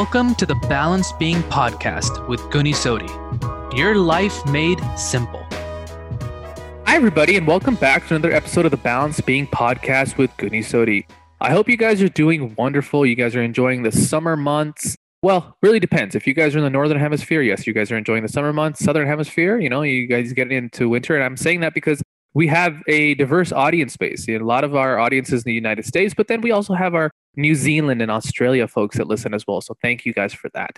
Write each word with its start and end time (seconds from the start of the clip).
Welcome 0.00 0.34
to 0.36 0.46
the 0.46 0.54
Balanced 0.54 1.18
Being 1.18 1.42
Podcast 1.42 2.26
with 2.26 2.40
Guni 2.44 2.72
Sodi. 2.72 3.76
Your 3.76 3.96
life 3.96 4.46
made 4.46 4.80
simple. 4.96 5.46
Hi, 6.86 6.96
everybody, 6.96 7.36
and 7.36 7.46
welcome 7.46 7.74
back 7.74 8.08
to 8.08 8.14
another 8.14 8.32
episode 8.32 8.64
of 8.64 8.70
the 8.70 8.78
Balanced 8.78 9.26
Being 9.26 9.46
Podcast 9.46 10.16
with 10.16 10.34
Guni 10.38 10.60
Sodi. 10.60 11.04
I 11.42 11.50
hope 11.50 11.68
you 11.68 11.76
guys 11.76 12.00
are 12.00 12.08
doing 12.08 12.54
wonderful. 12.54 13.04
You 13.04 13.14
guys 13.14 13.36
are 13.36 13.42
enjoying 13.42 13.82
the 13.82 13.92
summer 13.92 14.38
months. 14.38 14.96
Well, 15.20 15.58
really 15.60 15.80
depends. 15.80 16.14
If 16.14 16.26
you 16.26 16.32
guys 16.32 16.54
are 16.54 16.58
in 16.58 16.64
the 16.64 16.70
northern 16.70 16.98
hemisphere, 16.98 17.42
yes, 17.42 17.66
you 17.66 17.74
guys 17.74 17.92
are 17.92 17.98
enjoying 17.98 18.22
the 18.22 18.30
summer 18.30 18.54
months. 18.54 18.82
Southern 18.82 19.06
hemisphere, 19.06 19.58
you 19.60 19.68
know, 19.68 19.82
you 19.82 20.06
guys 20.06 20.32
get 20.32 20.50
into 20.50 20.88
winter. 20.88 21.14
And 21.14 21.22
I'm 21.22 21.36
saying 21.36 21.60
that 21.60 21.74
because 21.74 22.02
we 22.32 22.46
have 22.46 22.80
a 22.88 23.16
diverse 23.16 23.52
audience 23.52 23.98
base. 23.98 24.26
A 24.30 24.38
lot 24.38 24.64
of 24.64 24.74
our 24.74 24.98
audiences 24.98 25.42
in 25.42 25.50
the 25.50 25.54
United 25.54 25.84
States, 25.84 26.14
but 26.14 26.26
then 26.26 26.40
we 26.40 26.52
also 26.52 26.72
have 26.72 26.94
our 26.94 27.10
New 27.36 27.54
Zealand 27.54 28.02
and 28.02 28.10
Australia 28.10 28.66
folks 28.66 28.96
that 28.96 29.06
listen 29.06 29.34
as 29.34 29.46
well. 29.46 29.60
So 29.60 29.74
thank 29.82 30.04
you 30.04 30.12
guys 30.12 30.32
for 30.32 30.50
that. 30.54 30.76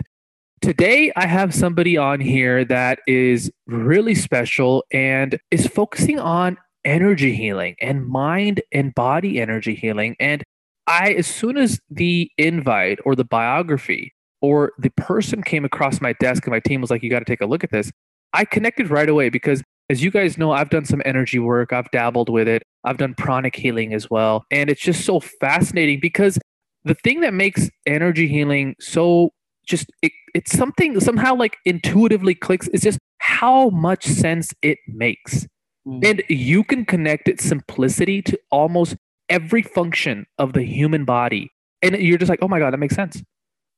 Today, 0.61 1.11
I 1.15 1.27
have 1.27 1.53
somebody 1.53 1.97
on 1.97 2.21
here 2.21 2.63
that 2.65 2.99
is 3.05 3.51
really 3.67 4.15
special 4.15 4.85
and 4.91 5.37
is 5.51 5.67
focusing 5.67 6.19
on 6.19 6.57
energy 6.85 7.33
healing 7.33 7.75
and 7.81 8.07
mind 8.07 8.61
and 8.71 8.95
body 8.95 9.41
energy 9.41 9.75
healing. 9.75 10.15
And 10.19 10.43
I, 10.87 11.13
as 11.13 11.27
soon 11.27 11.57
as 11.57 11.79
the 11.89 12.31
invite 12.37 12.99
or 13.05 13.15
the 13.15 13.25
biography 13.25 14.13
or 14.41 14.71
the 14.77 14.89
person 14.91 15.43
came 15.43 15.65
across 15.65 16.01
my 16.01 16.13
desk 16.13 16.45
and 16.45 16.51
my 16.51 16.59
team 16.59 16.81
was 16.81 16.89
like, 16.89 17.03
you 17.03 17.09
got 17.09 17.19
to 17.19 17.25
take 17.25 17.41
a 17.41 17.45
look 17.45 17.63
at 17.63 17.71
this, 17.71 17.91
I 18.33 18.45
connected 18.45 18.89
right 18.89 19.09
away 19.09 19.29
because 19.29 19.63
as 19.89 20.03
you 20.03 20.11
guys 20.11 20.37
know, 20.37 20.51
I've 20.51 20.69
done 20.69 20.85
some 20.85 21.01
energy 21.05 21.39
work, 21.39 21.73
I've 21.73 21.91
dabbled 21.91 22.29
with 22.29 22.47
it, 22.47 22.63
I've 22.83 22.97
done 22.97 23.13
pranic 23.15 23.55
healing 23.55 23.93
as 23.93 24.09
well. 24.09 24.45
And 24.49 24.69
it's 24.69 24.81
just 24.81 25.05
so 25.05 25.19
fascinating 25.19 25.99
because 25.99 26.39
the 26.85 26.95
thing 26.95 27.21
that 27.21 27.33
makes 27.33 27.69
energy 27.85 28.27
healing 28.27 28.75
so 28.79 29.31
just 29.65 29.89
it, 30.01 30.11
it's 30.33 30.51
something 30.51 30.99
somehow 30.99 31.35
like 31.35 31.57
intuitively 31.65 32.35
clicks 32.35 32.67
is 32.69 32.81
just 32.81 32.99
how 33.19 33.69
much 33.69 34.05
sense 34.05 34.53
it 34.61 34.77
makes 34.87 35.47
mm. 35.87 36.05
and 36.05 36.21
you 36.29 36.63
can 36.63 36.85
connect 36.85 37.27
its 37.29 37.43
simplicity 37.43 38.21
to 38.21 38.37
almost 38.51 38.95
every 39.29 39.61
function 39.61 40.25
of 40.37 40.53
the 40.53 40.63
human 40.63 41.05
body 41.05 41.49
and 41.81 41.95
you're 41.95 42.17
just 42.17 42.29
like 42.29 42.39
oh 42.41 42.47
my 42.47 42.59
god 42.59 42.73
that 42.73 42.77
makes 42.77 42.95
sense 42.95 43.23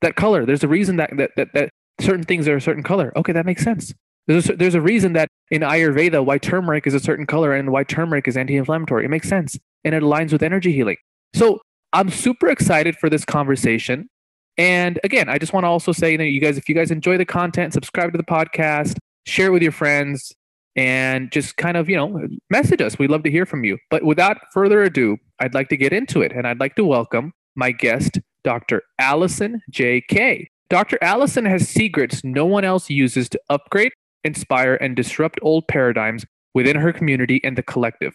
that 0.02 0.16
color 0.16 0.46
there's 0.46 0.64
a 0.64 0.68
reason 0.68 0.96
that 0.96 1.16
that 1.16 1.32
that, 1.36 1.50
that 1.54 1.70
certain 2.00 2.24
things 2.24 2.48
are 2.48 2.56
a 2.56 2.62
certain 2.62 2.84
color 2.84 3.14
okay 3.16 3.32
that 3.32 3.46
makes 3.46 3.64
sense 3.64 3.94
there's 4.28 4.50
a, 4.50 4.56
there's 4.56 4.76
a 4.76 4.82
reason 4.82 5.14
that 5.14 5.30
in 5.52 5.62
ayurveda 5.62 6.24
why 6.26 6.38
turmeric 6.38 6.88
is 6.88 6.94
a 6.94 7.00
certain 7.00 7.26
color 7.26 7.54
and 7.54 7.72
why 7.72 7.84
turmeric 7.84 8.28
is 8.28 8.36
anti-inflammatory 8.36 9.06
it 9.06 9.10
makes 9.10 9.30
sense 9.30 9.58
and 9.84 9.94
it 9.94 10.02
aligns 10.02 10.32
with 10.32 10.42
energy 10.42 10.72
healing 10.72 10.98
so 11.34 11.60
I'm 11.96 12.10
super 12.10 12.50
excited 12.50 12.98
for 12.98 13.10
this 13.10 13.24
conversation. 13.24 14.10
And 14.58 15.00
again, 15.06 15.30
I 15.30 15.38
just 15.38 15.54
want 15.54 15.64
to 15.64 15.70
also 15.70 15.94
say, 15.94 16.12
you 16.12 16.18
know, 16.18 16.26
you 16.26 16.42
guys, 16.42 16.58
if 16.58 16.68
you 16.68 16.76
guys 16.76 16.92
enjoy 16.92 17.18
the 17.18 17.26
content, 17.26 17.72
subscribe 17.72 18.12
to 18.12 18.18
the 18.18 18.24
podcast, 18.24 18.98
share 19.26 19.48
it 19.48 19.52
with 19.52 19.62
your 19.62 19.72
friends, 19.72 20.34
and 20.76 21.32
just 21.32 21.56
kind 21.56 21.78
of, 21.78 21.90
you 21.90 21.96
know, 21.96 22.28
message 22.50 22.82
us. 22.82 23.00
We'd 23.00 23.12
love 23.12 23.24
to 23.24 23.32
hear 23.32 23.46
from 23.46 23.64
you. 23.64 23.78
But 23.90 24.04
without 24.04 24.38
further 24.54 24.84
ado, 24.84 25.16
I'd 25.40 25.54
like 25.54 25.70
to 25.70 25.78
get 25.78 25.94
into 25.94 26.22
it. 26.22 26.34
And 26.34 26.46
I'd 26.46 26.60
like 26.60 26.76
to 26.76 26.84
welcome 26.84 27.32
my 27.56 27.72
guest, 27.72 28.20
Dr. 28.44 28.82
Alison 29.00 29.62
J. 29.70 30.02
Kay 30.02 30.50
Dr. 30.70 30.98
Alison 31.02 31.46
has 31.46 31.70
secrets 31.70 32.24
no 32.24 32.46
one 32.46 32.64
else 32.64 32.90
uses 32.90 33.30
to 33.30 33.40
upgrade, 33.50 33.92
inspire, 34.26 34.76
and 34.76 34.96
disrupt 34.96 35.40
old 35.42 35.68
paradigms 35.68 36.26
within 36.54 36.76
her 36.76 36.92
community 36.92 37.40
and 37.44 37.58
the 37.58 37.64
collective. 37.64 38.14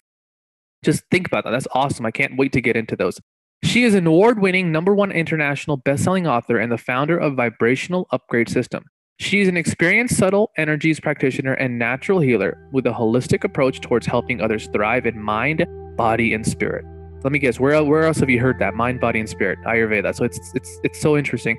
Just 0.85 1.05
think 1.11 1.27
about 1.27 1.45
that. 1.45 1.51
That's 1.51 1.69
awesome. 1.73 2.07
I 2.07 2.11
can't 2.11 2.37
wait 2.37 2.53
to 2.53 2.61
get 2.61 2.77
into 2.77 2.97
those. 2.97 3.21
She 3.63 3.85
is 3.85 3.95
an 3.95 4.07
award 4.07 4.41
winning 4.41 4.73
number 4.73 4.95
one 4.95 5.13
international 5.13 5.77
best-selling 5.77 6.27
author 6.27 6.59
and 6.59 6.73
the 6.73 6.79
founder 6.79 7.19
of 7.19 7.35
Vibrational 7.35 8.09
Upgrade 8.11 8.49
System. 8.49 8.85
She 9.19 9.41
is 9.41 9.49
an 9.49 9.59
experienced 9.59 10.17
subtle 10.17 10.51
energies 10.57 10.99
practitioner 10.99 11.53
and 11.53 11.79
natural 11.79 12.21
healer 12.21 12.57
with 12.73 12.87
a 12.87 12.91
holistic 12.91 13.45
approach 13.45 13.83
towards 13.83 14.07
helping 14.07 14.41
others 14.41 14.67
thrive 14.73 15.05
in 15.05 15.21
mind, 15.21 15.67
body, 15.97 16.33
and 16.33 16.47
spirit. 16.47 16.87
Let 17.23 17.33
me 17.33 17.39
guess, 17.39 17.61
where, 17.61 17.85
where 17.85 18.05
else 18.05 18.21
have 18.21 18.31
you 18.31 18.41
heard 18.41 18.59
that? 18.61 18.73
Mind, 18.73 18.99
body, 18.99 19.21
and 19.21 19.29
spirit, 19.29 19.59
Ayurveda. 19.67 20.15
So 20.15 20.25
it's, 20.25 20.39
it's, 20.55 20.81
it's 20.83 20.99
so 20.99 21.19
interesting. 21.19 21.59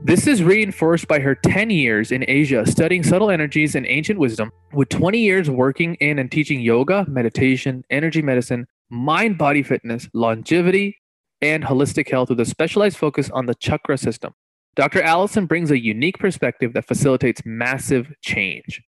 This 0.00 0.28
is 0.28 0.44
reinforced 0.44 1.08
by 1.08 1.18
her 1.18 1.34
10 1.34 1.70
years 1.70 2.12
in 2.12 2.24
Asia 2.28 2.64
studying 2.66 3.02
subtle 3.02 3.30
energies 3.30 3.74
and 3.74 3.84
ancient 3.84 4.20
wisdom, 4.20 4.52
with 4.72 4.88
20 4.90 5.18
years 5.18 5.50
working 5.50 5.96
in 5.96 6.20
and 6.20 6.30
teaching 6.30 6.60
yoga, 6.60 7.04
meditation, 7.08 7.84
energy 7.90 8.22
medicine, 8.22 8.68
mind 8.90 9.38
body 9.38 9.64
fitness, 9.64 10.08
longevity, 10.14 10.96
and 11.42 11.64
holistic 11.64 12.08
health 12.08 12.28
with 12.30 12.38
a 12.38 12.44
specialized 12.44 12.96
focus 12.96 13.28
on 13.30 13.46
the 13.46 13.56
chakra 13.56 13.98
system. 13.98 14.32
Dr. 14.76 15.02
Alison 15.02 15.46
brings 15.46 15.72
a 15.72 15.78
unique 15.78 16.18
perspective 16.18 16.74
that 16.74 16.86
facilitates 16.86 17.42
massive 17.44 18.12
change. 18.22 18.80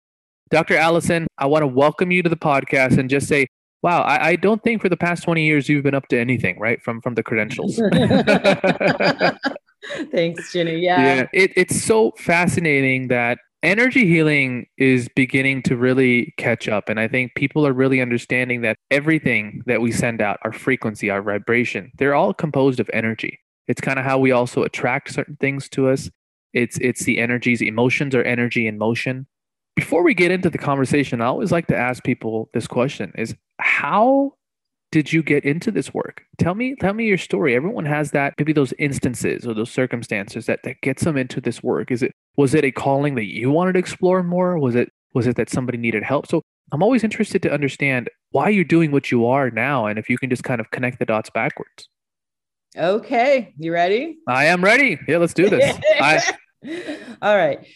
Dr. 0.51 0.77
Alison, 0.77 1.27
I 1.39 1.47
want 1.47 1.63
to 1.63 1.67
welcome 1.67 2.13
you 2.13 2.23
to 2.23 2.29
the 2.29 2.37
podcast 2.37 2.99
and 2.99 3.11
just 3.11 3.27
say, 3.27 3.49
wow, 3.83 4.03
I, 4.03 4.29
I 4.29 4.37
don't 4.37 4.63
think 4.63 4.81
for 4.81 4.89
the 4.89 4.97
past 4.97 5.25
20 5.25 5.45
years 5.45 5.69
you've 5.69 5.83
been 5.83 5.95
up 5.95 6.07
to 6.09 6.19
anything, 6.19 6.59
right? 6.61 6.81
From 6.83 7.01
from 7.01 7.15
the 7.15 7.25
credentials. 7.25 7.81
Thanks, 10.11 10.53
Ginny. 10.53 10.79
Yeah. 10.79 11.15
Yeah. 11.15 11.27
It, 11.33 11.53
it's 11.57 11.83
so 11.83 12.13
fascinating 12.19 13.09
that 13.09 13.39
energy 13.63 14.07
healing 14.07 14.67
is 14.79 15.09
beginning 15.15 15.63
to 15.65 15.77
really 15.77 16.35
catch 16.39 16.69
up. 16.69 16.89
And 16.89 16.99
I 16.99 17.09
think 17.09 17.35
people 17.35 17.67
are 17.67 17.73
really 17.73 18.01
understanding 18.01 18.63
that 18.63 18.77
everything 18.91 19.63
that 19.67 19.81
we 19.81 19.93
send 19.93 20.21
out, 20.21 20.39
our 20.43 20.53
frequency, 20.53 21.11
our 21.11 21.23
vibration, 21.23 21.93
they're 21.99 22.15
all 22.15 22.33
composed 22.33 22.81
of 22.81 22.91
energy. 22.93 23.39
It's 23.69 23.81
kind 23.81 23.99
of 23.99 24.05
how 24.05 24.19
we 24.19 24.33
also 24.33 24.63
attract 24.63 25.13
certain 25.13 25.37
things 25.37 25.69
to 25.71 25.89
us. 25.89 26.11
It's 26.53 26.79
it's 26.79 27.05
the 27.05 27.19
energies, 27.19 27.63
emotions 27.63 28.15
are 28.15 28.23
energy 28.25 28.67
in 28.67 28.79
motion. 28.79 29.27
Before 29.77 30.03
we 30.03 30.15
get 30.15 30.33
into 30.33 30.51
the 30.51 30.59
conversation, 30.59 31.21
I 31.21 31.27
always 31.27 31.53
like 31.53 31.69
to 31.69 31.77
ask 31.77 32.03
people 32.03 32.51
this 32.53 32.67
question 32.67 33.13
is 33.17 33.37
how 33.61 34.33
did 34.93 35.13
you 35.13 35.23
get 35.23 35.45
into 35.45 35.71
this 35.71 35.95
work? 35.95 36.25
Tell 36.39 36.55
me, 36.55 36.75
tell 36.75 36.95
me 36.95 37.07
your 37.07 37.19
story. 37.19 37.55
Everyone 37.55 37.85
has 37.85 38.11
that, 38.11 38.35
maybe 38.39 38.53
those 38.53 38.73
instances 38.79 39.47
or 39.47 39.55
those 39.55 39.71
circumstances 39.71 40.47
that, 40.47 40.63
that 40.65 40.81
gets 40.81 41.05
them 41.05 41.17
into 41.17 41.41
this 41.41 41.63
work. 41.63 41.91
Is 41.91 42.03
it 42.03 42.13
was 42.37 42.55
it 42.55 42.65
a 42.65 42.73
calling 42.73 43.15
that 43.15 43.27
you 43.27 43.51
wanted 43.51 43.75
to 43.75 43.79
explore 43.79 44.23
more? 44.23 44.59
Was 44.59 44.75
it 44.75 44.91
was 45.15 45.27
it 45.27 45.37
that 45.37 45.51
somebody 45.51 45.79
needed 45.79 46.03
help? 46.03 46.27
So 46.27 46.43
I'm 46.73 46.83
always 46.83 47.05
interested 47.05 47.43
to 47.43 47.53
understand 47.53 48.09
why 48.31 48.49
you're 48.49 48.65
doing 48.65 48.91
what 48.93 49.11
you 49.11 49.27
are 49.27 49.51
now 49.51 49.87
and 49.87 49.99
if 49.99 50.09
you 50.09 50.19
can 50.19 50.31
just 50.31 50.45
kind 50.45 50.61
of 50.61 50.71
connect 50.71 50.99
the 50.99 51.07
dots 51.07 51.31
backwards. 51.31 51.89
Okay. 52.77 53.53
You 53.59 53.73
ready? 53.73 54.19
I 54.29 54.47
am 54.47 54.63
ready. 54.63 54.99
Yeah, 55.09 55.19
let's 55.19 55.35
do 55.35 55.49
this. 55.49 55.77
I... 56.01 56.23
All 57.21 57.37
right. 57.37 57.67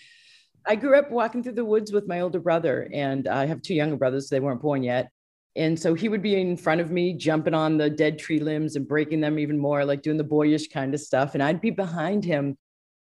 I 0.66 0.76
grew 0.76 0.96
up 0.96 1.10
walking 1.10 1.42
through 1.42 1.54
the 1.54 1.64
woods 1.64 1.92
with 1.92 2.06
my 2.06 2.20
older 2.20 2.40
brother, 2.40 2.88
and 2.90 3.28
I 3.28 3.46
have 3.46 3.60
two 3.60 3.74
younger 3.74 3.96
brothers. 3.96 4.28
They 4.28 4.40
weren't 4.40 4.62
born 4.62 4.82
yet. 4.82 5.10
And 5.56 5.78
so 5.78 5.94
he 5.94 6.08
would 6.08 6.22
be 6.22 6.40
in 6.40 6.56
front 6.56 6.80
of 6.80 6.90
me, 6.90 7.12
jumping 7.12 7.54
on 7.54 7.78
the 7.78 7.88
dead 7.88 8.18
tree 8.18 8.40
limbs 8.40 8.74
and 8.74 8.88
breaking 8.88 9.20
them 9.20 9.38
even 9.38 9.58
more, 9.58 9.84
like 9.84 10.02
doing 10.02 10.16
the 10.16 10.24
boyish 10.24 10.68
kind 10.68 10.92
of 10.94 11.00
stuff. 11.00 11.34
And 11.34 11.42
I'd 11.42 11.60
be 11.60 11.70
behind 11.70 12.24
him, 12.24 12.58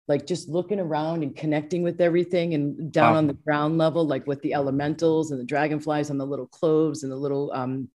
like 0.08 0.26
just 0.26 0.48
looking 0.48 0.80
around 0.80 1.22
and 1.22 1.36
connecting 1.36 1.84
with 1.84 2.00
everything 2.00 2.54
and 2.54 2.90
down 2.90 3.12
wow. 3.12 3.18
on 3.18 3.26
the 3.28 3.34
ground 3.34 3.78
level, 3.78 4.04
like 4.04 4.26
with 4.26 4.42
the 4.42 4.54
elementals 4.54 5.30
and 5.30 5.38
the 5.38 5.44
dragonflies 5.44 6.10
on 6.10 6.18
the 6.18 6.26
little 6.26 6.48
cloves 6.48 7.04
and 7.04 7.12
the 7.12 7.16
little 7.16 7.52
um, 7.54 7.88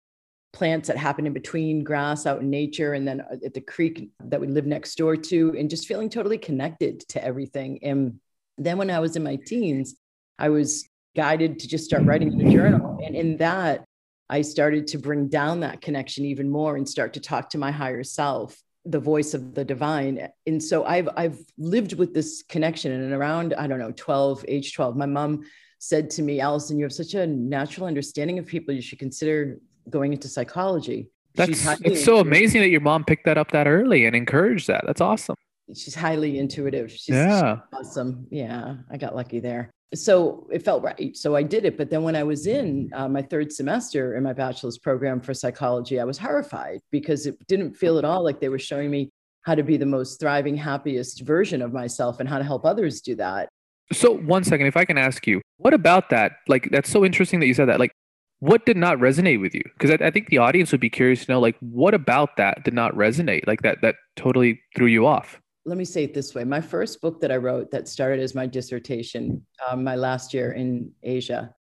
plants 0.53 0.89
that 0.89 0.99
happen 0.99 1.27
in 1.27 1.33
between 1.33 1.83
grass 1.83 2.27
out 2.27 2.43
in 2.43 2.51
nature. 2.51 2.93
And 2.93 3.09
then 3.09 3.23
uh, 3.23 3.37
at 3.43 3.55
the 3.55 3.61
creek 3.63 4.11
that 4.25 4.41
we 4.41 4.49
live 4.49 4.67
next 4.67 4.97
door 4.97 5.17
to, 5.17 5.57
and 5.59 5.71
just 5.71 5.89
feeling 5.89 6.11
totally 6.11 6.37
connected 6.37 7.01
to 7.09 7.25
everything. 7.25 7.79
And 7.83 8.21
then 8.59 8.77
when 8.77 8.91
I 8.91 9.01
was 9.01 9.17
in 9.17 9.23
my 9.23 9.37
teens, 9.47 9.95
I 10.39 10.51
was 10.51 10.87
guided 11.17 11.61
to 11.61 11.69
just 11.69 11.87
start 11.87 12.05
writing 12.05 12.39
in 12.39 12.47
a 12.47 12.53
journal. 12.53 12.99
And 13.03 13.17
in 13.17 13.39
that, 13.39 13.87
I 14.29 14.43
started 14.43 14.87
to 14.89 14.99
bring 14.99 15.29
down 15.29 15.61
that 15.61 15.81
connection 15.81 16.25
even 16.25 16.49
more 16.49 16.77
and 16.77 16.89
start 16.89 17.15
to 17.15 17.21
talk 17.21 17.51
to 17.51 17.59
my 17.59 17.71
higher 17.71 18.03
self, 18.03 18.61
the 18.85 19.01
voice 19.01 19.35
of 19.35 19.55
the 19.55 19.65
divine. 19.65 20.29
And 20.47 20.63
so 20.63 20.85
I've 20.85 21.09
I've 21.17 21.39
lived 21.59 21.95
with 21.95 22.15
this 22.15 22.43
connection 22.49 22.93
and 22.93 23.13
around 23.13 23.55
I 23.55 23.67
don't 23.67 23.79
know 23.79 23.93
12 23.95 24.45
age 24.49 24.75
12 24.75 24.97
my 24.97 25.07
mom 25.07 25.43
said 25.79 26.11
to 26.11 26.23
me 26.23 26.41
Alison 26.41 26.79
you 26.79 26.85
have 26.85 26.93
such 26.93 27.15
a 27.15 27.27
natural 27.27 27.87
understanding 27.87 28.39
of 28.39 28.47
people 28.47 28.75
you 28.75 28.83
should 28.83 28.99
consider 28.99 29.59
going 29.91 30.13
into 30.13 30.29
psychology. 30.29 31.11
That's 31.35 31.67
it's 31.83 32.05
so 32.05 32.19
amazing 32.19 32.61
that 32.61 32.69
your 32.69 32.83
mom 32.83 33.05
picked 33.05 33.25
that 33.25 33.39
up 33.39 33.51
that 33.53 33.67
early 33.67 34.05
and 34.05 34.15
encouraged 34.15 34.67
that. 34.69 34.85
That's 34.87 35.01
awesome. 35.01 35.37
She's 35.75 35.95
highly 35.95 36.39
intuitive. 36.39 36.91
She's, 36.91 37.09
yeah. 37.09 37.57
She's 37.57 37.79
awesome. 37.81 38.27
Yeah, 38.31 38.77
I 38.91 38.99
got 38.99 39.17
lucky 39.17 39.41
there 39.41 39.71
so 39.95 40.47
it 40.51 40.65
felt 40.65 40.83
right. 40.83 41.17
So 41.17 41.37
I 41.37 41.43
did 41.43 41.65
it. 41.65 41.77
But 41.77 41.91
then 41.91 42.03
when 42.03 42.17
I 42.17 42.23
was 42.23 42.47
in 42.47 42.91
uh, 42.95 43.09
my 43.09 43.23
third 43.23 43.53
semester 43.53 44.17
in 44.17 44.23
my 44.23 44.33
bachelor's 44.33 44.79
program 44.79 45.21
for 45.21 45.35
psychology, 45.35 46.01
I 46.01 46.05
was 46.05 46.19
horrified 46.19 46.81
because 46.91 47.27
it 47.27 47.37
didn't 47.47 47.75
feel 47.75 47.99
at 47.99 48.05
all 48.05 48.25
like 48.25 48.41
they 48.41 48.49
were 48.49 48.59
showing 48.59 48.91
me 48.91 49.11
how 49.43 49.55
to 49.55 49.63
be 49.63 49.77
the 49.77 49.87
most 49.87 50.21
thriving, 50.21 50.57
happiest 50.57 51.23
version 51.23 51.63
of 51.63 51.73
myself 51.73 52.21
and 52.21 52.29
how 52.29 52.39
to 52.39 52.45
help 52.45 52.65
others 52.65 53.01
do 53.01 53.15
that. 53.17 53.49
So, 53.93 54.13
one 54.13 54.45
second, 54.45 54.67
if 54.67 54.77
I 54.77 54.85
can 54.85 54.97
ask 54.97 55.27
you, 55.27 55.43
what 55.57 55.75
about 55.75 56.11
that? 56.11 56.33
Like, 56.49 56.71
that's 56.71 56.89
so 56.89 57.05
interesting 57.05 57.41
that 57.41 57.47
you 57.47 57.55
said 57.55 57.69
that. 57.69 57.81
Like, 57.81 57.93
what 58.39 58.65
did 58.65 58.77
not 58.77 58.99
resonate 58.99 59.41
with 59.41 59.55
you? 59.55 59.63
Because 59.77 59.91
I, 59.91 60.07
I 60.07 60.11
think 60.11 60.29
the 60.29 60.39
audience 60.39 60.73
would 60.73 60.81
be 60.81 60.89
curious 60.89 61.27
to 61.27 61.33
know, 61.33 61.41
like, 61.41 61.57
what 61.61 61.93
about 61.93 62.37
that 62.37 62.65
did 62.65 62.75
not 62.75 62.95
resonate? 62.95 63.47
Like, 63.47 63.63
that, 63.63 63.83
that 63.83 63.97
totally 64.17 64.61
threw 64.75 64.87
you 64.87 65.07
off? 65.07 65.42
Let 65.65 65.79
me 65.79 65.85
say 65.85 66.05
it 66.05 66.15
this 66.15 66.35
way 66.35 66.45
my 66.45 66.61
first 66.61 67.01
book 67.01 67.21
that 67.21 67.31
I 67.31 67.37
wrote 67.37 67.71
that 67.71 67.89
started 67.89 68.21
as 68.21 68.35
my 68.35 68.47
dissertation, 68.47 69.45
um, 69.69 69.85
my 69.85 69.97
last 69.97 70.35
year 70.35 70.53
in 70.53 70.91
Asia, 71.03 71.55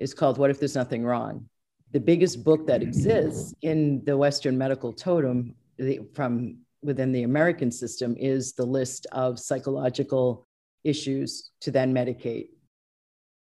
is 0.00 0.14
called 0.14 0.38
What 0.38 0.50
If 0.50 0.58
There's 0.58 0.74
Nothing 0.74 1.04
Wrong? 1.04 1.48
The 1.92 2.00
biggest 2.00 2.42
book 2.44 2.66
that 2.66 2.82
exists 2.82 3.54
in 3.62 4.02
the 4.04 4.16
Western 4.16 4.56
medical 4.56 4.92
totem 4.92 5.54
the, 5.78 6.00
from 6.14 6.58
within 6.82 7.12
the 7.12 7.22
American 7.24 7.70
system 7.70 8.16
is 8.18 8.54
the 8.54 8.64
list 8.64 9.06
of 9.12 9.38
psychological 9.38 10.46
issues 10.84 11.50
to 11.60 11.70
then 11.70 11.94
medicate. 11.94 12.48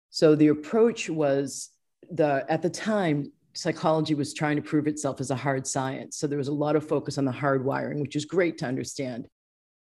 So 0.09 0.35
the 0.35 0.47
approach 0.47 1.09
was 1.09 1.69
the 2.11 2.45
at 2.49 2.61
the 2.61 2.69
time 2.69 3.31
psychology 3.53 4.15
was 4.15 4.33
trying 4.33 4.55
to 4.55 4.61
prove 4.61 4.87
itself 4.87 5.19
as 5.19 5.31
a 5.31 5.35
hard 5.35 5.67
science. 5.67 6.17
So 6.17 6.27
there 6.27 6.37
was 6.37 6.47
a 6.47 6.53
lot 6.53 6.75
of 6.75 6.87
focus 6.87 7.17
on 7.17 7.25
the 7.25 7.31
hard 7.31 7.63
wiring, 7.63 7.99
which 7.99 8.15
is 8.15 8.25
great 8.25 8.57
to 8.59 8.65
understand. 8.65 9.27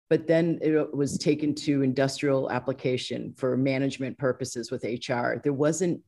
But 0.10 0.28
then 0.28 0.60
it 0.62 0.96
was 0.96 1.18
taken 1.18 1.54
to 1.56 1.84
industrial 1.84 2.50
application 2.50 3.34
for 3.38 3.56
management 3.56 4.18
purposes 4.18 4.72
with 4.72 4.84
HR. 4.84 5.36
There 5.44 5.54
wasn't, 5.54 6.02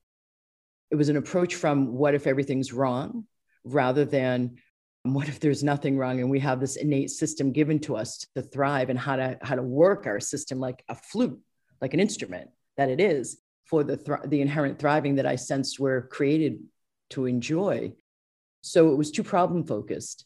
it 0.89 0.95
was 0.95 1.09
an 1.09 1.17
approach 1.17 1.55
from 1.55 1.93
what 1.93 2.15
if 2.15 2.25
everything's 2.25 2.73
wrong 2.73 3.25
rather 3.63 4.05
than 4.05 4.57
what 5.03 5.27
if 5.27 5.39
there's 5.39 5.63
nothing 5.63 5.97
wrong 5.97 6.19
and 6.19 6.29
we 6.29 6.39
have 6.39 6.59
this 6.59 6.75
innate 6.75 7.09
system 7.09 7.51
given 7.51 7.79
to 7.79 7.95
us 7.95 8.25
to 8.35 8.41
thrive 8.41 8.89
and 8.89 8.99
how 8.99 9.15
to 9.15 9.37
how 9.41 9.55
to 9.55 9.63
work 9.63 10.05
our 10.05 10.19
system 10.19 10.59
like 10.59 10.83
a 10.89 10.95
flute 10.95 11.39
like 11.81 11.93
an 11.93 11.99
instrument 11.99 12.49
that 12.77 12.89
it 12.89 12.99
is 12.99 13.39
for 13.65 13.83
the 13.83 13.97
th- 13.97 14.19
the 14.27 14.41
inherent 14.41 14.77
thriving 14.77 15.15
that 15.15 15.25
i 15.25 15.35
sensed 15.35 15.79
were 15.79 16.07
created 16.11 16.59
to 17.09 17.25
enjoy 17.25 17.91
so 18.61 18.91
it 18.91 18.95
was 18.95 19.09
too 19.09 19.23
problem 19.23 19.65
focused 19.65 20.25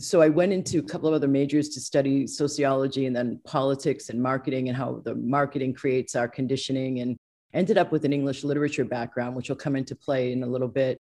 so 0.00 0.20
i 0.20 0.28
went 0.28 0.52
into 0.52 0.78
a 0.78 0.82
couple 0.82 1.08
of 1.08 1.14
other 1.14 1.28
majors 1.28 1.68
to 1.68 1.80
study 1.80 2.26
sociology 2.26 3.06
and 3.06 3.14
then 3.14 3.40
politics 3.44 4.08
and 4.08 4.22
marketing 4.22 4.68
and 4.68 4.76
how 4.76 5.00
the 5.04 5.14
marketing 5.14 5.72
creates 5.72 6.14
our 6.16 6.28
conditioning 6.28 7.00
and 7.00 7.16
ended 7.52 7.78
up 7.78 7.92
with 7.92 8.04
an 8.04 8.12
english 8.12 8.44
literature 8.44 8.84
background 8.84 9.36
which 9.36 9.48
will 9.48 9.56
come 9.56 9.76
into 9.76 9.94
play 9.94 10.32
in 10.32 10.42
a 10.42 10.46
little 10.46 10.68
bit 10.68 10.98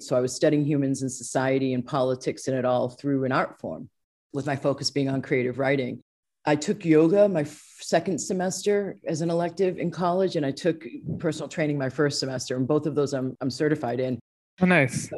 so 0.00 0.16
I 0.16 0.20
was 0.20 0.34
studying 0.34 0.64
humans 0.64 1.02
and 1.02 1.10
society 1.10 1.72
and 1.72 1.84
politics 1.84 2.48
and 2.48 2.56
it 2.56 2.64
all 2.64 2.88
through 2.88 3.24
an 3.24 3.32
art 3.32 3.58
form, 3.60 3.88
with 4.32 4.46
my 4.46 4.56
focus 4.56 4.90
being 4.90 5.08
on 5.08 5.22
creative 5.22 5.58
writing. 5.58 6.02
I 6.44 6.54
took 6.54 6.84
yoga 6.84 7.28
my 7.28 7.44
second 7.80 8.18
semester 8.20 8.96
as 9.06 9.20
an 9.20 9.30
elective 9.30 9.78
in 9.78 9.90
college, 9.90 10.36
and 10.36 10.46
I 10.46 10.52
took 10.52 10.84
personal 11.18 11.48
training 11.48 11.76
my 11.76 11.88
first 11.88 12.20
semester, 12.20 12.56
and 12.56 12.68
both 12.68 12.86
of 12.86 12.94
those 12.94 13.14
I'm, 13.14 13.36
I'm 13.40 13.50
certified 13.50 13.98
in. 13.98 14.20
Oh, 14.60 14.66
nice. 14.66 15.10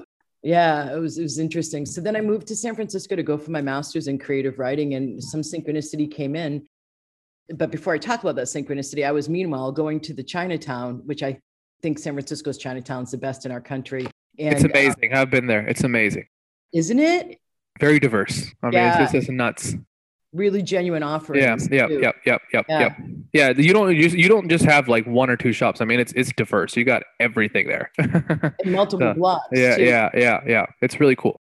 Yeah, 0.48 0.94
it 0.94 0.98
was 0.98 1.18
it 1.18 1.22
was 1.24 1.38
interesting. 1.38 1.84
So 1.84 2.00
then 2.00 2.16
I 2.16 2.22
moved 2.22 2.46
to 2.46 2.56
San 2.56 2.74
Francisco 2.74 3.14
to 3.14 3.22
go 3.22 3.36
for 3.36 3.50
my 3.50 3.60
master's 3.60 4.08
in 4.08 4.18
creative 4.18 4.58
writing, 4.58 4.94
and 4.94 5.22
some 5.22 5.42
synchronicity 5.42 6.10
came 6.10 6.34
in. 6.34 6.66
But 7.54 7.70
before 7.70 7.92
I 7.92 7.98
talk 7.98 8.22
about 8.22 8.34
that 8.36 8.46
synchronicity, 8.46 9.06
I 9.06 9.12
was 9.12 9.28
meanwhile 9.28 9.70
going 9.72 10.00
to 10.00 10.14
the 10.14 10.22
Chinatown, 10.22 11.02
which 11.04 11.22
I 11.22 11.38
think 11.82 11.98
San 11.98 12.14
Francisco's 12.14 12.56
Chinatown 12.56 13.02
is 13.02 13.10
the 13.10 13.18
best 13.18 13.44
in 13.44 13.52
our 13.52 13.60
country. 13.60 14.06
And, 14.38 14.54
it's 14.54 14.64
uh, 14.64 14.68
amazing. 14.68 15.12
Uh, 15.12 15.20
I've 15.20 15.30
been 15.30 15.48
there. 15.48 15.66
It's 15.66 15.84
amazing. 15.84 16.24
Isn't 16.72 16.98
it? 16.98 17.38
Very 17.78 18.00
diverse. 18.00 18.50
I 18.62 18.70
mean, 18.70 18.80
it's, 18.80 19.00
it's 19.00 19.12
just 19.12 19.30
nuts. 19.30 19.74
Really 20.32 20.62
genuine 20.62 21.02
offerings. 21.02 21.68
Yeah, 21.70 21.88
yeah, 21.88 21.98
yep, 21.98 22.16
yep, 22.26 22.66
yeah. 22.68 22.78
yep. 22.80 22.96
Yeah, 23.32 23.50
you 23.50 23.72
don't 23.72 23.94
you, 23.94 24.08
you 24.08 24.28
don't 24.28 24.48
just 24.48 24.64
have 24.64 24.88
like 24.88 25.06
one 25.06 25.30
or 25.30 25.36
two 25.36 25.52
shops. 25.52 25.80
I 25.80 25.84
mean, 25.84 26.00
it's 26.00 26.12
it's 26.12 26.32
diverse. 26.32 26.76
You 26.76 26.84
got 26.84 27.02
everything 27.18 27.66
there. 27.66 27.90
and 27.98 28.54
multiple 28.66 29.12
so, 29.12 29.14
blocks. 29.14 29.48
Yeah, 29.52 29.76
too. 29.76 29.84
yeah, 29.84 30.10
yeah, 30.14 30.40
yeah. 30.46 30.66
It's 30.82 31.00
really 31.00 31.16
cool. 31.16 31.40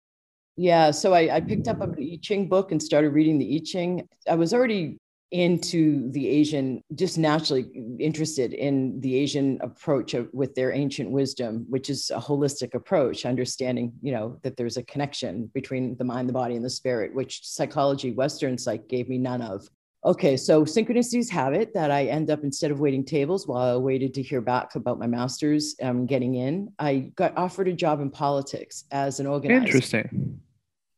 Yeah, 0.56 0.90
so 0.90 1.14
I, 1.14 1.36
I 1.36 1.40
picked 1.40 1.68
up 1.68 1.80
an 1.80 1.94
I 1.98 2.18
Ching 2.22 2.48
book 2.48 2.70
and 2.70 2.82
started 2.82 3.10
reading 3.10 3.38
the 3.38 3.56
I 3.56 3.60
Ching. 3.64 4.06
I 4.28 4.34
was 4.34 4.52
already 4.52 4.98
into 5.30 6.10
the 6.10 6.28
Asian, 6.28 6.82
just 6.94 7.16
naturally 7.16 7.66
interested 7.98 8.52
in 8.52 9.00
the 9.00 9.14
Asian 9.16 9.58
approach 9.60 10.14
of, 10.14 10.28
with 10.32 10.54
their 10.54 10.72
ancient 10.72 11.10
wisdom, 11.10 11.66
which 11.68 11.88
is 11.88 12.10
a 12.10 12.18
holistic 12.18 12.74
approach, 12.74 13.24
understanding, 13.24 13.92
you 14.02 14.12
know, 14.12 14.38
that 14.42 14.56
there's 14.56 14.76
a 14.76 14.82
connection 14.82 15.48
between 15.54 15.96
the 15.96 16.04
mind, 16.04 16.28
the 16.28 16.32
body, 16.32 16.56
and 16.56 16.64
the 16.64 16.70
spirit, 16.70 17.14
which 17.14 17.46
psychology, 17.46 18.10
Western 18.10 18.58
psych 18.58 18.88
gave 18.88 19.08
me 19.08 19.18
none 19.18 19.40
of. 19.40 19.68
Okay, 20.04 20.36
so 20.36 20.64
synchronicities 20.64 21.28
have 21.28 21.52
it 21.52 21.74
that 21.74 21.90
I 21.90 22.06
end 22.06 22.30
up 22.30 22.42
instead 22.42 22.70
of 22.70 22.80
waiting 22.80 23.04
tables 23.04 23.46
while 23.46 23.74
I 23.74 23.76
waited 23.76 24.14
to 24.14 24.22
hear 24.22 24.40
back 24.40 24.74
about 24.74 24.98
my 24.98 25.06
master's 25.06 25.76
um, 25.82 26.06
getting 26.06 26.36
in, 26.36 26.72
I 26.78 27.12
got 27.16 27.36
offered 27.36 27.68
a 27.68 27.74
job 27.74 28.00
in 28.00 28.10
politics 28.10 28.84
as 28.90 29.20
an 29.20 29.26
organizer. 29.26 29.66
Interesting. 29.66 30.40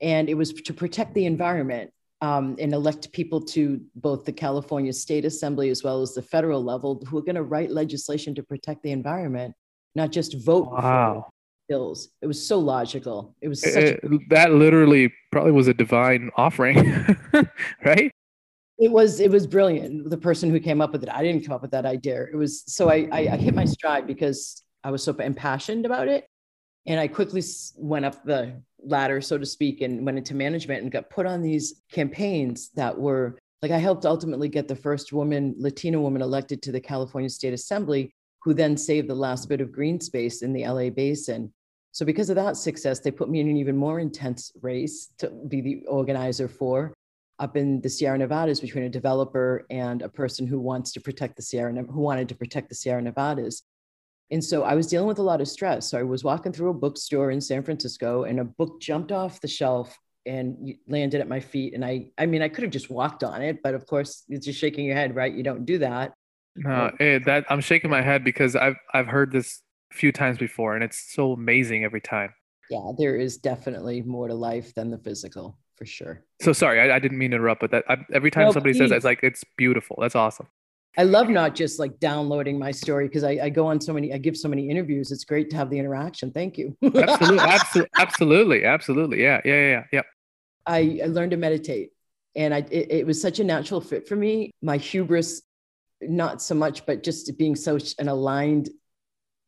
And 0.00 0.28
it 0.28 0.34
was 0.34 0.52
to 0.52 0.72
protect 0.72 1.14
the 1.14 1.26
environment 1.26 1.92
um, 2.22 2.54
and 2.60 2.72
elect 2.72 3.12
people 3.12 3.40
to 3.40 3.80
both 3.96 4.24
the 4.24 4.32
California 4.32 4.92
State 4.92 5.24
Assembly 5.24 5.70
as 5.70 5.82
well 5.82 6.00
as 6.02 6.14
the 6.14 6.22
federal 6.22 6.62
level 6.62 7.02
who 7.06 7.18
are 7.18 7.22
going 7.22 7.34
to 7.34 7.42
write 7.42 7.70
legislation 7.72 8.32
to 8.36 8.44
protect 8.44 8.84
the 8.84 8.92
environment, 8.92 9.54
not 9.96 10.12
just 10.12 10.38
vote 10.38 10.70
wow. 10.70 11.28
bills. 11.68 12.10
It 12.22 12.28
was 12.28 12.44
so 12.44 12.60
logical. 12.60 13.34
It 13.42 13.48
was 13.48 13.64
it, 13.64 14.00
a- 14.04 14.18
that 14.30 14.52
literally 14.52 15.12
probably 15.32 15.50
was 15.50 15.66
a 15.66 15.74
divine 15.74 16.30
offering, 16.36 16.76
right? 17.84 18.12
It 18.78 18.90
was 18.90 19.18
it 19.18 19.30
was 19.30 19.48
brilliant. 19.48 20.08
The 20.08 20.16
person 20.16 20.48
who 20.48 20.60
came 20.60 20.80
up 20.80 20.92
with 20.92 21.02
it, 21.02 21.08
I 21.08 21.24
didn't 21.24 21.44
come 21.44 21.54
up 21.54 21.62
with 21.62 21.72
that 21.72 21.86
idea. 21.86 22.24
It 22.32 22.36
was 22.36 22.62
so 22.72 22.88
I 22.88 23.08
I, 23.10 23.18
I 23.32 23.36
hit 23.36 23.54
my 23.54 23.64
stride 23.64 24.06
because 24.06 24.62
I 24.84 24.92
was 24.92 25.02
so 25.02 25.12
impassioned 25.14 25.86
about 25.86 26.06
it, 26.06 26.26
and 26.86 27.00
I 27.00 27.08
quickly 27.08 27.42
went 27.76 28.04
up 28.04 28.24
the 28.24 28.62
ladder, 28.84 29.20
so 29.20 29.38
to 29.38 29.46
speak, 29.46 29.80
and 29.80 30.04
went 30.04 30.18
into 30.18 30.34
management 30.34 30.82
and 30.82 30.92
got 30.92 31.10
put 31.10 31.26
on 31.26 31.42
these 31.42 31.82
campaigns 31.90 32.70
that 32.74 32.98
were 32.98 33.38
like 33.62 33.70
I 33.70 33.78
helped 33.78 34.04
ultimately 34.04 34.48
get 34.48 34.66
the 34.66 34.74
first 34.74 35.12
woman, 35.12 35.54
Latina 35.56 36.00
woman, 36.00 36.20
elected 36.20 36.62
to 36.62 36.72
the 36.72 36.80
California 36.80 37.30
State 37.30 37.54
Assembly, 37.54 38.12
who 38.42 38.54
then 38.54 38.76
saved 38.76 39.08
the 39.08 39.14
last 39.14 39.48
bit 39.48 39.60
of 39.60 39.70
green 39.70 40.00
space 40.00 40.42
in 40.42 40.52
the 40.52 40.66
LA 40.66 40.90
basin. 40.90 41.52
So, 41.92 42.04
because 42.04 42.28
of 42.28 42.36
that 42.36 42.56
success, 42.56 43.00
they 43.00 43.10
put 43.10 43.30
me 43.30 43.40
in 43.40 43.48
an 43.48 43.56
even 43.56 43.76
more 43.76 44.00
intense 44.00 44.50
race 44.62 45.10
to 45.18 45.30
be 45.48 45.60
the 45.60 45.84
organizer 45.86 46.48
for 46.48 46.92
up 47.38 47.56
in 47.56 47.80
the 47.80 47.88
Sierra 47.88 48.18
Nevadas 48.18 48.60
between 48.60 48.84
a 48.84 48.90
developer 48.90 49.66
and 49.70 50.02
a 50.02 50.08
person 50.08 50.46
who 50.46 50.60
wants 50.60 50.92
to 50.92 51.00
protect 51.00 51.36
the 51.36 51.42
Sierra, 51.42 51.72
who 51.72 52.00
wanted 52.00 52.28
to 52.28 52.34
protect 52.34 52.68
the 52.68 52.74
Sierra 52.74 53.02
Nevadas. 53.02 53.62
And 54.32 54.42
so 54.42 54.64
I 54.64 54.74
was 54.74 54.86
dealing 54.86 55.06
with 55.06 55.18
a 55.18 55.22
lot 55.22 55.40
of 55.42 55.46
stress. 55.46 55.90
So 55.90 55.98
I 55.98 56.02
was 56.02 56.24
walking 56.24 56.52
through 56.52 56.70
a 56.70 56.74
bookstore 56.74 57.30
in 57.30 57.40
San 57.40 57.62
Francisco 57.62 58.24
and 58.24 58.40
a 58.40 58.44
book 58.44 58.80
jumped 58.80 59.12
off 59.12 59.40
the 59.42 59.46
shelf 59.48 59.96
and 60.24 60.74
landed 60.88 61.20
at 61.20 61.28
my 61.28 61.38
feet. 61.38 61.74
And 61.74 61.84
I, 61.84 62.06
I 62.16 62.24
mean, 62.26 62.40
I 62.42 62.48
could 62.48 62.62
have 62.62 62.72
just 62.72 62.88
walked 62.90 63.22
on 63.22 63.42
it, 63.42 63.62
but 63.62 63.74
of 63.74 63.86
course, 63.86 64.24
you're 64.28 64.40
just 64.40 64.58
shaking 64.58 64.86
your 64.86 64.96
head, 64.96 65.14
right? 65.14 65.32
You 65.32 65.42
don't 65.42 65.66
do 65.66 65.78
that. 65.78 66.14
No, 66.56 66.90
hey, 66.98 67.18
that 67.18 67.44
I'm 67.48 67.60
shaking 67.60 67.90
my 67.90 68.02
head 68.02 68.24
because 68.24 68.56
I've 68.56 68.76
I've 68.92 69.06
heard 69.06 69.32
this 69.32 69.62
a 69.90 69.96
few 69.96 70.12
times 70.12 70.36
before, 70.36 70.74
and 70.74 70.84
it's 70.84 71.14
so 71.14 71.32
amazing 71.32 71.82
every 71.82 72.02
time. 72.02 72.34
Yeah, 72.68 72.92
there 72.98 73.16
is 73.16 73.38
definitely 73.38 74.02
more 74.02 74.28
to 74.28 74.34
life 74.34 74.74
than 74.74 74.90
the 74.90 74.98
physical, 74.98 75.58
for 75.76 75.86
sure. 75.86 76.24
So 76.42 76.52
sorry, 76.52 76.78
I, 76.78 76.96
I 76.96 76.98
didn't 76.98 77.16
mean 77.16 77.30
to 77.30 77.36
interrupt, 77.36 77.62
but 77.62 77.70
that 77.70 77.84
I, 77.88 77.96
every 78.12 78.30
time 78.30 78.44
no, 78.44 78.52
somebody 78.52 78.74
please. 78.74 78.80
says 78.80 78.90
that, 78.90 78.96
it's 78.96 79.04
like 79.04 79.20
it's 79.22 79.44
beautiful. 79.56 79.96
That's 79.98 80.14
awesome. 80.14 80.46
I 80.98 81.04
love 81.04 81.30
not 81.30 81.54
just 81.54 81.78
like 81.78 81.98
downloading 82.00 82.58
my 82.58 82.70
story 82.70 83.08
because 83.08 83.24
I, 83.24 83.38
I, 83.44 83.48
go 83.48 83.66
on 83.66 83.80
so 83.80 83.94
many, 83.94 84.12
I 84.12 84.18
give 84.18 84.36
so 84.36 84.48
many 84.48 84.68
interviews. 84.68 85.10
It's 85.10 85.24
great 85.24 85.48
to 85.50 85.56
have 85.56 85.70
the 85.70 85.78
interaction. 85.78 86.30
Thank 86.30 86.58
you. 86.58 86.76
absolutely, 86.82 87.38
absolutely, 87.40 87.94
absolutely, 87.94 88.64
absolutely. 88.64 89.22
Yeah, 89.22 89.40
yeah, 89.44 89.68
yeah, 89.68 89.84
yeah. 89.90 90.02
I, 90.66 91.00
I 91.02 91.06
learned 91.06 91.30
to 91.30 91.38
meditate, 91.38 91.90
and 92.36 92.52
I 92.52 92.58
it, 92.70 92.92
it, 92.92 93.06
was 93.06 93.20
such 93.20 93.40
a 93.40 93.44
natural 93.44 93.80
fit 93.80 94.06
for 94.06 94.16
me. 94.16 94.50
My 94.60 94.76
hubris, 94.76 95.42
not 96.02 96.42
so 96.42 96.54
much, 96.54 96.84
but 96.84 97.02
just 97.02 97.36
being 97.38 97.56
such 97.56 97.94
an 97.98 98.08
aligned, 98.08 98.68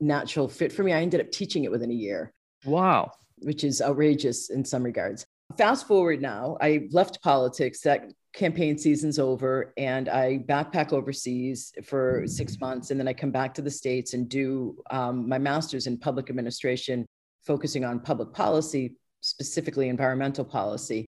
natural 0.00 0.48
fit 0.48 0.72
for 0.72 0.82
me. 0.82 0.92
I 0.94 1.02
ended 1.02 1.20
up 1.20 1.30
teaching 1.30 1.64
it 1.64 1.70
within 1.70 1.90
a 1.90 1.94
year. 1.94 2.32
Wow, 2.64 3.12
which 3.38 3.64
is 3.64 3.82
outrageous 3.82 4.48
in 4.48 4.64
some 4.64 4.82
regards. 4.82 5.26
Fast 5.58 5.86
forward 5.86 6.20
now, 6.20 6.56
I 6.60 6.88
left 6.90 7.22
politics. 7.22 7.80
That 7.80 8.10
campaign 8.34 8.76
season's 8.76 9.18
over 9.18 9.72
and 9.76 10.08
I 10.08 10.40
backpack 10.48 10.92
overseas 10.92 11.72
for 11.84 12.24
six 12.26 12.60
months. 12.60 12.90
And 12.90 12.98
then 12.98 13.06
I 13.06 13.12
come 13.12 13.30
back 13.30 13.54
to 13.54 13.62
the 13.62 13.70
States 13.70 14.12
and 14.14 14.28
do 14.28 14.76
um, 14.90 15.28
my 15.28 15.38
master's 15.38 15.86
in 15.86 15.96
public 15.98 16.30
administration, 16.30 17.06
focusing 17.46 17.84
on 17.84 18.00
public 18.00 18.32
policy, 18.32 18.96
specifically 19.20 19.88
environmental 19.88 20.44
policy. 20.44 21.06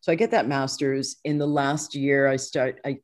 So 0.00 0.12
I 0.12 0.14
get 0.14 0.30
that 0.30 0.46
master's. 0.46 1.16
In 1.24 1.38
the 1.38 1.46
last 1.46 1.94
year, 1.94 2.28
I 2.28 2.36
start, 2.36 2.80
I 2.84 2.98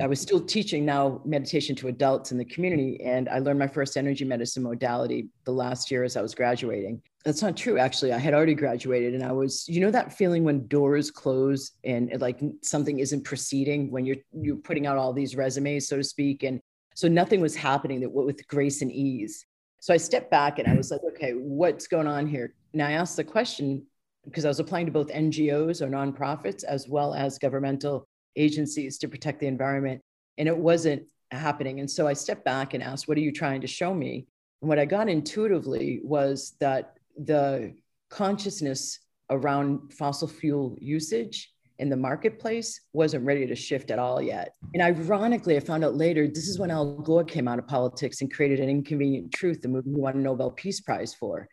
I 0.00 0.06
was 0.06 0.20
still 0.20 0.40
teaching 0.40 0.84
now 0.84 1.20
meditation 1.24 1.74
to 1.76 1.88
adults 1.88 2.30
in 2.30 2.38
the 2.38 2.44
community, 2.44 3.00
and 3.02 3.28
I 3.28 3.38
learned 3.38 3.58
my 3.58 3.66
first 3.66 3.96
energy 3.96 4.24
medicine 4.24 4.62
modality 4.62 5.28
the 5.44 5.52
last 5.52 5.90
year 5.90 6.04
as 6.04 6.16
I 6.16 6.22
was 6.22 6.34
graduating. 6.34 7.02
That's 7.24 7.42
not 7.42 7.56
true, 7.56 7.78
actually. 7.78 8.12
I 8.12 8.18
had 8.18 8.34
already 8.34 8.54
graduated, 8.54 9.14
and 9.14 9.24
I 9.24 9.32
was, 9.32 9.68
you 9.68 9.80
know, 9.80 9.90
that 9.90 10.12
feeling 10.12 10.44
when 10.44 10.66
doors 10.66 11.10
close 11.10 11.72
and 11.84 12.12
it, 12.12 12.20
like 12.20 12.40
something 12.62 12.98
isn't 12.98 13.24
proceeding 13.24 13.90
when 13.90 14.04
you're 14.04 14.16
you're 14.32 14.56
putting 14.56 14.86
out 14.86 14.98
all 14.98 15.12
these 15.12 15.36
resumes, 15.36 15.88
so 15.88 15.96
to 15.96 16.04
speak, 16.04 16.42
and 16.42 16.60
so 16.94 17.08
nothing 17.08 17.40
was 17.40 17.54
happening 17.54 18.00
that 18.00 18.10
with 18.10 18.46
grace 18.48 18.82
and 18.82 18.92
ease. 18.92 19.46
So 19.80 19.94
I 19.94 19.96
stepped 19.96 20.30
back 20.30 20.58
and 20.58 20.66
I 20.66 20.74
was 20.74 20.90
like, 20.90 21.00
okay, 21.14 21.32
what's 21.32 21.86
going 21.86 22.08
on 22.08 22.26
here? 22.26 22.54
And 22.72 22.82
I 22.82 22.92
asked 22.92 23.16
the 23.16 23.22
question 23.22 23.86
because 24.24 24.44
I 24.44 24.48
was 24.48 24.58
applying 24.58 24.86
to 24.86 24.92
both 24.92 25.08
NGOs 25.08 25.80
or 25.80 25.86
nonprofits 25.86 26.64
as 26.64 26.88
well 26.88 27.14
as 27.14 27.38
governmental 27.38 28.07
agencies 28.38 28.98
to 28.98 29.08
protect 29.08 29.40
the 29.40 29.46
environment. 29.46 30.00
And 30.38 30.48
it 30.48 30.56
wasn't 30.56 31.02
happening. 31.30 31.80
And 31.80 31.90
so 31.90 32.06
I 32.06 32.12
stepped 32.12 32.44
back 32.44 32.74
and 32.74 32.82
asked, 32.82 33.08
What 33.08 33.18
are 33.18 33.22
you 33.22 33.32
trying 33.32 33.60
to 33.60 33.66
show 33.66 33.92
me? 33.92 34.26
And 34.62 34.68
what 34.68 34.78
I 34.78 34.84
got 34.84 35.08
intuitively 35.08 36.00
was 36.02 36.54
that 36.60 36.94
the 37.16 37.74
consciousness 38.10 39.00
around 39.30 39.92
fossil 39.92 40.28
fuel 40.28 40.76
usage 40.80 41.52
in 41.78 41.88
the 41.88 41.96
marketplace 41.96 42.80
wasn't 42.92 43.24
ready 43.24 43.46
to 43.46 43.54
shift 43.54 43.90
at 43.90 43.98
all 43.98 44.20
yet. 44.20 44.54
And 44.74 44.82
ironically, 44.82 45.56
I 45.56 45.60
found 45.60 45.84
out 45.84 45.94
later 45.94 46.26
this 46.26 46.48
is 46.48 46.58
when 46.58 46.70
Al 46.70 46.96
Gore 46.98 47.24
came 47.24 47.46
out 47.46 47.58
of 47.58 47.68
politics 47.68 48.20
and 48.20 48.32
created 48.32 48.58
an 48.58 48.68
inconvenient 48.68 49.32
truth, 49.32 49.62
the 49.62 49.68
movement 49.68 49.96
he 49.96 50.00
won 50.00 50.16
a 50.16 50.18
Nobel 50.18 50.50
Peace 50.50 50.80
Prize 50.80 51.14
for. 51.14 51.48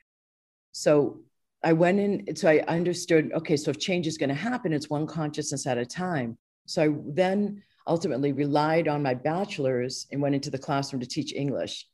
So 0.71 1.21
I 1.63 1.73
went 1.73 1.99
in, 1.99 2.35
so 2.35 2.49
I 2.49 2.59
understood 2.67 3.31
okay, 3.33 3.57
so 3.57 3.71
if 3.71 3.79
change 3.79 4.07
is 4.07 4.17
going 4.17 4.29
to 4.29 4.35
happen, 4.35 4.73
it's 4.73 4.89
one 4.89 5.05
consciousness 5.05 5.67
at 5.67 5.77
a 5.77 5.85
time. 5.85 6.37
So 6.65 6.83
I 6.83 6.95
then 7.07 7.63
ultimately 7.87 8.31
relied 8.31 8.87
on 8.87 9.03
my 9.03 9.13
bachelor's 9.13 10.07
and 10.11 10.21
went 10.21 10.35
into 10.35 10.49
the 10.49 10.57
classroom 10.57 10.99
to 10.99 11.07
teach 11.07 11.33
English 11.33 11.87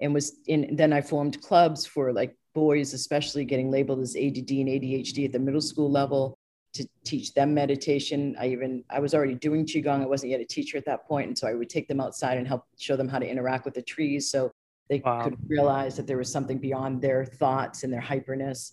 and 0.00 0.14
was 0.14 0.38
in, 0.46 0.76
then 0.76 0.92
I 0.92 1.00
formed 1.00 1.42
clubs 1.42 1.86
for 1.86 2.12
like 2.12 2.36
boys, 2.54 2.92
especially 2.92 3.44
getting 3.44 3.70
labeled 3.70 4.00
as 4.00 4.16
ADD 4.16 4.50
and 4.50 4.68
ADHD 4.68 5.24
at 5.24 5.32
the 5.32 5.38
middle 5.38 5.60
school 5.60 5.90
level 5.90 6.38
to 6.74 6.86
teach 7.04 7.32
them 7.34 7.54
meditation. 7.54 8.36
I 8.38 8.48
even, 8.48 8.84
I 8.90 9.00
was 9.00 9.14
already 9.14 9.34
doing 9.34 9.64
Qigong. 9.64 10.02
I 10.02 10.06
wasn't 10.06 10.32
yet 10.32 10.40
a 10.40 10.44
teacher 10.44 10.76
at 10.76 10.84
that. 10.84 11.00
And 11.10 11.36
so 11.36 11.48
I 11.48 11.54
would 11.54 11.70
take 11.70 11.88
them 11.88 12.00
outside 12.00 12.36
and 12.36 12.46
help 12.46 12.64
show 12.78 12.96
them 12.96 13.08
how 13.08 13.18
to 13.18 13.28
interact 13.28 13.64
with 13.64 13.74
the 13.74 13.82
trees. 13.82 14.30
So 14.30 14.52
they 14.88 15.00
wow. 15.04 15.24
could 15.24 15.36
realize 15.48 15.96
that 15.96 16.06
there 16.06 16.18
was 16.18 16.30
something 16.30 16.58
beyond 16.58 17.00
their 17.00 17.24
thoughts 17.24 17.84
and 17.84 17.92
their 17.92 18.00
hyperness. 18.00 18.72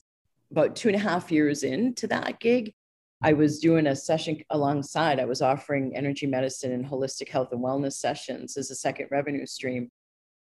About 0.52 0.76
two 0.76 0.90
and 0.90 0.96
a 0.96 1.00
half 1.00 1.32
years 1.32 1.64
into 1.64 2.08
that 2.08 2.40
gig, 2.40 2.74
I 3.24 3.34
was 3.34 3.60
doing 3.60 3.88
a 3.88 3.95
session 3.95 4.41
alongside. 4.50 5.19
I 5.19 5.25
was 5.25 5.41
offering 5.41 5.95
energy 5.95 6.27
medicine 6.27 6.72
and 6.74 6.86
holistic 6.86 7.29
health 7.29 7.51
and 7.51 7.63
wellness 7.63 7.93
sessions 7.93 8.57
as 8.57 8.72
a 8.72 8.75
second 8.75 9.07
revenue 9.10 9.45
stream. 9.45 9.89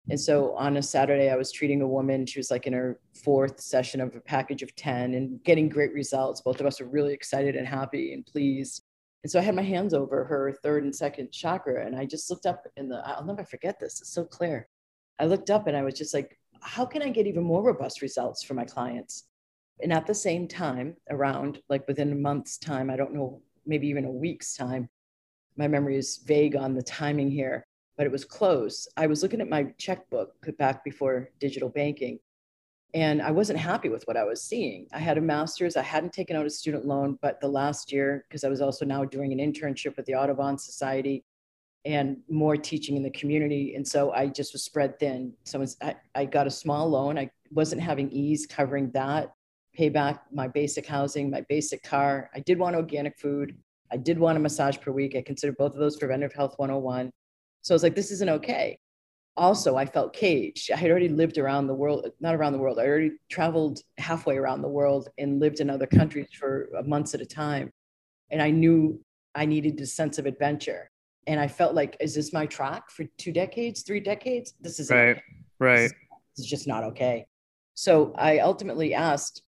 And 0.10 0.20
so 0.20 0.56
on 0.56 0.78
a 0.78 0.82
Saturday, 0.82 1.30
I 1.30 1.36
was 1.36 1.52
treating 1.52 1.82
a 1.82 1.88
woman. 1.88 2.26
She 2.26 2.40
was 2.40 2.50
like 2.50 2.66
in 2.66 2.74
her 2.74 3.00
fourth 3.14 3.60
session 3.60 4.00
of 4.00 4.16
a 4.16 4.22
package 4.22 4.64
of 4.64 4.76
10 4.76 5.14
and 5.16 5.44
getting 5.44 5.68
great 5.68 5.94
results. 5.94 6.42
Both 6.42 6.62
of 6.62 6.66
us 6.66 6.80
were 6.80 6.88
really 6.88 7.14
excited 7.14 7.56
and 7.56 7.68
happy 7.68 8.14
and 8.14 8.26
pleased. 8.26 8.84
And 9.24 9.32
so 9.32 9.40
I 9.40 9.44
had 9.44 9.56
my 9.56 9.64
hands 9.64 9.94
over 9.94 10.24
her 10.24 10.54
third 10.64 10.84
and 10.84 10.96
second 10.96 11.32
chakra. 11.32 11.86
And 11.86 11.96
I 11.96 12.06
just 12.06 12.30
looked 12.30 12.46
up 12.46 12.66
in 12.78 12.88
the, 12.88 13.02
I'll 13.06 13.26
never 13.26 13.44
forget 13.44 13.80
this. 13.80 14.00
It's 14.00 14.14
so 14.14 14.24
clear. 14.24 14.68
I 15.20 15.26
looked 15.26 15.50
up 15.50 15.68
and 15.68 15.76
I 15.76 15.82
was 15.82 15.96
just 15.96 16.14
like, 16.14 16.40
how 16.62 16.86
can 16.86 17.02
I 17.02 17.10
get 17.10 17.28
even 17.28 17.44
more 17.44 17.64
robust 17.64 18.02
results 18.02 18.44
for 18.44 18.54
my 18.54 18.66
clients? 18.66 19.26
And 19.82 19.94
at 19.94 20.08
the 20.08 20.14
same 20.14 20.48
time, 20.48 20.96
around 21.10 21.60
like 21.70 21.88
within 21.88 22.12
a 22.12 22.16
month's 22.16 22.58
time, 22.58 22.90
I 22.90 22.96
don't 22.96 23.14
know, 23.14 23.42
maybe 23.66 23.88
even 23.88 24.06
a 24.06 24.12
week's 24.12 24.56
time, 24.56 24.90
my 25.56 25.68
memory 25.68 25.98
is 25.98 26.18
vague 26.26 26.56
on 26.56 26.74
the 26.74 26.84
timing 26.84 27.32
here 27.32 27.66
but 27.98 28.06
it 28.06 28.12
was 28.12 28.24
close. 28.24 28.88
I 28.96 29.08
was 29.08 29.24
looking 29.24 29.42
at 29.42 29.50
my 29.50 29.64
checkbook 29.78 30.34
back 30.58 30.84
before 30.84 31.32
digital 31.40 31.68
banking, 31.68 32.20
and 32.94 33.22
I 33.22 33.32
wasn't 33.32 33.60
happy 33.60 33.90
with 33.90 34.04
what 34.06 34.16
I 34.16 34.24
was 34.24 34.44
seeing. 34.44 34.88
I 34.94 35.00
had 35.00 35.18
a 35.18 35.22
master's, 35.22 35.76
I 35.76 35.82
hadn't 35.82 36.14
taken 36.14 36.36
out 36.36 36.46
a 36.46 36.50
student 36.50 36.86
loan, 36.86 37.18
but 37.22 37.42
the 37.42 37.48
last 37.48 37.92
year, 37.92 38.24
because 38.30 38.44
I 38.44 38.50
was 38.50 38.62
also 38.62 38.86
now 38.86 39.04
doing 39.04 39.34
an 39.34 39.40
internship 39.40 39.98
with 39.98 40.06
the 40.06 40.16
Audubon 40.16 40.58
Society 40.58 41.26
and 41.86 42.18
more 42.30 42.56
teaching 42.56 42.98
in 42.98 43.04
the 43.04 43.10
community. 43.10 43.76
And 43.76 43.88
so 43.88 44.12
I 44.12 44.28
just 44.28 44.54
was 44.54 44.64
spread 44.64 45.00
thin. 45.00 45.34
So 45.46 45.66
I, 45.82 45.96
I 46.16 46.26
got 46.26 46.48
a 46.48 46.52
small 46.52 46.90
loan. 46.90 47.18
I 47.18 47.30
wasn't 47.52 47.82
having 47.82 48.12
ease 48.12 48.46
covering 48.46 48.92
that, 48.92 49.32
pay 49.78 49.90
back 49.90 50.24
my 50.34 50.48
basic 50.48 50.88
housing, 50.88 51.30
my 51.30 51.42
basic 51.48 51.84
car. 51.84 52.32
I 52.34 52.40
did 52.40 52.58
want 52.58 52.76
organic 52.76 53.18
food. 53.20 53.56
I 53.92 53.98
did 53.98 54.18
want 54.18 54.36
a 54.36 54.42
massage 54.42 54.78
per 54.80 54.92
week. 54.92 55.16
I 55.16 55.22
considered 55.22 55.56
both 55.58 55.74
of 55.74 55.80
those 55.80 55.98
preventive 55.98 56.34
health 56.34 56.56
101. 56.58 57.12
So 57.62 57.74
I 57.74 57.76
was 57.76 57.84
like, 57.84 57.96
this 57.96 58.12
isn't 58.12 58.30
okay. 58.30 58.80
Also, 59.38 59.78
I 59.78 59.86
felt 59.86 60.14
caged. 60.14 60.72
I 60.72 60.78
had 60.78 60.90
already 60.90 61.10
lived 61.10 61.38
around 61.38 61.68
the 61.68 61.76
world, 61.76 62.08
not 62.20 62.34
around 62.34 62.54
the 62.54 62.58
world. 62.58 62.80
I 62.80 62.88
already 62.88 63.12
traveled 63.30 63.80
halfway 64.00 64.36
around 64.36 64.64
the 64.64 64.68
world 64.68 65.10
and 65.20 65.40
lived 65.40 65.60
in 65.60 65.70
other 65.70 65.86
countries 65.86 66.30
for 66.34 66.70
months 66.84 67.14
at 67.14 67.22
a 67.22 67.26
time. 67.26 67.72
And 68.32 68.42
I 68.42 68.50
knew 68.50 69.00
I 69.36 69.46
needed 69.46 69.80
a 69.80 69.86
sense 69.86 70.18
of 70.18 70.26
adventure. 70.26 70.90
And 71.28 71.40
I 71.40 71.48
felt 71.48 71.76
like, 71.76 71.96
is 72.00 72.16
this 72.16 72.34
my 72.34 72.48
track 72.48 72.90
for 72.90 73.06
two 73.20 73.32
decades, 73.32 73.84
three 73.84 74.00
decades? 74.00 74.56
This 74.60 74.80
is 74.80 74.90
right, 74.90 75.22
right. 75.60 75.92
This 76.36 76.46
is 76.46 76.48
just 76.48 76.68
not 76.68 76.84
okay. 76.86 77.28
So 77.76 78.12
I 78.18 78.40
ultimately 78.40 78.96
asked 78.96 79.44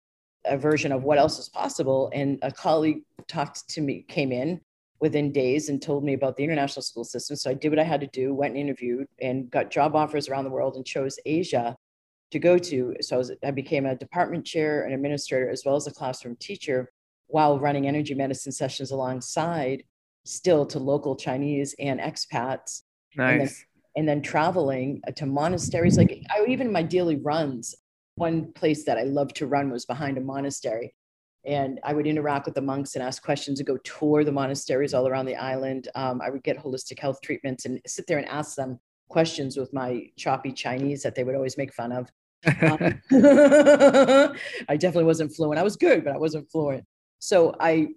a 0.46 0.58
version 0.58 0.92
of 0.92 1.04
what 1.04 1.18
else 1.18 1.40
is 1.40 1.50
possible. 1.50 2.10
And 2.14 2.40
a 2.42 2.52
colleague 2.52 3.02
talked 3.28 3.68
to 3.70 3.82
me, 3.82 4.06
came 4.08 4.32
in 4.32 4.62
within 5.00 5.32
days 5.32 5.70
and 5.70 5.82
told 5.82 6.04
me 6.04 6.14
about 6.14 6.36
the 6.36 6.44
international 6.44 6.84
school 6.84 7.04
system. 7.04 7.36
So 7.36 7.50
I 7.50 7.54
did 7.54 7.70
what 7.70 7.80
I 7.80 7.84
had 7.84 8.02
to 8.02 8.08
do, 8.08 8.34
went 8.34 8.56
and 8.56 8.62
interviewed, 8.62 9.08
and 9.22 9.50
got 9.50 9.72
job 9.72 9.96
offers 9.96 10.28
around 10.28 10.44
the 10.44 10.50
world 10.50 10.76
and 10.76 10.86
chose 10.86 11.18
Asia 11.26 11.76
to 12.32 12.40
go 12.40 12.58
to. 12.58 12.96
So 13.02 13.16
I, 13.16 13.18
was, 13.18 13.32
I 13.44 13.52
became 13.52 13.86
a 13.86 13.96
department 13.96 14.46
chair 14.46 14.84
and 14.84 14.94
administrator 14.94 15.50
as 15.50 15.64
well 15.66 15.76
as 15.76 15.88
a 15.88 15.92
classroom 15.92 16.36
teacher 16.40 16.92
while 17.28 17.60
running 17.60 17.88
energy 17.88 18.14
medicine 18.14 18.52
sessions 18.52 18.92
alongside 18.92 19.84
still 20.26 20.66
to 20.66 20.80
local 20.80 21.16
Chinese 21.16 21.76
and 21.80 22.00
expats. 22.00 22.82
Nice. 23.16 23.32
And 23.32 23.40
then, 23.42 23.50
and 23.96 24.08
then 24.08 24.22
traveling 24.22 25.02
to 25.16 25.26
monasteries. 25.26 25.98
Like 25.98 26.24
I 26.30 26.46
even 26.48 26.72
my 26.72 26.84
daily 26.84 27.16
runs, 27.16 27.76
one 28.20 28.52
place 28.54 28.84
that 28.84 28.98
I 28.98 29.04
loved 29.04 29.36
to 29.38 29.48
run 29.48 29.72
was 29.72 29.86
behind 29.86 30.18
a 30.18 30.22
monastery 30.22 30.94
and 31.46 31.80
I 31.84 31.94
would 31.94 32.06
interact 32.06 32.46
with 32.46 32.56
the 32.56 32.62
monks 32.62 32.96
and 32.96 33.04
ask 33.04 33.24
questions 33.24 33.60
and 33.60 33.68
go 33.68 33.78
tour 33.78 34.24
the 34.24 34.32
monasteries 34.32 34.94
all 34.94 35.08
around 35.08 35.26
the 35.26 35.36
island. 35.36 35.88
Um, 35.96 36.22
I 36.22 36.30
would 36.30 36.44
get 36.44 36.58
holistic 36.58 37.00
health 37.00 37.20
treatments 37.24 37.66
and 37.66 37.80
sit 37.88 38.08
there 38.08 38.18
and 38.18 38.28
ask 38.28 38.56
them 38.56 38.80
questions 39.08 39.58
with 39.58 39.74
my 39.74 40.08
choppy 40.18 40.52
Chinese 40.52 41.02
that 41.04 41.16
they 41.16 41.24
would 41.24 41.36
always 41.36 41.58
make 41.58 41.74
fun 41.74 41.92
of. 41.92 42.10
Um, 42.46 43.02
I 44.70 44.78
definitely 44.78 45.04
wasn't 45.04 45.36
fluent. 45.36 45.60
I 45.60 45.64
was 45.64 45.76
good, 45.76 46.06
but 46.06 46.14
I 46.14 46.18
wasn't 46.18 46.50
fluent. 46.50 46.86
So 47.20 47.54
I, 47.60 47.90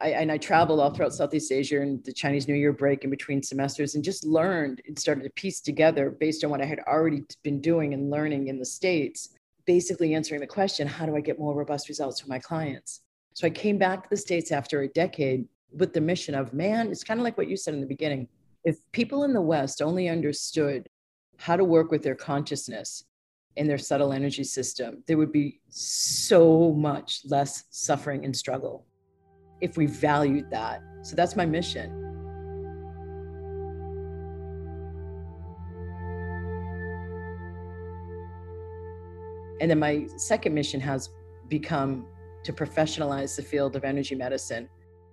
I, 0.00 0.12
and 0.12 0.32
I 0.32 0.38
traveled 0.38 0.80
all 0.80 0.90
throughout 0.94 1.12
Southeast 1.12 1.52
Asia 1.52 1.82
and 1.82 2.02
the 2.04 2.12
Chinese 2.12 2.48
New 2.48 2.54
Year 2.54 2.72
break 2.72 3.04
in 3.04 3.10
between 3.10 3.42
semesters 3.42 3.94
and 3.94 4.02
just 4.02 4.24
learned 4.24 4.80
and 4.86 4.98
started 4.98 5.24
to 5.24 5.30
piece 5.30 5.60
together 5.60 6.10
based 6.10 6.42
on 6.42 6.50
what 6.50 6.62
I 6.62 6.64
had 6.64 6.80
already 6.80 7.24
been 7.42 7.60
doing 7.60 7.92
and 7.92 8.10
learning 8.10 8.48
in 8.48 8.58
the 8.58 8.64
States 8.64 9.28
basically 9.66 10.14
answering 10.14 10.40
the 10.40 10.46
question 10.46 10.86
how 10.86 11.06
do 11.06 11.16
I 11.16 11.20
get 11.20 11.38
more 11.38 11.54
robust 11.54 11.88
results 11.88 12.20
for 12.20 12.28
my 12.28 12.38
clients? 12.38 13.00
So 13.34 13.46
I 13.46 13.50
came 13.50 13.78
back 13.78 14.02
to 14.02 14.10
the 14.10 14.16
States 14.16 14.52
after 14.52 14.82
a 14.82 14.88
decade 14.88 15.46
with 15.72 15.92
the 15.92 16.00
mission 16.00 16.34
of 16.34 16.52
man, 16.52 16.90
it's 16.90 17.04
kind 17.04 17.18
of 17.18 17.24
like 17.24 17.38
what 17.38 17.48
you 17.48 17.56
said 17.56 17.74
in 17.74 17.80
the 17.80 17.86
beginning. 17.86 18.28
If 18.64 18.76
people 18.92 19.24
in 19.24 19.32
the 19.32 19.40
West 19.40 19.82
only 19.82 20.08
understood 20.08 20.88
how 21.38 21.56
to 21.56 21.64
work 21.64 21.90
with 21.90 22.02
their 22.02 22.14
consciousness 22.14 23.04
and 23.56 23.68
their 23.68 23.78
subtle 23.78 24.12
energy 24.12 24.44
system, 24.44 25.02
there 25.06 25.16
would 25.16 25.32
be 25.32 25.60
so 25.68 26.72
much 26.72 27.22
less 27.24 27.64
suffering 27.70 28.24
and 28.24 28.36
struggle 28.36 28.86
if 29.60 29.76
we 29.76 29.86
valued 29.86 30.50
that. 30.50 30.80
So 31.02 31.16
that's 31.16 31.36
my 31.36 31.46
mission. 31.46 32.11
And 39.62 39.70
then 39.70 39.78
my 39.78 40.08
second 40.16 40.54
mission 40.54 40.80
has 40.80 41.08
become 41.46 42.04
to 42.42 42.52
professionalize 42.52 43.36
the 43.36 43.42
field 43.42 43.76
of 43.76 43.84
energy 43.84 44.16
medicine, 44.16 44.68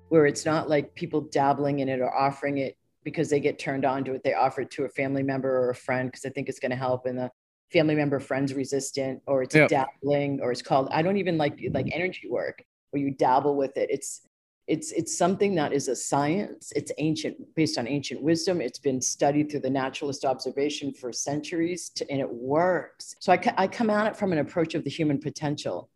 where 0.10 0.26
it's 0.26 0.44
not 0.44 0.68
like 0.68 0.96
people 0.96 1.22
dabbling 1.22 1.80
in 1.80 1.88
it 1.88 2.00
or 2.00 2.12
offering 2.12 2.58
it 2.58 2.76
because 3.04 3.30
they 3.30 3.40
get 3.40 3.60
turned 3.60 3.86
on 3.86 4.04
to 4.06 4.14
it. 4.16 4.24
They 4.24 4.34
offer 4.34 4.62
it 4.62 4.72
to 4.72 4.86
a 4.86 4.90
family 4.90 5.22
member 5.22 5.56
or 5.56 5.70
a 5.70 5.76
friend 5.76 6.10
because 6.10 6.24
they 6.24 6.32
think 6.32 6.50
it's 6.50 6.60
going 6.60 6.72
to 6.72 6.76
help, 6.76 7.06
and 7.06 7.16
the 7.16 7.30
family 7.72 7.94
member 7.94 8.20
friend's 8.20 8.56
resistant, 8.56 9.22
or 9.28 9.44
it's 9.44 9.54
yep. 9.54 9.70
dabbling, 9.70 10.40
or 10.42 10.52
it's 10.52 10.64
called 10.64 10.90
I 10.92 11.04
don't 11.04 11.18
even 11.18 11.38
like 11.38 11.60
like 11.72 11.88
energy 11.94 12.28
work 12.28 12.64
where 12.90 13.04
you 13.04 13.12
dabble 13.12 13.56
with 13.56 13.78
it. 13.78 13.92
It's 13.92 14.22
it's 14.70 14.92
it's 14.92 15.18
something 15.18 15.56
that 15.56 15.74
is 15.74 15.88
a 15.88 15.96
science. 15.96 16.72
It's 16.76 16.92
ancient 17.00 17.56
based 17.56 17.80
on 17.80 17.88
ancient 17.88 18.22
wisdom. 18.22 18.62
It's 18.62 18.78
been 18.78 19.02
studied 19.02 19.50
through 19.50 19.62
the 19.62 19.70
naturalist 19.70 20.26
observation 20.26 20.94
for 20.94 21.12
centuries 21.12 21.90
to, 21.96 22.10
and 22.12 22.22
it 22.22 22.32
works. 22.32 23.16
So 23.20 23.34
I, 23.34 23.42
I 23.58 23.68
come 23.68 23.90
at 23.90 24.06
it 24.06 24.16
from 24.16 24.32
an 24.32 24.38
approach 24.38 24.76
of 24.76 24.84
the 24.84 24.90
human 24.92 25.20
potential. 25.20 25.90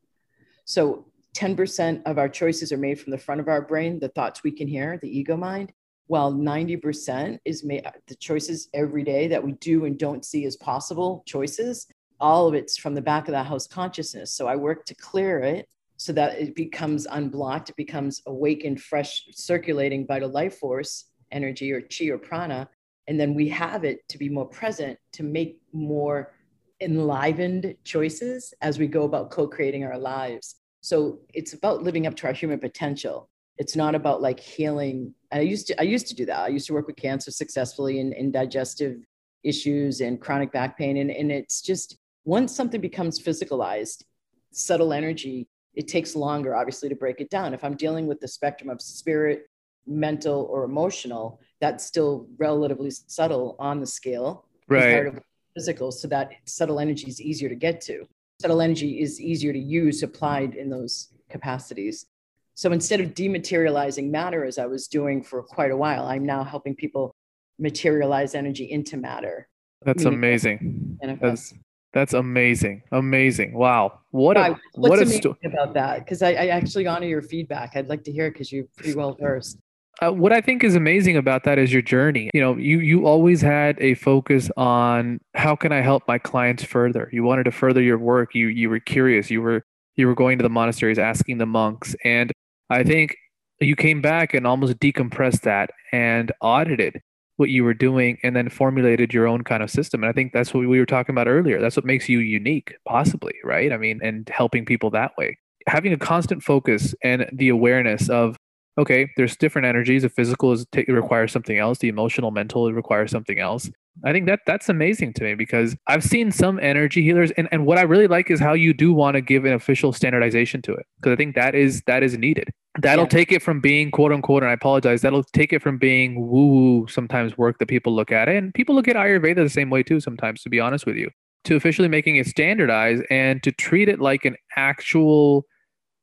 So 0.65 1.05
10% 1.37 2.01
of 2.05 2.17
our 2.17 2.27
choices 2.29 2.71
are 2.71 2.77
made 2.77 2.99
from 2.99 3.11
the 3.11 3.17
front 3.17 3.41
of 3.41 3.47
our 3.47 3.61
brain 3.61 3.99
the 3.99 4.09
thoughts 4.09 4.43
we 4.43 4.51
can 4.51 4.67
hear 4.67 4.97
the 5.01 5.19
ego 5.19 5.37
mind 5.37 5.71
while 6.07 6.33
90% 6.33 7.39
is 7.45 7.63
made 7.63 7.87
the 8.07 8.15
choices 8.15 8.69
every 8.73 9.03
day 9.03 9.27
that 9.27 9.43
we 9.43 9.53
do 9.53 9.85
and 9.85 9.97
don't 9.99 10.25
see 10.25 10.45
as 10.45 10.55
possible 10.57 11.23
choices. 11.27 11.87
All 12.19 12.47
of 12.47 12.55
it's 12.55 12.77
from 12.77 12.95
the 12.95 13.01
back 13.01 13.27
of 13.27 13.33
the 13.33 13.43
house 13.43 13.67
consciousness. 13.67 14.31
So 14.31 14.47
i 14.47 14.55
work 14.55 14.85
to 14.85 14.95
clear 14.95 15.39
it 15.41 15.67
so 15.97 16.11
that 16.13 16.39
it 16.39 16.55
becomes 16.55 17.05
unblocked, 17.05 17.69
it 17.69 17.75
becomes 17.75 18.21
awakened, 18.25 18.81
fresh, 18.81 19.25
circulating 19.31 20.05
vital 20.07 20.29
life 20.29 20.57
force 20.57 21.05
energy 21.31 21.71
or 21.71 21.81
chi 21.81 22.05
or 22.05 22.17
prana. 22.17 22.69
And 23.07 23.19
then 23.19 23.33
we 23.33 23.49
have 23.49 23.83
it 23.83 24.07
to 24.09 24.17
be 24.17 24.29
more 24.29 24.45
present, 24.45 24.97
to 25.13 25.23
make 25.23 25.59
more 25.73 26.33
enlivened 26.79 27.75
choices 27.83 28.53
as 28.61 28.79
we 28.79 28.87
go 28.87 29.03
about 29.03 29.31
co 29.31 29.47
creating 29.47 29.83
our 29.83 29.97
lives. 29.97 30.55
So 30.81 31.19
it's 31.33 31.53
about 31.53 31.83
living 31.83 32.07
up 32.07 32.15
to 32.17 32.27
our 32.27 32.33
human 32.33 32.59
potential. 32.59 33.29
It's 33.57 33.75
not 33.75 33.95
about 33.95 34.21
like 34.21 34.39
healing. 34.39 35.13
I 35.31 35.41
used 35.41 35.67
to 35.67 35.79
I 35.79 35.83
used 35.83 36.07
to 36.07 36.15
do 36.15 36.25
that. 36.25 36.39
I 36.39 36.47
used 36.47 36.67
to 36.67 36.73
work 36.73 36.87
with 36.87 36.95
cancer 36.95 37.31
successfully 37.31 37.99
in, 37.99 38.13
in 38.13 38.31
digestive 38.31 38.97
issues 39.43 40.01
and 40.01 40.19
chronic 40.19 40.51
back 40.51 40.77
pain. 40.77 40.97
And, 40.97 41.11
and 41.11 41.31
it's 41.31 41.61
just 41.61 41.97
once 42.25 42.55
something 42.55 42.81
becomes 42.81 43.19
physicalized, 43.19 44.03
subtle 44.51 44.93
energy, 44.93 45.47
it 45.75 45.87
takes 45.87 46.15
longer, 46.15 46.55
obviously, 46.55 46.89
to 46.89 46.95
break 46.95 47.21
it 47.21 47.29
down. 47.29 47.53
If 47.53 47.63
I'm 47.63 47.75
dealing 47.75 48.07
with 48.07 48.19
the 48.19 48.27
spectrum 48.27 48.69
of 48.69 48.81
spirit, 48.81 49.47
mental, 49.85 50.47
or 50.51 50.63
emotional, 50.63 51.39
that's 51.59 51.85
still 51.85 52.27
relatively 52.37 52.91
subtle 52.91 53.55
on 53.59 53.79
the 53.79 53.87
scale. 53.87 54.45
Right. 54.67 55.11
physical, 55.53 55.91
so 55.91 56.07
that 56.07 56.31
subtle 56.45 56.79
energy 56.79 57.07
is 57.07 57.21
easier 57.21 57.49
to 57.49 57.55
get 57.55 57.81
to. 57.81 58.07
Subtle 58.41 58.61
energy 58.61 59.01
is 59.01 59.21
easier 59.21 59.53
to 59.53 59.59
use 59.59 60.03
applied 60.03 60.55
in 60.55 60.69
those 60.69 61.09
capacities. 61.29 62.07
So 62.55 62.71
instead 62.71 63.01
of 63.01 63.13
dematerializing 63.13 64.09
matter 64.09 64.45
as 64.45 64.57
I 64.57 64.65
was 64.65 64.87
doing 64.87 65.23
for 65.23 65.41
quite 65.41 65.71
a 65.71 65.77
while, 65.77 66.05
I'm 66.05 66.25
now 66.25 66.43
helping 66.43 66.75
people 66.75 67.15
materialize 67.59 68.35
energy 68.35 68.71
into 68.71 68.97
matter. 68.97 69.47
That's 69.83 70.05
amazing. 70.05 70.97
That's, 71.19 71.53
that's 71.93 72.13
amazing. 72.13 72.81
Amazing. 72.91 73.53
Wow. 73.53 73.99
What 74.11 74.35
a 74.35 74.57
what 74.73 74.99
a 74.99 75.05
story 75.05 75.37
about 75.45 75.75
that? 75.75 75.99
Because 75.99 76.21
I, 76.23 76.31
I, 76.31 76.47
actually 76.47 76.87
honor 76.87 77.05
your 77.05 77.21
feedback. 77.21 77.75
I'd 77.75 77.87
like 77.87 78.03
to 78.05 78.11
hear 78.11 78.27
it 78.27 78.31
because 78.31 78.51
you're 78.51 78.65
pretty 78.75 78.95
well 78.95 79.15
versed. 79.19 79.59
Uh, 80.01 80.11
what 80.11 80.33
I 80.33 80.41
think 80.41 80.63
is 80.63 80.75
amazing 80.75 81.17
about 81.17 81.43
that 81.43 81.59
is 81.59 81.71
your 81.71 81.83
journey. 81.83 82.31
You 82.33 82.41
know, 82.41 82.57
you 82.57 82.79
you 82.79 83.05
always 83.05 83.41
had 83.41 83.77
a 83.79 83.93
focus 83.93 84.49
on 84.57 85.19
how 85.35 85.55
can 85.55 85.71
I 85.71 85.81
help 85.81 86.03
my 86.07 86.17
clients 86.17 86.63
further. 86.63 87.09
You 87.13 87.23
wanted 87.23 87.43
to 87.43 87.51
further 87.51 87.81
your 87.81 87.99
work. 87.99 88.33
You 88.33 88.47
you 88.47 88.71
were 88.71 88.79
curious. 88.79 89.29
You 89.29 89.41
were 89.41 89.63
you 89.95 90.07
were 90.07 90.15
going 90.15 90.39
to 90.39 90.43
the 90.43 90.49
monasteries, 90.49 90.97
asking 90.97 91.37
the 91.37 91.45
monks, 91.45 91.95
and 92.03 92.31
I 92.71 92.83
think 92.83 93.15
you 93.59 93.75
came 93.75 94.01
back 94.01 94.33
and 94.33 94.47
almost 94.47 94.79
decompressed 94.79 95.41
that 95.41 95.69
and 95.91 96.31
audited 96.41 97.01
what 97.37 97.49
you 97.49 97.63
were 97.63 97.73
doing 97.73 98.17
and 98.23 98.35
then 98.35 98.49
formulated 98.49 99.13
your 99.13 99.27
own 99.27 99.43
kind 99.43 99.63
of 99.63 99.71
system. 99.71 100.03
And 100.03 100.09
I 100.09 100.13
think 100.13 100.33
that's 100.33 100.53
what 100.53 100.67
we 100.67 100.79
were 100.79 100.85
talking 100.85 101.13
about 101.13 101.27
earlier. 101.27 101.59
That's 101.59 101.75
what 101.75 101.85
makes 101.85 102.07
you 102.07 102.19
unique, 102.19 102.75
possibly, 102.87 103.33
right? 103.43 103.71
I 103.71 103.77
mean, 103.77 103.99
and 104.03 104.29
helping 104.29 104.65
people 104.65 104.89
that 104.91 105.11
way. 105.17 105.37
Having 105.67 105.93
a 105.93 105.97
constant 105.97 106.43
focus 106.43 106.93
and 107.03 107.27
the 107.33 107.49
awareness 107.49 108.09
of, 108.09 108.35
okay, 108.77 109.09
there's 109.17 109.35
different 109.37 109.65
energies. 109.65 110.03
The 110.03 110.09
physical 110.09 110.51
is 110.51 110.65
t- 110.71 110.85
requires 110.87 111.31
something 111.31 111.57
else. 111.57 111.79
The 111.79 111.87
emotional, 111.87 112.31
mental 112.31 112.71
requires 112.71 113.11
something 113.11 113.39
else. 113.39 113.69
I 114.03 114.11
think 114.11 114.25
that 114.25 114.39
that's 114.47 114.69
amazing 114.69 115.13
to 115.13 115.23
me 115.23 115.35
because 115.35 115.75
I've 115.87 116.03
seen 116.03 116.31
some 116.31 116.59
energy 116.59 117.03
healers, 117.03 117.31
and, 117.31 117.47
and 117.51 117.65
what 117.65 117.77
I 117.77 117.83
really 117.83 118.07
like 118.07 118.31
is 118.31 118.39
how 118.39 118.53
you 118.53 118.73
do 118.73 118.93
want 118.93 119.15
to 119.15 119.21
give 119.21 119.45
an 119.45 119.53
official 119.53 119.93
standardization 119.93 120.61
to 120.63 120.73
it 120.73 120.85
because 120.99 121.13
I 121.13 121.15
think 121.15 121.35
that 121.35 121.53
is 121.53 121.83
that 121.85 122.01
is 122.01 122.17
needed. 122.17 122.49
That'll 122.81 123.05
yeah. 123.05 123.09
take 123.09 123.31
it 123.31 123.43
from 123.43 123.61
being 123.61 123.91
quote 123.91 124.11
unquote, 124.11 124.41
and 124.43 124.49
I 124.49 124.53
apologize. 124.53 125.01
That'll 125.01 125.23
take 125.23 125.53
it 125.53 125.61
from 125.61 125.77
being 125.77 126.27
woo 126.27 126.47
woo 126.47 126.87
sometimes 126.87 127.37
work 127.37 127.59
that 127.59 127.67
people 127.67 127.93
look 127.93 128.11
at, 128.11 128.27
it. 128.27 128.35
and 128.35 128.53
people 128.53 128.73
look 128.73 128.87
at 128.87 128.95
Ayurveda 128.95 129.35
the 129.35 129.49
same 129.49 129.69
way 129.69 129.83
too 129.83 129.99
sometimes. 129.99 130.41
To 130.41 130.49
be 130.49 130.59
honest 130.59 130.85
with 130.85 130.95
you, 130.95 131.09
to 131.43 131.55
officially 131.55 131.87
making 131.87 132.15
it 132.15 132.27
standardized 132.27 133.03
and 133.09 133.43
to 133.43 133.51
treat 133.51 133.89
it 133.89 133.99
like 133.99 134.25
an 134.25 134.35
actual 134.55 135.45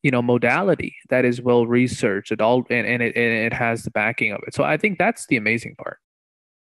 you 0.02 0.11
know 0.11 0.23
modality 0.23 0.94
that 1.11 1.25
is 1.25 1.42
well 1.42 1.66
researched 1.66 2.32
it 2.32 2.40
all 2.40 2.64
and, 2.70 2.87
and 2.87 3.02
it 3.02 3.14
and 3.16 3.32
it 3.35 3.52
has 3.52 3.82
the 3.82 3.90
backing 3.90 4.32
of 4.32 4.40
it 4.47 4.54
so 4.54 4.64
i 4.64 4.76
think 4.76 4.99
that's 4.99 5.26
the 5.26 5.37
amazing 5.37 5.75
part 5.76 5.99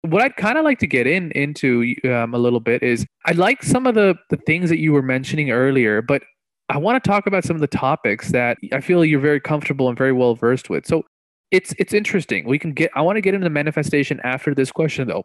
what 0.02 0.20
I'd 0.20 0.36
kind 0.36 0.58
of 0.58 0.64
like 0.64 0.78
to 0.80 0.86
get 0.86 1.06
in 1.06 1.30
into 1.32 1.94
um, 2.04 2.34
a 2.34 2.38
little 2.38 2.60
bit 2.60 2.82
is 2.82 3.06
I 3.24 3.32
like 3.32 3.62
some 3.62 3.86
of 3.86 3.94
the 3.94 4.16
the 4.30 4.36
things 4.36 4.68
that 4.68 4.78
you 4.78 4.92
were 4.92 5.02
mentioning 5.02 5.50
earlier, 5.50 6.02
but 6.02 6.22
I 6.68 6.78
want 6.78 7.02
to 7.02 7.08
talk 7.08 7.26
about 7.26 7.44
some 7.44 7.56
of 7.56 7.60
the 7.60 7.66
topics 7.68 8.30
that 8.30 8.58
I 8.72 8.80
feel 8.80 9.04
you're 9.04 9.20
very 9.20 9.40
comfortable 9.40 9.88
and 9.88 9.96
very 9.96 10.12
well 10.12 10.34
versed 10.34 10.70
with. 10.70 10.86
So 10.86 11.04
it's 11.50 11.74
it's 11.78 11.92
interesting. 11.92 12.46
We 12.46 12.58
can 12.58 12.72
get. 12.72 12.90
I 12.94 13.02
want 13.02 13.16
to 13.16 13.20
get 13.20 13.34
into 13.34 13.44
the 13.44 13.50
manifestation 13.50 14.20
after 14.24 14.54
this 14.54 14.72
question 14.72 15.06
though, 15.06 15.24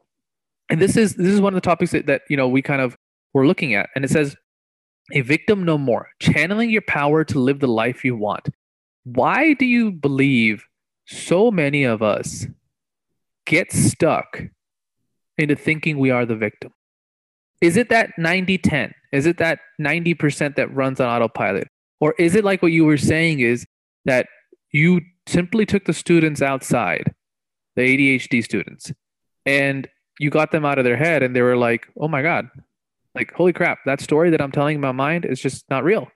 and 0.70 0.80
this 0.80 0.96
is 0.96 1.16
this 1.16 1.28
is 1.34 1.42
one 1.42 1.54
of 1.54 1.56
the 1.56 1.68
topics 1.68 1.92
that, 1.92 2.06
that 2.06 2.22
you 2.30 2.38
know 2.38 2.48
we 2.48 2.62
kind 2.62 2.82
of 2.82 2.96
were 3.34 3.48
looking 3.48 3.74
at, 3.74 3.90
and 3.96 4.06
it 4.06 4.12
says, 4.12 4.36
"A 5.14 5.22
victim 5.22 5.64
no 5.64 5.78
more, 5.78 6.10
channeling 6.20 6.70
your 6.70 6.84
power 6.84 7.24
to 7.24 7.40
live 7.40 7.62
the 7.62 7.68
life 7.68 8.06
you 8.06 8.16
want." 8.16 8.50
Why 9.06 9.54
do 9.54 9.66
you 9.66 9.92
believe 9.92 10.66
so 11.06 11.50
many 11.50 11.86
of 11.86 12.02
us 12.04 12.46
get 13.46 13.72
stuck 13.72 14.42
into 15.38 15.56
thinking 15.56 15.98
we 15.98 16.12
are 16.12 16.26
the 16.26 16.36
victim? 16.36 16.74
Is 17.62 17.78
it 17.78 17.90
that 17.90 18.12
90 18.18 18.58
10? 18.58 18.94
Is 19.12 19.26
it 19.26 19.38
that 19.38 19.60
90% 19.82 20.56
that 20.56 20.74
runs 20.74 21.00
on 21.00 21.08
autopilot? 21.08 21.68
Or 22.00 22.14
is 22.20 22.36
it 22.36 22.44
like 22.44 22.62
what 22.62 22.72
you 22.72 22.86
were 22.86 22.98
saying 22.98 23.40
is 23.40 23.66
that 24.06 24.28
you 24.72 25.02
simply 25.26 25.66
took 25.66 25.86
the 25.86 25.94
students 25.94 26.42
outside, 26.42 27.14
the 27.76 27.82
ADHD 27.82 28.44
students, 28.44 28.92
and 29.46 29.88
you 30.20 30.30
got 30.30 30.52
them 30.52 30.66
out 30.66 30.78
of 30.78 30.86
their 30.86 30.98
head 30.98 31.24
and 31.24 31.36
they 31.36 31.42
were 31.42 31.58
like, 31.58 31.88
oh 32.00 32.08
my 32.08 32.22
God, 32.22 32.50
like, 33.16 33.34
holy 33.34 33.54
crap, 33.54 33.80
that 33.86 34.02
story 34.02 34.30
that 34.30 34.42
I'm 34.42 34.52
telling 34.52 34.76
in 34.76 34.82
my 34.82 34.92
mind 34.92 35.26
is 35.26 35.40
just 35.40 35.68
not 35.70 35.84
real. 35.84 36.08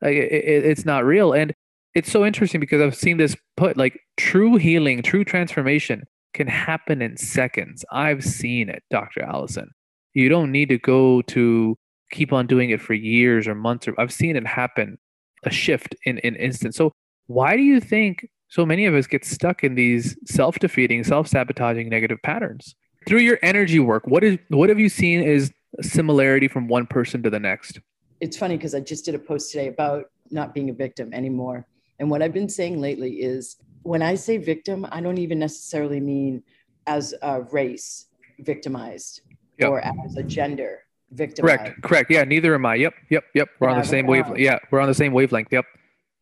Like, 0.00 0.14
it, 0.14 0.32
it, 0.32 0.64
it's 0.64 0.84
not 0.84 1.04
real. 1.04 1.32
And 1.32 1.52
it's 1.94 2.10
so 2.10 2.24
interesting 2.24 2.60
because 2.60 2.80
I've 2.80 2.94
seen 2.94 3.16
this 3.16 3.34
put 3.56 3.76
like 3.76 3.98
true 4.16 4.56
healing, 4.56 5.02
true 5.02 5.24
transformation 5.24 6.04
can 6.36 6.46
happen 6.46 7.02
in 7.02 7.16
seconds. 7.16 7.84
I've 7.90 8.22
seen 8.22 8.68
it, 8.68 8.84
Dr. 8.90 9.22
Alison. 9.22 9.70
You 10.12 10.28
don't 10.28 10.52
need 10.52 10.68
to 10.68 10.78
go 10.78 11.22
to 11.22 11.76
keep 12.12 12.32
on 12.32 12.46
doing 12.46 12.70
it 12.70 12.80
for 12.80 12.94
years 12.94 13.48
or 13.48 13.54
months. 13.54 13.88
Or 13.88 13.98
I've 13.98 14.12
seen 14.12 14.36
it 14.36 14.46
happen, 14.46 14.98
a 15.44 15.50
shift 15.50 15.96
in 16.04 16.18
an 16.18 16.34
in 16.34 16.36
instant. 16.36 16.74
So 16.74 16.92
why 17.26 17.56
do 17.56 17.62
you 17.62 17.80
think 17.80 18.28
so 18.48 18.64
many 18.64 18.84
of 18.84 18.94
us 18.94 19.06
get 19.06 19.24
stuck 19.24 19.64
in 19.64 19.74
these 19.74 20.16
self-defeating, 20.26 21.04
self-sabotaging 21.04 21.88
negative 21.88 22.18
patterns? 22.22 22.76
Through 23.08 23.20
your 23.20 23.38
energy 23.42 23.80
work, 23.80 24.06
what 24.06 24.22
is 24.22 24.38
what 24.48 24.68
have 24.68 24.78
you 24.78 24.88
seen 24.88 25.22
is 25.22 25.52
similarity 25.80 26.48
from 26.48 26.68
one 26.68 26.86
person 26.86 27.22
to 27.22 27.30
the 27.30 27.40
next? 27.40 27.80
It's 28.20 28.36
funny 28.36 28.56
because 28.56 28.74
I 28.74 28.80
just 28.80 29.04
did 29.04 29.14
a 29.14 29.18
post 29.18 29.52
today 29.52 29.68
about 29.68 30.04
not 30.30 30.54
being 30.54 30.70
a 30.70 30.74
victim 30.74 31.12
anymore. 31.14 31.66
And 31.98 32.10
what 32.10 32.22
I've 32.22 32.32
been 32.32 32.48
saying 32.48 32.80
lately 32.80 33.22
is 33.22 33.56
when 33.82 34.02
I 34.02 34.14
say 34.14 34.36
victim, 34.36 34.86
I 34.90 35.00
don't 35.00 35.18
even 35.18 35.38
necessarily 35.38 36.00
mean 36.00 36.42
as 36.86 37.14
a 37.22 37.42
race 37.42 38.06
victimized 38.38 39.22
yep. 39.58 39.70
or 39.70 39.80
as 39.80 40.16
a 40.16 40.22
gender 40.22 40.80
victimized. 41.10 41.58
Correct. 41.58 41.82
Correct. 41.82 42.10
Yeah. 42.10 42.24
Neither 42.24 42.54
am 42.54 42.66
I. 42.66 42.74
Yep. 42.76 42.94
Yep. 43.10 43.24
Yep. 43.34 43.48
We're 43.60 43.68
on 43.68 43.78
the 43.78 43.84
same 43.84 44.06
wavelength. 44.06 44.40
Yeah. 44.40 44.58
We're 44.70 44.80
on 44.80 44.88
the 44.88 44.94
same 44.94 45.12
wavelength. 45.12 45.48
Yep. 45.52 45.64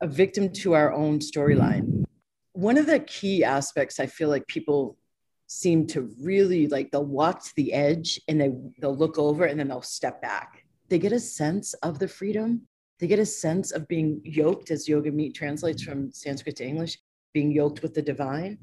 A 0.00 0.06
victim 0.06 0.52
to 0.52 0.74
our 0.74 0.92
own 0.92 1.18
storyline. 1.18 2.04
One 2.52 2.78
of 2.78 2.86
the 2.86 3.00
key 3.00 3.42
aspects 3.42 3.98
I 3.98 4.06
feel 4.06 4.28
like 4.28 4.46
people 4.46 4.96
seem 5.46 5.86
to 5.86 6.10
really 6.20 6.66
like 6.68 6.90
they'll 6.90 7.04
walk 7.04 7.44
to 7.44 7.54
the 7.56 7.72
edge 7.72 8.20
and 8.28 8.40
they 8.40 8.52
they'll 8.80 8.96
look 8.96 9.18
over 9.18 9.44
and 9.44 9.58
then 9.58 9.68
they'll 9.68 9.82
step 9.82 10.22
back. 10.22 10.64
They 10.88 10.98
get 10.98 11.12
a 11.12 11.20
sense 11.20 11.74
of 11.74 11.98
the 11.98 12.08
freedom. 12.08 12.62
They 13.04 13.08
get 13.08 13.18
a 13.18 13.26
sense 13.26 13.70
of 13.70 13.86
being 13.86 14.22
yoked, 14.24 14.70
as 14.70 14.88
Yoga 14.88 15.12
Meet 15.12 15.34
translates 15.34 15.82
from 15.82 16.10
Sanskrit 16.10 16.56
to 16.56 16.64
English, 16.64 16.96
being 17.34 17.52
yoked 17.52 17.82
with 17.82 17.92
the 17.92 18.00
divine. 18.00 18.56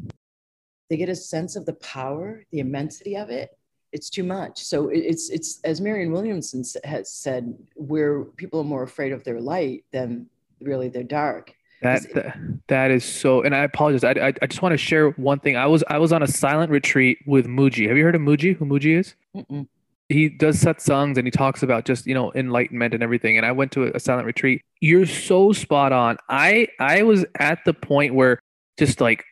They 0.90 0.98
get 0.98 1.10
a 1.10 1.16
sense 1.16 1.56
of 1.56 1.68
the 1.68 1.74
power, 1.74 2.44
the 2.52 2.58
immensity 2.58 3.16
of 3.16 3.30
it. 3.30 3.56
It's 3.92 4.10
too 4.10 4.24
much. 4.24 4.64
So 4.64 4.90
it's 4.90 5.30
it's 5.30 5.60
as 5.64 5.80
Marianne 5.80 6.12
Williamson 6.12 6.64
has 6.84 7.14
said, 7.14 7.56
where 7.76 8.24
people 8.24 8.62
are 8.62 8.64
more 8.64 8.82
afraid 8.82 9.12
of 9.12 9.24
their 9.24 9.40
light 9.40 9.84
than 9.92 10.26
really 10.60 10.90
their 10.90 11.04
dark. 11.04 11.54
That, 11.84 12.12
that 12.16 12.36
that 12.68 12.90
is 12.90 13.06
so. 13.06 13.44
And 13.44 13.54
I 13.54 13.60
apologize. 13.60 14.04
I, 14.04 14.30
I, 14.30 14.34
I 14.42 14.48
just 14.48 14.64
want 14.64 14.74
to 14.74 14.78
share 14.78 15.12
one 15.12 15.38
thing. 15.38 15.56
I 15.56 15.68
was 15.68 15.84
I 15.88 16.00
was 16.00 16.12
on 16.12 16.24
a 16.24 16.28
silent 16.28 16.72
retreat 16.72 17.20
with 17.28 17.46
Mooji. 17.46 17.88
Have 17.88 17.96
you 17.96 18.04
heard 18.04 18.16
of 18.16 18.22
Mooji? 18.22 18.56
Who 18.58 18.66
Mooji 18.66 18.98
is? 18.98 19.14
Mm-mm. 19.36 19.68
He 20.12 20.30
does 20.30 20.62
satsangs 20.62 21.18
and 21.18 21.26
he 21.26 21.32
talks 21.32 21.64
about 21.64 21.86
just 21.86 22.06
you 22.06 22.14
know 22.14 22.32
enlightenment 22.34 22.94
and 22.94 23.02
everything. 23.04 23.38
And 23.38 23.46
I 23.46 23.52
went 23.52 23.72
to 23.74 23.86
a, 23.86 23.92
a 23.92 24.00
silent 24.00 24.26
retreat. 24.26 24.62
You're 24.80 25.06
so 25.06 25.52
spot 25.52 25.92
on. 25.92 26.18
I 26.30 26.68
I 26.80 27.04
was 27.04 27.26
at 27.40 27.60
the 27.66 27.74
point 27.74 28.14
where 28.14 28.40
just 28.78 29.02
like 29.02 29.24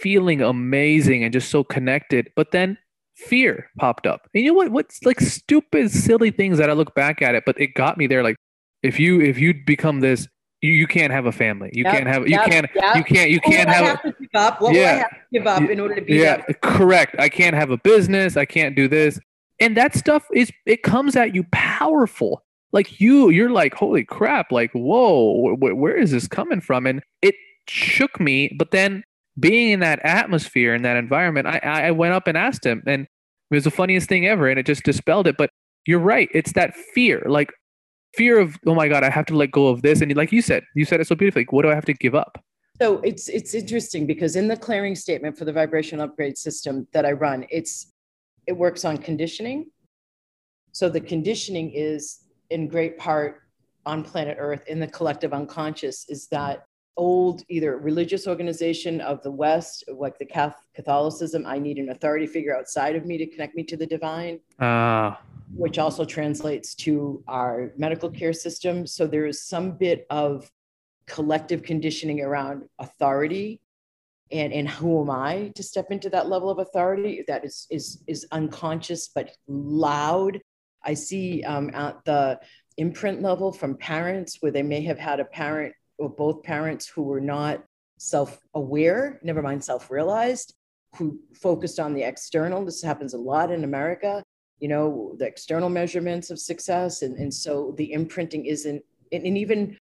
feeling 0.00 0.40
amazing 0.40 1.24
and 1.24 1.32
just 1.32 1.50
so 1.50 1.62
connected. 1.62 2.30
But 2.34 2.50
then 2.52 2.78
fear 3.14 3.70
popped 3.78 4.06
up. 4.06 4.28
And 4.34 4.42
you 4.42 4.50
know 4.50 4.56
what? 4.56 4.70
What's 4.70 5.02
like 5.04 5.20
stupid, 5.20 5.90
silly 5.90 6.30
things 6.30 6.58
that 6.58 6.70
I 6.70 6.72
look 6.72 6.94
back 6.94 7.22
at 7.22 7.34
it, 7.34 7.44
but 7.44 7.60
it 7.60 7.74
got 7.74 7.98
me 7.98 8.06
there. 8.06 8.22
Like 8.22 8.36
if 8.82 8.98
you 8.98 9.20
if 9.20 9.38
you 9.38 9.54
become 9.66 10.00
this, 10.00 10.28
you, 10.60 10.72
you 10.72 10.86
can't 10.86 11.12
have 11.12 11.26
a 11.26 11.32
family. 11.32 11.70
You 11.72 11.84
yep, 11.84 11.94
can't 11.94 12.06
have 12.06 12.22
you 12.26 12.36
yep, 12.36 12.50
can't 12.50 12.66
yep. 12.74 12.96
you 12.96 13.04
can't 13.04 13.30
you 13.30 13.40
can't 13.40 13.68
have, 13.68 13.86
have 13.86 14.02
to 14.02 14.14
give 14.18 14.28
up? 14.34 14.60
What 14.60 14.74
yeah, 14.74 14.80
will 14.80 14.86
I 14.86 14.98
have 14.98 15.10
to 15.10 15.16
give 15.32 15.46
up 15.46 15.70
in 15.70 15.80
order 15.80 15.94
to 15.96 16.02
be 16.02 16.14
Yeah, 16.14 16.42
correct. 16.62 17.16
I 17.18 17.28
can't 17.28 17.54
have 17.54 17.70
a 17.70 17.78
business. 17.78 18.36
I 18.36 18.44
can't 18.44 18.74
do 18.74 18.88
this. 18.88 19.18
And 19.62 19.76
that 19.76 19.94
stuff 19.94 20.26
is 20.34 20.50
it 20.66 20.82
comes 20.82 21.14
at 21.14 21.34
you 21.34 21.44
powerful. 21.52 22.42
Like 22.72 23.00
you, 23.00 23.30
you're 23.30 23.50
like, 23.50 23.74
holy 23.74 24.04
crap! 24.04 24.50
Like, 24.50 24.72
whoa, 24.72 25.54
wh- 25.56 25.78
where 25.78 25.96
is 25.96 26.10
this 26.10 26.26
coming 26.26 26.60
from? 26.60 26.84
And 26.86 27.00
it 27.20 27.36
shook 27.68 28.18
me. 28.18 28.54
But 28.58 28.72
then 28.72 29.04
being 29.38 29.70
in 29.70 29.80
that 29.80 30.00
atmosphere 30.04 30.74
in 30.74 30.82
that 30.82 30.96
environment, 30.96 31.46
I, 31.46 31.58
I 31.62 31.90
went 31.92 32.12
up 32.12 32.26
and 32.26 32.36
asked 32.36 32.66
him, 32.66 32.82
and 32.86 33.02
it 33.02 33.54
was 33.54 33.64
the 33.64 33.70
funniest 33.70 34.08
thing 34.08 34.26
ever, 34.26 34.48
and 34.48 34.58
it 34.58 34.66
just 34.66 34.82
dispelled 34.82 35.28
it. 35.28 35.36
But 35.36 35.50
you're 35.86 36.00
right, 36.00 36.28
it's 36.32 36.54
that 36.54 36.74
fear, 36.74 37.22
like 37.26 37.52
fear 38.14 38.40
of 38.40 38.56
oh 38.66 38.74
my 38.74 38.88
god, 38.88 39.04
I 39.04 39.10
have 39.10 39.26
to 39.26 39.36
let 39.36 39.52
go 39.52 39.68
of 39.68 39.82
this, 39.82 40.00
and 40.00 40.12
like 40.16 40.32
you 40.32 40.42
said, 40.42 40.64
you 40.74 40.84
said 40.84 41.00
it 41.00 41.06
so 41.06 41.14
beautifully. 41.14 41.42
Like, 41.42 41.52
what 41.52 41.62
do 41.62 41.70
I 41.70 41.74
have 41.74 41.84
to 41.84 41.94
give 41.94 42.16
up? 42.16 42.42
So 42.80 42.98
it's 43.02 43.28
it's 43.28 43.54
interesting 43.54 44.06
because 44.06 44.34
in 44.34 44.48
the 44.48 44.56
clearing 44.56 44.96
statement 44.96 45.38
for 45.38 45.44
the 45.44 45.52
vibration 45.52 46.00
upgrade 46.00 46.36
system 46.36 46.88
that 46.92 47.06
I 47.06 47.12
run, 47.12 47.46
it's 47.50 47.91
it 48.46 48.52
works 48.52 48.84
on 48.84 48.98
conditioning. 48.98 49.70
So 50.72 50.88
the 50.88 51.00
conditioning 51.00 51.72
is 51.72 52.20
in 52.50 52.68
great 52.68 52.98
part 52.98 53.42
on 53.86 54.02
planet 54.02 54.36
Earth 54.38 54.62
in 54.68 54.78
the 54.80 54.86
collective 54.86 55.32
unconscious 55.32 56.06
is 56.08 56.28
that 56.28 56.64
old 56.96 57.42
either 57.48 57.78
religious 57.78 58.26
organization 58.26 59.00
of 59.00 59.22
the 59.22 59.30
West, 59.30 59.84
like 59.88 60.18
the 60.18 60.52
Catholicism, 60.74 61.46
I 61.46 61.58
need 61.58 61.78
an 61.78 61.88
authority 61.88 62.26
figure 62.26 62.56
outside 62.56 62.96
of 62.96 63.06
me 63.06 63.16
to 63.18 63.26
connect 63.26 63.56
me 63.56 63.64
to 63.64 63.76
the 63.76 63.86
divine. 63.86 64.40
Uh. 64.58 65.14
Which 65.54 65.78
also 65.78 66.04
translates 66.04 66.74
to 66.76 67.22
our 67.28 67.72
medical 67.76 68.10
care 68.10 68.32
system. 68.32 68.86
So 68.86 69.06
there 69.06 69.26
is 69.26 69.42
some 69.42 69.72
bit 69.72 70.06
of 70.10 70.50
collective 71.06 71.62
conditioning 71.62 72.20
around 72.20 72.64
authority 72.78 73.60
and 74.32 74.52
and 74.52 74.68
who 74.68 75.02
am 75.02 75.10
i 75.10 75.52
to 75.54 75.62
step 75.62 75.90
into 75.90 76.10
that 76.10 76.28
level 76.28 76.50
of 76.50 76.58
authority? 76.58 77.24
That 77.28 77.44
is 77.44 77.66
is 77.70 78.02
is 78.06 78.26
unconscious 78.32 79.08
but 79.14 79.30
loud. 79.46 80.40
I 80.84 80.94
see 80.94 81.42
um, 81.44 81.70
at 81.74 82.04
the 82.04 82.40
imprint 82.76 83.22
level 83.22 83.52
from 83.52 83.76
parents 83.76 84.38
where 84.40 84.50
they 84.50 84.62
may 84.62 84.80
have 84.82 84.98
had 84.98 85.20
a 85.20 85.24
parent 85.24 85.74
or 85.98 86.08
both 86.08 86.42
parents 86.42 86.88
who 86.88 87.02
were 87.02 87.20
not 87.20 87.62
self-aware 87.98 89.20
never 89.22 89.42
mind 89.42 89.62
self-realized 89.62 90.54
who 90.96 91.20
focused 91.34 91.78
on 91.78 91.94
the 91.94 92.02
external. 92.02 92.64
This 92.64 92.82
happens 92.82 93.14
a 93.14 93.18
lot 93.18 93.52
in 93.52 93.62
america 93.62 94.24
you 94.62 94.68
know 94.68 95.14
the 95.18 95.26
external 95.26 95.68
measurements 95.68 96.30
of 96.30 96.38
success. 96.38 97.02
And, 97.02 97.16
and 97.18 97.34
so 97.34 97.74
the 97.76 97.92
imprinting 97.92 98.46
isn't 98.46 98.82
and, 99.10 99.26
and 99.26 99.36
even 99.36 99.76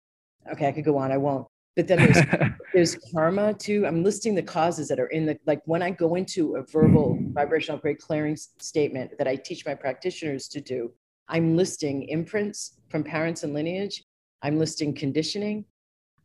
okay, 0.50 0.68
I 0.68 0.72
could 0.72 0.84
go 0.84 0.96
on, 0.96 1.12
I 1.12 1.18
won't. 1.18 1.46
But 1.76 1.88
then 1.88 1.98
there's 1.98 2.50
there's 2.74 2.98
karma 3.12 3.54
too. 3.54 3.86
I'm 3.86 4.02
listing 4.02 4.34
the 4.34 4.42
causes 4.42 4.88
that 4.88 5.00
are 5.00 5.08
in 5.08 5.26
the 5.26 5.38
like 5.46 5.62
when 5.66 5.82
I 5.82 5.90
go 5.90 6.14
into 6.14 6.56
a 6.56 6.62
verbal 6.62 7.14
mm-hmm. 7.14 7.32
vibrational 7.32 7.76
upgrade 7.76 7.98
clearing 7.98 8.36
statement 8.36 9.16
that 9.18 9.28
I 9.28 9.36
teach 9.36 9.64
my 9.64 9.74
practitioners 9.74 10.48
to 10.48 10.60
do, 10.60 10.92
I'm 11.28 11.56
listing 11.56 12.08
imprints 12.08 12.80
from 12.88 13.04
parents 13.04 13.44
and 13.44 13.54
lineage. 13.54 14.04
I'm 14.42 14.58
listing 14.58 14.94
conditioning. 14.94 15.64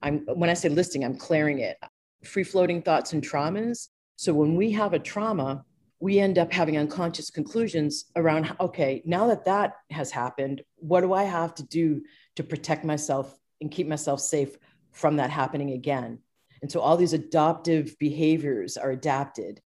I'm 0.02 0.26
when 0.36 0.50
I 0.50 0.54
say 0.54 0.70
listing, 0.70 1.04
I'm 1.04 1.18
clearing 1.18 1.60
it. 1.60 1.78
Free 2.24 2.44
floating 2.44 2.82
thoughts 2.82 3.14
and 3.14 3.24
traumas. 3.24 3.90
So 4.16 4.34
when 4.34 4.56
we 4.56 4.72
have 4.72 4.94
a 4.94 5.00
trauma, 5.00 5.64
we 6.00 6.20
end 6.20 6.38
up 6.38 6.52
having 6.52 6.78
unconscious 6.78 7.30
conclusions 7.30 8.06
around 8.16 8.56
okay, 8.60 9.02
now 9.06 9.28
that 9.28 9.46
that 9.46 9.74
has 9.92 10.12
happened, 10.12 10.62
what 10.78 11.02
do 11.02 11.14
I 11.14 11.24
have 11.24 11.56
to 11.56 11.64
do 11.64 12.02
to 12.36 12.44
protect 12.44 12.84
myself 12.84 13.38
and 13.62 13.72
keep 13.72 13.88
myself 13.88 14.20
safe 14.20 14.58
from 14.96 15.18
that 15.18 15.30
happening 15.30 15.72
again. 15.72 16.20
And 16.62 16.72
so 16.72 16.80
all 16.80 16.98
these 16.98 17.14
adoptive 17.14 17.96
behaviors 18.00 18.78
are 18.78 18.92
adapted. 18.92 19.62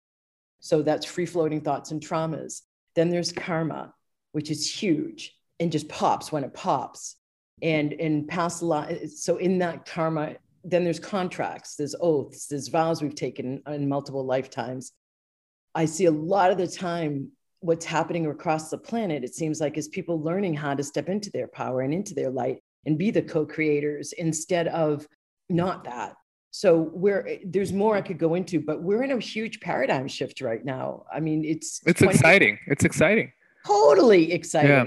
So 0.61 0.81
that's 0.81 1.05
free 1.05 1.25
floating 1.25 1.61
thoughts 1.61 1.91
and 1.91 2.01
traumas. 2.01 2.61
Then 2.95 3.09
there's 3.09 3.33
karma, 3.33 3.93
which 4.31 4.49
is 4.49 4.71
huge 4.71 5.35
and 5.59 5.71
just 5.71 5.89
pops 5.89 6.31
when 6.31 6.43
it 6.43 6.53
pops. 6.53 7.17
And 7.61 7.91
in 7.93 8.27
past 8.27 8.61
lives, 8.61 9.23
so 9.23 9.38
in 9.38 9.59
that 9.59 9.85
karma, 9.85 10.35
then 10.63 10.83
there's 10.83 10.99
contracts, 10.99 11.75
there's 11.75 11.95
oaths, 11.99 12.47
there's 12.47 12.67
vows 12.67 13.01
we've 13.01 13.15
taken 13.15 13.61
in 13.67 13.89
multiple 13.89 14.25
lifetimes. 14.25 14.91
I 15.73 15.85
see 15.85 16.05
a 16.05 16.11
lot 16.11 16.51
of 16.51 16.57
the 16.57 16.67
time 16.67 17.31
what's 17.59 17.85
happening 17.85 18.27
across 18.27 18.69
the 18.69 18.77
planet, 18.77 19.23
it 19.23 19.33
seems 19.33 19.59
like, 19.59 19.77
is 19.77 19.88
people 19.88 20.21
learning 20.21 20.53
how 20.53 20.75
to 20.75 20.83
step 20.83 21.09
into 21.09 21.31
their 21.31 21.47
power 21.47 21.81
and 21.81 21.93
into 21.93 22.13
their 22.13 22.29
light 22.29 22.59
and 22.85 22.97
be 22.97 23.11
the 23.11 23.21
co-creators 23.21 24.13
instead 24.13 24.67
of 24.67 25.07
not 25.49 25.84
that. 25.86 26.15
So 26.51 26.89
we're 26.93 27.27
eh, 27.27 27.38
there's 27.45 27.73
more 27.73 27.97
i 27.97 28.01
could 28.01 28.17
go 28.17 28.36
into 28.36 28.62
but 28.62 28.81
we're 28.81 29.03
in 29.03 29.12
a 29.12 29.19
huge 29.19 29.60
paradigm 29.60 30.08
shift 30.08 30.41
right 30.41 30.63
now. 30.63 31.05
I 31.13 31.19
mean 31.19 31.43
it's 31.43 31.81
it's 31.86 31.99
20, 31.99 32.13
exciting. 32.13 32.60
It's 32.67 32.86
exciting. 32.86 33.31
Totally 33.67 34.31
exciting. 34.31 34.69
Yeah. 34.69 34.81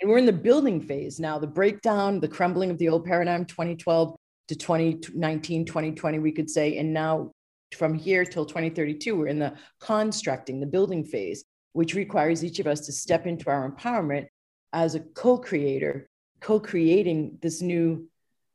and 0.00 0.10
we're 0.10 0.18
in 0.18 0.26
the 0.26 0.32
building 0.32 0.80
phase 0.80 1.20
now 1.20 1.38
the 1.38 1.46
breakdown 1.46 2.18
the 2.18 2.28
crumbling 2.28 2.70
of 2.70 2.78
the 2.78 2.88
old 2.88 3.04
paradigm 3.04 3.44
2012 3.44 4.16
to 4.48 4.54
2019 4.56 5.64
2020 5.64 6.18
we 6.18 6.32
could 6.32 6.48
say 6.48 6.78
and 6.78 6.92
now 6.92 7.30
from 7.76 7.94
here 7.94 8.24
till 8.24 8.44
2032 8.44 9.16
we're 9.16 9.26
in 9.26 9.38
the 9.38 9.52
constructing 9.80 10.60
the 10.60 10.66
building 10.66 11.04
phase 11.04 11.44
which 11.74 11.94
requires 11.94 12.44
each 12.44 12.58
of 12.58 12.66
us 12.66 12.80
to 12.80 12.92
step 12.92 13.26
into 13.26 13.48
our 13.50 13.70
empowerment 13.70 14.26
as 14.72 14.94
a 14.94 15.00
co-creator 15.00 16.08
co-creating 16.40 17.38
this 17.40 17.62
new 17.62 18.08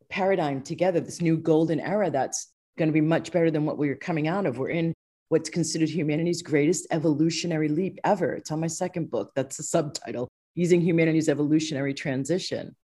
paradigm 0.10 0.62
together, 0.62 1.00
this 1.00 1.22
new 1.22 1.38
golden 1.38 1.80
era 1.80 2.10
that's 2.10 2.54
going 2.78 2.90
to 2.90 2.94
be 2.94 3.02
much 3.02 3.32
better 3.32 3.52
than 3.52 3.66
what 3.66 3.78
we 3.78 3.90
are 3.90 3.96
coming 3.96 4.28
out 4.28 4.46
of. 4.46 4.58
We're 4.58 4.70
in 4.70 4.94
what's 5.30 5.50
considered 5.50 5.90
humanity's 5.90 6.42
greatest 6.42 6.88
evolutionary 6.92 7.68
leap 7.68 8.00
ever. 8.04 8.34
It's 8.34 8.52
on 8.52 8.60
my 8.60 8.68
second 8.68 9.10
book. 9.10 9.32
That's 9.36 9.58
the 9.58 9.64
subtitle, 9.64 10.28
Easing 10.56 10.82
Humanity's 10.82 11.30
Evolutionary 11.30 11.94
Transition. 11.94 12.76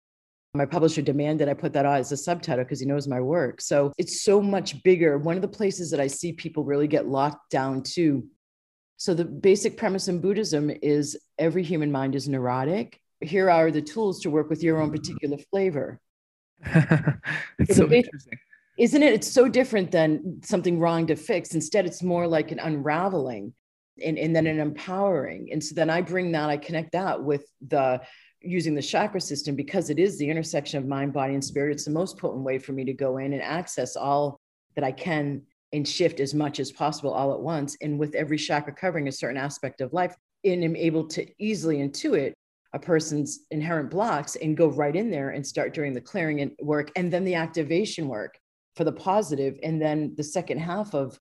My 0.55 0.67
publisher 0.67 1.01
demanded 1.01 1.49
I 1.49 1.55
put 1.55 1.73
that 1.73 1.87
on 1.87 1.97
as 1.97 2.13
a 2.13 2.17
subtitle 2.17 2.65
because 2.65 2.81
he 2.81 2.87
knows 2.87 3.09
my 3.09 3.21
work. 3.21 3.61
So 3.61 3.93
it's 3.97 4.23
so 4.23 4.43
much 4.43 4.83
bigger. 4.83 5.17
One 5.17 5.37
of 5.37 5.43
the 5.43 5.49
places 5.49 5.91
that 5.91 6.01
I 6.01 6.09
see 6.09 6.33
people 6.33 6.65
really 6.65 6.89
get 6.89 7.09
locked 7.09 7.51
down 7.51 7.83
to. 7.95 8.27
So 8.99 9.15
the 9.15 9.25
basic 9.25 9.77
premise 9.77 10.09
in 10.09 10.21
Buddhism 10.21 10.71
is 10.83 11.19
every 11.39 11.63
human 11.63 11.91
mind 11.91 12.15
is 12.15 12.29
neurotic 12.29 13.01
here 13.23 13.51
are 13.51 13.71
the 13.71 13.83
tools 13.83 14.21
to 14.21 14.31
work 14.31 14.51
with 14.51 14.63
your 14.63 14.81
own 14.81 14.91
particular 14.91 15.39
flavor. 15.51 16.01
It's 17.59 17.77
so, 17.77 17.91
interesting. 17.91 18.39
Isn't 18.79 19.03
it? 19.03 19.13
It's 19.13 19.31
so 19.31 19.49
different 19.49 19.91
than 19.91 20.41
something 20.43 20.79
wrong 20.79 21.07
to 21.07 21.17
fix. 21.17 21.55
Instead, 21.55 21.87
it's 21.87 22.03
more 22.03 22.27
like 22.27 22.53
an 22.53 22.59
unraveling 22.59 23.53
and, 24.03 24.19
and 24.19 24.35
then 24.35 24.47
an 24.47 24.59
empowering. 24.59 25.49
And 25.53 25.63
so 25.63 25.75
then 25.75 25.91
I 25.91 26.01
bring 26.01 26.33
that, 26.33 26.49
I 26.49 26.57
connect 26.57 26.93
that 26.93 27.23
with 27.23 27.45
the 27.67 28.01
using 28.41 28.75
the 28.75 28.83
chakra 28.83 29.21
system 29.21 29.55
because 29.55 29.91
it 29.91 29.99
is 29.99 30.19
the 30.19 30.29
intersection 30.29 30.79
of 30.79 30.87
mind, 30.87 31.13
body, 31.13 31.35
and 31.35 31.45
spirit. 31.45 31.73
It's 31.73 31.85
the 31.85 31.93
most 31.93 32.19
potent 32.19 32.43
way 32.43 32.59
for 32.59 32.73
me 32.73 32.85
to 32.85 32.93
go 32.93 33.19
in 33.19 33.33
and 33.33 33.43
access 33.43 33.95
all 33.95 34.41
that 34.75 34.85
I 34.85 34.93
can 34.93 35.43
and 35.73 35.87
shift 35.87 36.19
as 36.19 36.35
much 36.35 36.59
as 36.59 36.73
possible 36.73 37.13
all 37.13 37.33
at 37.33 37.41
once. 37.41 37.77
And 37.81 37.99
with 37.99 38.15
every 38.15 38.39
chakra 38.39 38.75
covering 38.75 39.09
a 39.09 39.13
certain 39.13 39.37
aspect 39.37 39.81
of 39.81 39.93
life, 39.93 40.15
and 40.45 40.65
am 40.65 40.77
able 40.77 41.07
to 41.07 41.27
easily 41.39 41.77
intuit 41.79 42.33
a 42.73 42.79
person's 42.79 43.41
inherent 43.51 43.91
blocks 43.91 44.37
and 44.37 44.57
go 44.57 44.69
right 44.69 44.97
in 44.97 45.11
there 45.11 45.31
and 45.31 45.47
start 45.47 45.75
doing 45.75 45.93
the 45.93 46.01
clearing 46.01 46.41
and 46.41 46.53
work 46.61 46.91
and 46.97 47.13
then 47.13 47.25
the 47.25 47.35
activation 47.35 48.09
work 48.09 48.39
for 48.77 48.85
the 48.85 48.93
positive. 48.93 49.59
And 49.63 49.81
then 49.81 50.15
the 50.17 50.25
second 50.25 50.59
half 50.59 50.95
of 50.95 51.19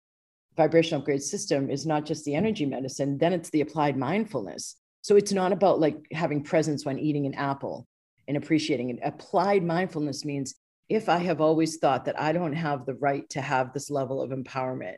vibrational 0.56 1.02
upgrade 1.02 1.24
system 1.24 1.70
is 1.70 1.86
not 1.86 2.06
just 2.06 2.26
the 2.26 2.36
energy 2.36 2.66
medicine 2.66 3.18
then 3.18 3.34
it's 3.34 3.50
the 3.50 3.62
applied 3.62 3.98
mindfulness. 3.98 4.76
So 5.02 5.16
it's 5.16 5.32
not 5.32 5.52
about 5.52 5.80
like 5.80 5.98
having 6.12 6.44
presence 6.44 6.86
when 6.86 7.00
eating 7.00 7.26
an 7.26 7.34
apple 7.34 7.88
and 8.28 8.38
appreciating 8.38 8.90
it. 8.90 9.00
Applied 9.04 9.64
mindfulness 9.64 10.24
means 10.26 10.56
if 10.92 11.08
i 11.08 11.18
have 11.18 11.40
always 11.40 11.78
thought 11.78 12.04
that 12.06 12.20
i 12.20 12.34
don't 12.34 12.54
have 12.54 12.86
the 12.86 12.96
right 12.96 13.28
to 13.30 13.42
have 13.42 13.72
this 13.72 13.90
level 13.90 14.22
of 14.22 14.32
empowerment 14.32 14.98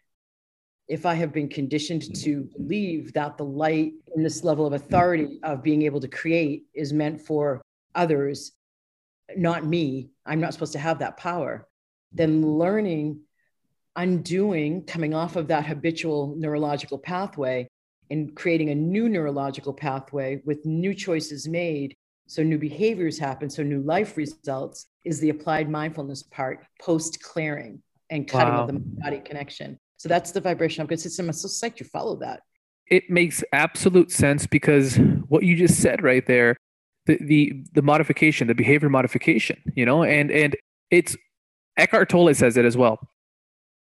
if 0.87 1.05
I 1.05 1.13
have 1.13 1.31
been 1.31 1.47
conditioned 1.47 2.15
to 2.17 2.49
believe 2.57 3.13
that 3.13 3.37
the 3.37 3.45
light 3.45 3.93
in 4.15 4.23
this 4.23 4.43
level 4.43 4.65
of 4.65 4.73
authority 4.73 5.39
of 5.43 5.63
being 5.63 5.83
able 5.83 6.01
to 6.01 6.07
create 6.07 6.65
is 6.73 6.91
meant 6.91 7.21
for 7.21 7.61
others, 7.95 8.51
not 9.35 9.65
me, 9.65 10.09
I'm 10.25 10.41
not 10.41 10.53
supposed 10.53 10.73
to 10.73 10.79
have 10.79 10.99
that 10.99 11.17
power, 11.17 11.67
then 12.11 12.45
learning, 12.45 13.21
undoing, 13.95 14.83
coming 14.83 15.13
off 15.13 15.35
of 15.35 15.47
that 15.47 15.65
habitual 15.65 16.35
neurological 16.37 16.97
pathway 16.97 17.67
and 18.09 18.35
creating 18.35 18.69
a 18.69 18.75
new 18.75 19.07
neurological 19.07 19.73
pathway 19.73 20.41
with 20.45 20.65
new 20.65 20.93
choices 20.93 21.47
made. 21.47 21.95
So 22.27 22.43
new 22.43 22.57
behaviors 22.57 23.17
happen, 23.17 23.49
so 23.49 23.63
new 23.63 23.81
life 23.81 24.17
results 24.17 24.87
is 25.05 25.19
the 25.19 25.29
applied 25.29 25.69
mindfulness 25.69 26.23
part 26.23 26.65
post 26.81 27.21
clearing 27.23 27.81
and 28.09 28.27
cutting 28.27 28.53
wow. 28.53 28.61
of 28.61 28.67
the 28.67 28.79
body 28.79 29.19
connection. 29.19 29.79
So 30.03 30.09
that's 30.09 30.31
the 30.31 30.41
vibrational 30.41 30.83
upgrade 30.83 30.99
system. 30.99 31.27
I'm 31.27 31.31
so 31.31 31.47
psyched 31.47 31.79
you 31.79 31.85
follow 31.85 32.17
that. 32.17 32.41
It 32.87 33.09
makes 33.09 33.41
absolute 33.53 34.11
sense 34.11 34.45
because 34.45 34.97
what 35.29 35.43
you 35.43 35.55
just 35.55 35.79
said 35.79 36.03
right 36.03 36.27
there, 36.27 36.57
the 37.05 37.17
the 37.21 37.53
the 37.71 37.81
modification, 37.81 38.47
the 38.47 38.53
behavior 38.53 38.89
modification, 38.89 39.61
you 39.77 39.85
know, 39.85 40.03
and 40.03 40.29
and 40.29 40.57
it's 40.91 41.15
Eckhart 41.77 42.09
Tolle 42.09 42.33
says 42.33 42.57
it 42.57 42.65
as 42.65 42.75
well. 42.75 42.99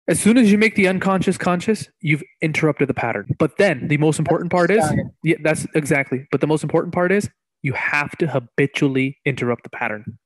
As 0.08 0.18
soon 0.18 0.38
as 0.38 0.50
you 0.50 0.58
make 0.58 0.74
the 0.74 0.88
unconscious 0.88 1.38
conscious, 1.38 1.88
you've 2.00 2.24
interrupted 2.42 2.88
the 2.88 2.94
pattern. 2.94 3.32
But 3.38 3.56
then 3.56 3.86
the 3.86 3.98
most 3.98 4.18
important 4.18 4.50
part 4.50 4.72
is 4.72 4.84
yeah, 5.22 5.36
that's 5.44 5.68
exactly. 5.76 6.26
But 6.32 6.40
the 6.40 6.48
most 6.48 6.64
important 6.64 6.92
part 6.92 7.12
is 7.12 7.30
you 7.62 7.74
have 7.74 8.18
to 8.18 8.26
habitually 8.26 9.18
interrupt 9.24 9.62
the 9.62 9.70
pattern. 9.70 10.18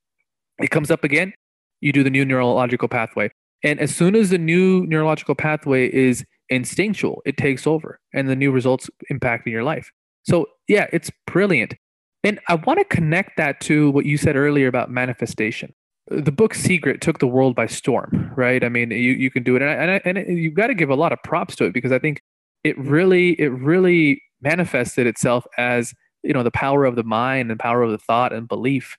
It 0.59 0.71
comes 0.71 0.91
up 0.91 1.05
again, 1.05 1.35
you 1.83 1.93
do 1.93 2.03
the 2.03 2.09
new 2.09 2.25
neurological 2.25 2.89
pathway. 2.89 3.31
And 3.63 3.79
as 3.81 3.95
soon 3.95 4.17
as 4.17 4.31
the 4.31 4.39
new 4.39 4.87
neurological 4.87 5.35
pathway 5.35 5.93
is 5.93 6.25
instinctual, 6.49 7.23
it 7.25 7.37
takes 7.37 7.67
over 7.67 8.01
and 8.13 8.29
the 8.29 8.37
new 8.37 8.51
results 8.51 8.91
impact 9.09 9.47
in 9.47 9.53
your 9.53 9.65
life. 9.65 9.91
So, 10.25 10.47
yeah, 10.69 10.87
it's 10.93 11.11
brilliant. 11.27 11.75
And 12.25 12.39
I 12.49 12.55
want 12.55 12.79
to 12.79 12.85
connect 12.85 13.37
that 13.37 13.61
to 13.63 13.91
what 13.91 14.07
you 14.07 14.17
said 14.17 14.37
earlier 14.37 14.69
about 14.69 14.91
manifestation. 14.91 15.75
the 16.09 16.33
book 16.33 16.55
Secret 16.55 17.01
took 17.01 17.19
the 17.19 17.27
world 17.27 17.55
by 17.55 17.67
storm, 17.67 18.33
right? 18.37 18.65
I 18.65 18.69
mean, 18.69 18.91
you, 18.91 19.13
you 19.13 19.31
can 19.31 19.43
do 19.43 19.57
it. 19.57 19.63
And, 19.63 19.71
I, 19.71 20.01
and, 20.05 20.19
I, 20.19 20.23
and 20.23 20.39
you've 20.39 20.55
got 20.55 20.67
to 20.67 20.75
give 20.75 20.91
a 20.91 20.95
lot 20.95 21.13
of 21.13 21.23
props 21.23 21.57
to 21.57 21.65
it 21.65 21.73
because 21.73 21.93
I 21.93 21.99
think 21.99 22.23
it 22.65 22.77
really, 22.79 23.41
it 23.41 23.49
really 23.49 24.21
manifested 24.41 25.07
itself 25.07 25.47
as, 25.57 25.95
you 26.23 26.33
know, 26.33 26.43
the 26.43 26.51
power 26.51 26.85
of 26.85 26.97
the 26.97 27.05
mind 27.05 27.51
and 27.51 27.59
power 27.59 27.83
of 27.83 27.91
the 27.91 27.99
thought 27.99 28.33
and 28.33 28.49
belief. 28.49 28.97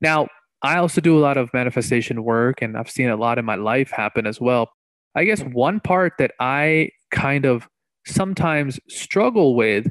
Now, 0.00 0.28
I 0.62 0.76
also 0.76 1.00
do 1.00 1.18
a 1.18 1.20
lot 1.20 1.36
of 1.36 1.52
manifestation 1.54 2.22
work 2.22 2.60
and 2.62 2.76
I've 2.76 2.90
seen 2.90 3.08
a 3.08 3.16
lot 3.16 3.38
in 3.38 3.44
my 3.44 3.54
life 3.54 3.90
happen 3.90 4.26
as 4.26 4.40
well. 4.40 4.70
I 5.14 5.24
guess 5.24 5.40
one 5.42 5.80
part 5.80 6.14
that 6.18 6.32
I 6.38 6.90
kind 7.10 7.44
of 7.44 7.68
sometimes 8.06 8.78
struggle 8.88 9.54
with 9.56 9.86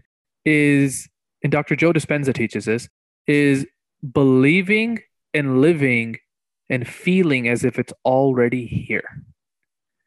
is, 0.45 1.10
and 1.43 1.51
Dr. 1.51 1.75
Joe 1.75 1.91
Dispenza 1.91 2.34
teaches 2.34 2.65
this, 2.65 2.88
is 3.27 3.65
believing 4.13 4.99
and 5.34 5.62
living 5.62 6.17
and 6.69 6.88
feeling 6.88 7.47
as 7.47 7.65
if 7.65 7.79
it's 7.79 7.93
already 8.05 8.65
here. 8.65 9.23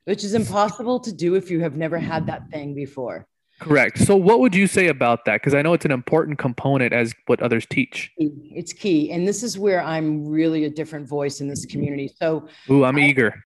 Which 0.05 0.25
is 0.25 0.35
impossible 0.35 1.01
to 1.01 1.13
do 1.13 1.35
if 1.35 1.51
you 1.51 1.61
have 1.61 1.77
never 1.77 1.99
had 1.99 2.27
that 2.27 2.49
thing 2.51 2.75
before. 2.75 3.27
Correct. 3.63 3.99
So, 3.99 4.17
what 4.17 4.41
would 4.41 4.57
you 4.57 4.67
say 4.67 4.89
about 4.89 5.25
that? 5.25 5.35
Because 5.35 5.55
I 5.55 5.63
know 5.63 5.73
it's 5.73 5.85
an 5.85 5.93
important 5.93 6.37
component 6.37 6.93
as 6.93 7.15
what 7.27 7.41
others 7.41 7.65
teach. 7.65 8.11
It's 8.19 8.73
key. 8.73 9.13
And 9.13 9.27
this 9.27 9.45
is 9.45 9.57
where 9.57 9.81
I'm 9.81 10.27
really 10.27 10.65
a 10.65 10.71
different 10.71 11.09
voice 11.09 11.41
in 11.41 11.47
this 11.47 11.65
community. 11.65 12.13
So, 12.21 12.49
Ooh, 12.69 12.85
I'm 12.85 12.97
I, 12.97 13.03
eager. 13.03 13.45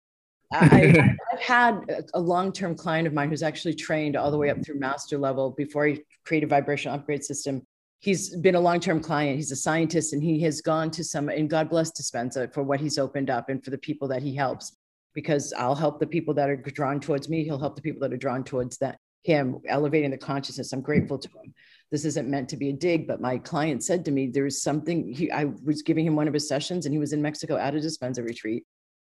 I, 0.55 1.17
have 1.29 1.41
had 1.41 2.03
a 2.15 2.21
long 2.21 2.51
term 2.51 2.75
client 2.75 3.07
of 3.07 3.13
mine 3.13 3.29
who's 3.29 3.43
actually 3.43 3.75
trained 3.75 4.17
all 4.17 4.31
the 4.31 4.39
way 4.39 4.49
up 4.49 4.65
through 4.65 4.81
master 4.81 5.19
level 5.19 5.51
before 5.51 5.87
he 5.87 6.03
created 6.25 6.49
vibrational 6.49 6.97
upgrade 6.97 7.23
system. 7.23 7.63
He's 7.99 8.35
been 8.37 8.55
a 8.55 8.61
long 8.61 8.81
term 8.81 9.01
client. 9.01 9.37
He's 9.37 9.53
a 9.53 9.57
scientist 9.57 10.15
and 10.15 10.23
he 10.23 10.41
has 10.43 10.63
gone 10.63 10.91
to 10.93 11.05
some, 11.05 11.29
and 11.29 11.51
God 11.51 11.69
bless 11.69 11.93
Dispenza 11.93 12.53
for 12.55 12.63
what 12.63 12.81
he's 12.81 12.97
opened 12.97 13.29
up 13.29 13.51
and 13.51 13.63
for 13.63 13.71
the 13.71 13.79
people 13.79 14.09
that 14.09 14.23
he 14.23 14.35
helps. 14.35 14.75
Because 15.13 15.53
I'll 15.53 15.75
help 15.75 16.01
the 16.01 16.07
people 16.07 16.33
that 16.35 16.49
are 16.49 16.57
drawn 16.57 17.01
towards 17.01 17.29
me, 17.29 17.45
he'll 17.45 17.59
help 17.59 17.77
the 17.77 17.83
people 17.83 18.01
that 18.01 18.15
are 18.15 18.19
drawn 18.19 18.45
towards 18.45 18.79
that 18.79 18.99
him, 19.27 19.61
elevating 19.69 20.11
the 20.11 20.19
consciousness. 20.19 20.73
I'm 20.73 20.81
grateful 20.81 21.19
to 21.19 21.29
him. 21.29 21.53
This 21.91 22.05
isn't 22.05 22.29
meant 22.29 22.49
to 22.51 22.57
be 22.57 22.71
a 22.71 22.73
dig, 22.73 23.07
but 23.07 23.21
my 23.21 23.39
client 23.39 23.85
said 23.85 24.05
to 24.05 24.11
me, 24.11 24.29
there's 24.29 24.63
something 24.63 25.13
he 25.13 25.31
I 25.31 25.45
was 25.65 25.83
giving 25.83 26.07
him 26.07 26.17
one 26.17 26.29
of 26.29 26.35
his 26.35 26.49
sessions 26.49 26.87
and 26.87 26.93
he 26.93 26.99
was 26.99 27.13
in 27.13 27.21
Mexico 27.21 27.57
at 27.57 27.75
a 27.75 27.79
Dispenza 27.79 28.25
retreat 28.25 28.65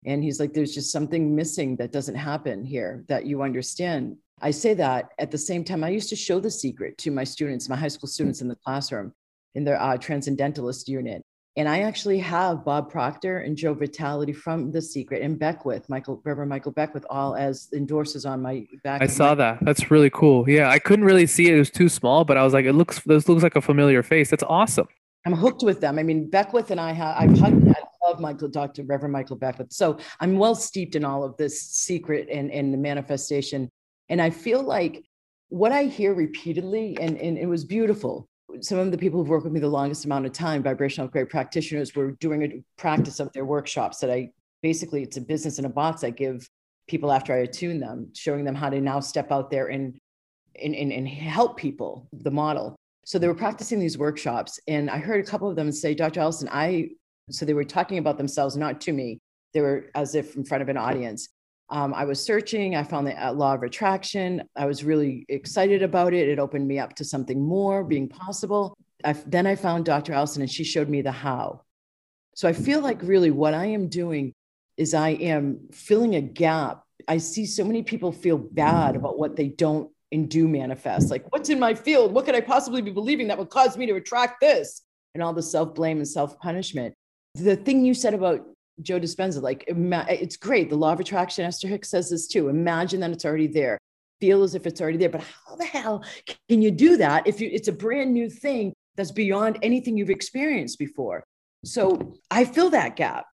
and 0.05 0.23
he's 0.23 0.39
like, 0.39 0.53
there's 0.53 0.73
just 0.73 0.91
something 0.91 1.35
missing 1.35 1.75
that 1.77 1.91
doesn't 1.91 2.15
happen 2.15 2.63
here 2.63 3.03
that 3.07 3.25
you 3.25 3.41
understand. 3.41 4.17
I 4.41 4.51
say 4.51 4.73
that 4.75 5.09
at 5.19 5.31
the 5.31 5.37
same 5.37 5.63
time, 5.63 5.83
I 5.83 5.89
used 5.89 6.09
to 6.09 6.15
show 6.15 6.39
the 6.39 6.51
secret 6.51 6.97
to 6.99 7.11
my 7.11 7.23
students, 7.23 7.69
my 7.69 7.75
high 7.75 7.87
school 7.87 8.09
students 8.09 8.41
in 8.41 8.47
the 8.47 8.55
classroom 8.55 9.13
in 9.55 9.63
their 9.63 9.81
uh, 9.81 9.97
transcendentalist 9.97 10.87
unit. 10.87 11.23
And 11.55 11.69
I 11.69 11.81
actually 11.81 12.17
have 12.17 12.65
Bob 12.65 12.89
Proctor 12.89 13.39
and 13.39 13.55
Joe 13.55 13.75
Vitale 13.75 14.33
from 14.33 14.71
The 14.71 14.81
Secret 14.81 15.21
and 15.21 15.37
Beckwith, 15.37 15.87
Michael 15.87 16.19
Reverend 16.25 16.49
Michael 16.49 16.71
Beckwith, 16.71 17.05
all 17.11 17.35
as 17.35 17.69
endorsers 17.75 18.27
on 18.27 18.41
my 18.41 18.65
back. 18.83 19.03
I 19.03 19.07
saw 19.07 19.29
my- 19.29 19.35
that. 19.35 19.59
That's 19.61 19.91
really 19.91 20.09
cool. 20.09 20.49
Yeah, 20.49 20.69
I 20.69 20.79
couldn't 20.79 21.05
really 21.05 21.27
see 21.27 21.47
it; 21.47 21.53
it 21.53 21.59
was 21.59 21.69
too 21.69 21.89
small. 21.89 22.25
But 22.25 22.37
I 22.37 22.43
was 22.43 22.53
like, 22.53 22.65
it 22.65 22.73
looks 22.73 23.01
this 23.01 23.29
looks 23.29 23.43
like 23.43 23.55
a 23.55 23.61
familiar 23.61 24.01
face. 24.01 24.31
That's 24.31 24.43
awesome. 24.43 24.87
I'm 25.25 25.33
hooked 25.33 25.63
with 25.63 25.79
them. 25.79 25.99
I 25.99 26.03
mean, 26.03 26.29
Beckwith 26.29 26.71
and 26.71 26.81
I 26.81 26.91
have 26.91 27.15
I've 27.17 27.37
hugged, 27.37 27.67
I 27.69 28.07
love 28.07 28.19
Michael, 28.19 28.49
Dr. 28.49 28.83
Reverend 28.83 29.13
Michael 29.13 29.37
Beckwith. 29.37 29.71
So 29.71 29.97
I'm 30.19 30.37
well 30.37 30.55
steeped 30.55 30.95
in 30.95 31.05
all 31.05 31.23
of 31.23 31.37
this 31.37 31.61
secret 31.61 32.27
and, 32.29 32.51
and 32.51 32.73
the 32.73 32.77
manifestation. 32.77 33.69
And 34.09 34.21
I 34.21 34.31
feel 34.31 34.61
like 34.61 35.05
what 35.49 35.71
I 35.71 35.83
hear 35.83 36.13
repeatedly, 36.13 36.97
and, 36.99 37.17
and 37.17 37.37
it 37.37 37.45
was 37.45 37.63
beautiful. 37.63 38.27
Some 38.61 38.79
of 38.79 38.91
the 38.91 38.97
people 38.97 39.19
who've 39.19 39.29
worked 39.29 39.43
with 39.43 39.53
me 39.53 39.59
the 39.59 39.67
longest 39.67 40.05
amount 40.05 40.25
of 40.25 40.33
time, 40.33 40.63
vibrational 40.63 41.07
upgrade 41.07 41.29
practitioners, 41.29 41.95
were 41.95 42.11
doing 42.13 42.43
a 42.43 42.63
practice 42.77 43.19
of 43.19 43.31
their 43.33 43.45
workshops 43.45 43.99
that 43.99 44.11
I 44.11 44.29
basically, 44.61 45.03
it's 45.03 45.17
a 45.17 45.21
business 45.21 45.59
in 45.59 45.65
a 45.65 45.69
box 45.69 46.03
I 46.03 46.09
give 46.09 46.47
people 46.87 47.11
after 47.11 47.33
I 47.33 47.39
attune 47.39 47.79
them, 47.79 48.09
showing 48.13 48.45
them 48.45 48.55
how 48.55 48.69
to 48.69 48.79
now 48.79 48.99
step 48.99 49.31
out 49.31 49.49
there 49.49 49.67
and, 49.67 49.97
and, 50.61 50.75
and, 50.75 50.91
and 50.91 51.07
help 51.07 51.57
people, 51.57 52.07
the 52.13 52.31
model. 52.31 52.75
So 53.05 53.19
they 53.19 53.27
were 53.27 53.35
practicing 53.35 53.79
these 53.79 53.97
workshops, 53.97 54.59
and 54.67 54.89
I 54.89 54.97
heard 54.97 55.23
a 55.23 55.27
couple 55.29 55.49
of 55.49 55.55
them 55.55 55.71
say, 55.71 55.93
Dr. 55.93 56.21
Alison, 56.21 56.49
I 56.51 56.89
so 57.29 57.45
they 57.45 57.53
were 57.53 57.63
talking 57.63 57.97
about 57.97 58.17
themselves, 58.17 58.57
not 58.57 58.81
to 58.81 58.91
me. 58.91 59.19
They 59.53 59.61
were 59.61 59.85
as 59.95 60.15
if 60.15 60.35
in 60.35 60.43
front 60.43 60.61
of 60.61 60.69
an 60.69 60.77
audience. 60.77 61.29
Um, 61.73 61.91
I 61.95 62.05
was 62.05 62.23
searching. 62.23 62.75
I 62.75 62.83
found 62.83 63.07
the 63.07 63.25
uh, 63.25 63.33
law 63.33 63.55
of 63.55 63.63
attraction. 63.63 64.43
I 64.55 64.67
was 64.67 64.83
really 64.83 65.25
excited 65.27 65.81
about 65.81 66.13
it. 66.13 66.29
It 66.29 66.37
opened 66.37 66.67
me 66.67 66.77
up 66.77 66.93
to 66.97 67.03
something 67.03 67.43
more 67.43 67.83
being 67.83 68.07
possible. 68.07 68.77
I, 69.03 69.13
then 69.13 69.47
I 69.47 69.55
found 69.55 69.85
Dr. 69.85 70.13
Alison 70.13 70.43
and 70.43 70.51
she 70.51 70.63
showed 70.63 70.87
me 70.87 71.01
the 71.01 71.11
how. 71.11 71.61
So 72.35 72.47
I 72.47 72.53
feel 72.53 72.79
like 72.79 73.01
really 73.01 73.31
what 73.31 73.55
I 73.55 73.65
am 73.65 73.89
doing 73.89 74.35
is 74.77 74.93
I 74.93 75.09
am 75.09 75.61
filling 75.71 76.13
a 76.15 76.21
gap. 76.21 76.83
I 77.07 77.17
see 77.17 77.47
so 77.47 77.63
many 77.63 77.81
people 77.81 78.11
feel 78.11 78.37
bad 78.37 78.95
about 78.95 79.17
what 79.17 79.35
they 79.35 79.47
don't 79.47 79.89
and 80.11 80.29
do 80.29 80.47
manifest. 80.47 81.09
Like, 81.09 81.25
what's 81.31 81.49
in 81.49 81.59
my 81.59 81.73
field? 81.73 82.13
What 82.13 82.25
could 82.25 82.35
I 82.35 82.41
possibly 82.41 82.83
be 82.83 82.91
believing 82.91 83.29
that 83.29 83.39
would 83.39 83.49
cause 83.49 83.77
me 83.77 83.87
to 83.87 83.95
attract 83.95 84.41
this? 84.41 84.83
And 85.15 85.23
all 85.23 85.33
the 85.33 85.41
self 85.41 85.73
blame 85.73 85.97
and 85.97 86.07
self 86.07 86.37
punishment 86.37 86.93
the 87.35 87.55
thing 87.55 87.83
you 87.83 87.93
said 87.93 88.13
about 88.13 88.45
Joe 88.81 88.99
Dispenza, 88.99 89.41
like 89.41 89.65
eh, 89.67 90.05
it's 90.09 90.37
great. 90.37 90.69
The 90.69 90.75
law 90.75 90.93
of 90.93 90.99
attraction, 90.99 91.45
Esther 91.45 91.67
Hicks 91.67 91.89
says 91.89 92.09
this 92.09 92.27
too. 92.27 92.49
Imagine 92.49 92.99
that 93.01 93.11
it's 93.11 93.25
already 93.25 93.47
there. 93.47 93.77
Feel 94.19 94.43
as 94.43 94.55
if 94.55 94.65
it's 94.65 94.81
already 94.81 94.97
there. 94.97 95.09
But 95.09 95.21
how 95.21 95.55
the 95.55 95.65
hell 95.65 96.03
can 96.49 96.61
you 96.61 96.71
do 96.71 96.97
that 96.97 97.27
if 97.27 97.39
you, 97.39 97.49
it's 97.51 97.67
a 97.67 97.73
brand 97.73 98.13
new 98.13 98.29
thing 98.29 98.73
that's 98.95 99.11
beyond 99.11 99.59
anything 99.61 99.97
you've 99.97 100.09
experienced 100.09 100.79
before? 100.79 101.23
So 101.65 102.15
I 102.31 102.45
fill 102.45 102.69
that 102.71 102.95
gap 102.95 103.25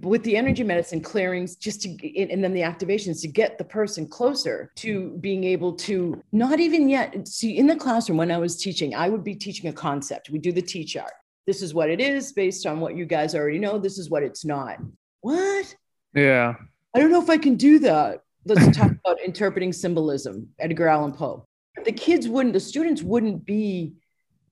with 0.00 0.22
the 0.24 0.36
energy 0.36 0.62
medicine 0.62 1.00
clearings 1.00 1.56
just 1.56 1.82
to 1.82 1.90
and 2.18 2.42
then 2.42 2.54
the 2.54 2.60
activations 2.60 3.20
to 3.20 3.28
get 3.28 3.58
the 3.58 3.64
person 3.64 4.08
closer 4.08 4.72
to 4.76 5.16
being 5.20 5.44
able 5.44 5.74
to 5.74 6.22
not 6.32 6.60
even 6.60 6.88
yet 6.88 7.28
see 7.28 7.58
in 7.58 7.66
the 7.66 7.76
classroom 7.76 8.16
when 8.16 8.30
i 8.30 8.38
was 8.38 8.56
teaching 8.56 8.94
i 8.94 9.08
would 9.08 9.22
be 9.22 9.34
teaching 9.34 9.68
a 9.68 9.72
concept 9.72 10.30
we 10.30 10.38
do 10.38 10.50
the 10.50 10.62
T-chart 10.62 11.12
this 11.46 11.62
is 11.62 11.74
what 11.74 11.90
it 11.90 12.00
is 12.00 12.32
based 12.32 12.66
on 12.66 12.80
what 12.80 12.96
you 12.96 13.04
guys 13.04 13.34
already 13.34 13.58
know. 13.58 13.78
This 13.78 13.98
is 13.98 14.10
what 14.10 14.22
it's 14.22 14.44
not. 14.44 14.78
What? 15.20 15.74
Yeah. 16.14 16.54
I 16.94 16.98
don't 16.98 17.10
know 17.10 17.22
if 17.22 17.30
I 17.30 17.38
can 17.38 17.56
do 17.56 17.78
that. 17.80 18.20
Let's 18.44 18.76
talk 18.76 18.92
about 19.04 19.20
interpreting 19.20 19.72
symbolism, 19.72 20.48
Edgar 20.58 20.88
Allan 20.88 21.12
Poe. 21.12 21.46
The 21.84 21.92
kids 21.92 22.28
wouldn't, 22.28 22.52
the 22.52 22.60
students 22.60 23.02
wouldn't 23.02 23.44
be 23.44 23.94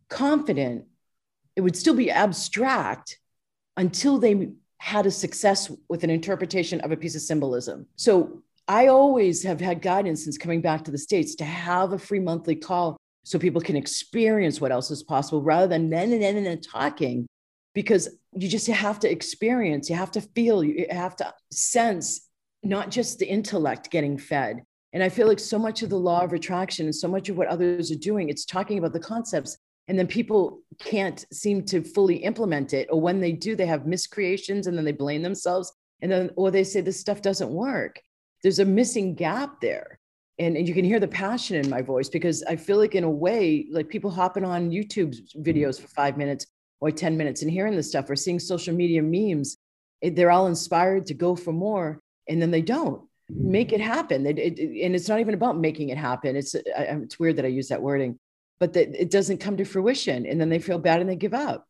confident. 0.08 0.86
It 1.56 1.60
would 1.60 1.76
still 1.76 1.94
be 1.94 2.10
abstract 2.10 3.18
until 3.76 4.18
they 4.18 4.50
had 4.78 5.06
a 5.06 5.10
success 5.10 5.70
with 5.88 6.04
an 6.04 6.10
interpretation 6.10 6.80
of 6.80 6.90
a 6.90 6.96
piece 6.96 7.14
of 7.14 7.20
symbolism. 7.20 7.86
So 7.96 8.42
I 8.66 8.86
always 8.86 9.42
have 9.42 9.60
had 9.60 9.82
guidance 9.82 10.24
since 10.24 10.38
coming 10.38 10.60
back 10.60 10.84
to 10.84 10.90
the 10.90 10.98
States 10.98 11.34
to 11.36 11.44
have 11.44 11.92
a 11.92 11.98
free 11.98 12.20
monthly 12.20 12.56
call 12.56 12.96
so 13.30 13.38
people 13.38 13.60
can 13.60 13.76
experience 13.76 14.60
what 14.60 14.72
else 14.72 14.90
is 14.90 15.04
possible 15.04 15.40
rather 15.40 15.68
than 15.68 15.88
then 15.88 16.12
and 16.12 16.20
then 16.20 16.36
and 16.36 16.44
then 16.46 16.60
talking 16.60 17.28
because 17.74 18.08
you 18.34 18.48
just 18.48 18.66
have 18.66 18.98
to 18.98 19.08
experience 19.08 19.88
you 19.88 19.94
have 19.94 20.10
to 20.10 20.20
feel 20.20 20.64
you 20.64 20.84
have 20.90 21.14
to 21.14 21.32
sense 21.52 22.28
not 22.64 22.90
just 22.90 23.20
the 23.20 23.26
intellect 23.26 23.88
getting 23.90 24.18
fed. 24.18 24.64
And 24.92 25.00
i 25.04 25.08
feel 25.08 25.28
like 25.28 25.38
so 25.38 25.60
much 25.60 25.82
of 25.82 25.90
the 25.90 25.96
law 25.96 26.22
of 26.22 26.32
attraction 26.32 26.86
and 26.86 26.94
so 26.94 27.06
much 27.06 27.28
of 27.28 27.36
what 27.36 27.46
others 27.46 27.92
are 27.92 28.06
doing 28.10 28.28
it's 28.28 28.44
talking 28.44 28.78
about 28.78 28.92
the 28.92 28.98
concepts 28.98 29.56
and 29.86 29.96
then 29.96 30.08
people 30.08 30.62
can't 30.80 31.24
seem 31.32 31.64
to 31.66 31.84
fully 31.84 32.16
implement 32.16 32.72
it 32.72 32.88
or 32.90 33.00
when 33.00 33.20
they 33.20 33.30
do 33.30 33.54
they 33.54 33.66
have 33.66 33.86
miscreations 33.86 34.66
and 34.66 34.76
then 34.76 34.84
they 34.84 34.90
blame 35.04 35.22
themselves 35.22 35.72
and 36.02 36.10
then 36.10 36.30
or 36.34 36.50
they 36.50 36.64
say 36.64 36.80
this 36.80 36.98
stuff 36.98 37.22
doesn't 37.22 37.50
work. 37.50 38.00
There's 38.42 38.58
a 38.58 38.64
missing 38.64 39.14
gap 39.14 39.60
there 39.60 39.99
and, 40.40 40.56
and 40.56 40.66
you 40.66 40.72
can 40.72 40.86
hear 40.86 40.98
the 40.98 41.06
passion 41.06 41.56
in 41.56 41.68
my 41.68 41.82
voice 41.82 42.08
because 42.08 42.42
I 42.44 42.56
feel 42.56 42.78
like 42.78 42.94
in 42.94 43.04
a 43.04 43.10
way, 43.10 43.66
like 43.70 43.90
people 43.90 44.10
hopping 44.10 44.44
on 44.44 44.70
YouTube 44.70 45.14
videos 45.36 45.78
for 45.78 45.86
five 45.88 46.16
minutes 46.16 46.46
or 46.80 46.90
10 46.90 47.14
minutes 47.14 47.42
and 47.42 47.50
hearing 47.50 47.76
this 47.76 47.88
stuff 47.88 48.08
or 48.08 48.16
seeing 48.16 48.38
social 48.38 48.74
media 48.74 49.02
memes, 49.02 49.58
it, 50.00 50.16
they're 50.16 50.30
all 50.30 50.46
inspired 50.46 51.04
to 51.06 51.14
go 51.14 51.36
for 51.36 51.52
more 51.52 52.00
and 52.26 52.40
then 52.40 52.50
they 52.50 52.62
don't 52.62 53.02
make 53.28 53.74
it 53.74 53.82
happen. 53.82 54.24
It, 54.24 54.38
it, 54.38 54.58
and 54.82 54.94
it's 54.94 55.10
not 55.10 55.20
even 55.20 55.34
about 55.34 55.58
making 55.58 55.90
it 55.90 55.98
happen. 55.98 56.36
It's, 56.36 56.54
it's 56.54 57.18
weird 57.18 57.36
that 57.36 57.44
I 57.44 57.48
use 57.48 57.68
that 57.68 57.82
wording, 57.82 58.18
but 58.58 58.72
that 58.72 58.98
it 58.98 59.10
doesn't 59.10 59.38
come 59.40 59.58
to 59.58 59.66
fruition 59.66 60.24
and 60.24 60.40
then 60.40 60.48
they 60.48 60.58
feel 60.58 60.78
bad 60.78 61.02
and 61.02 61.10
they 61.10 61.16
give 61.16 61.34
up. 61.34 61.66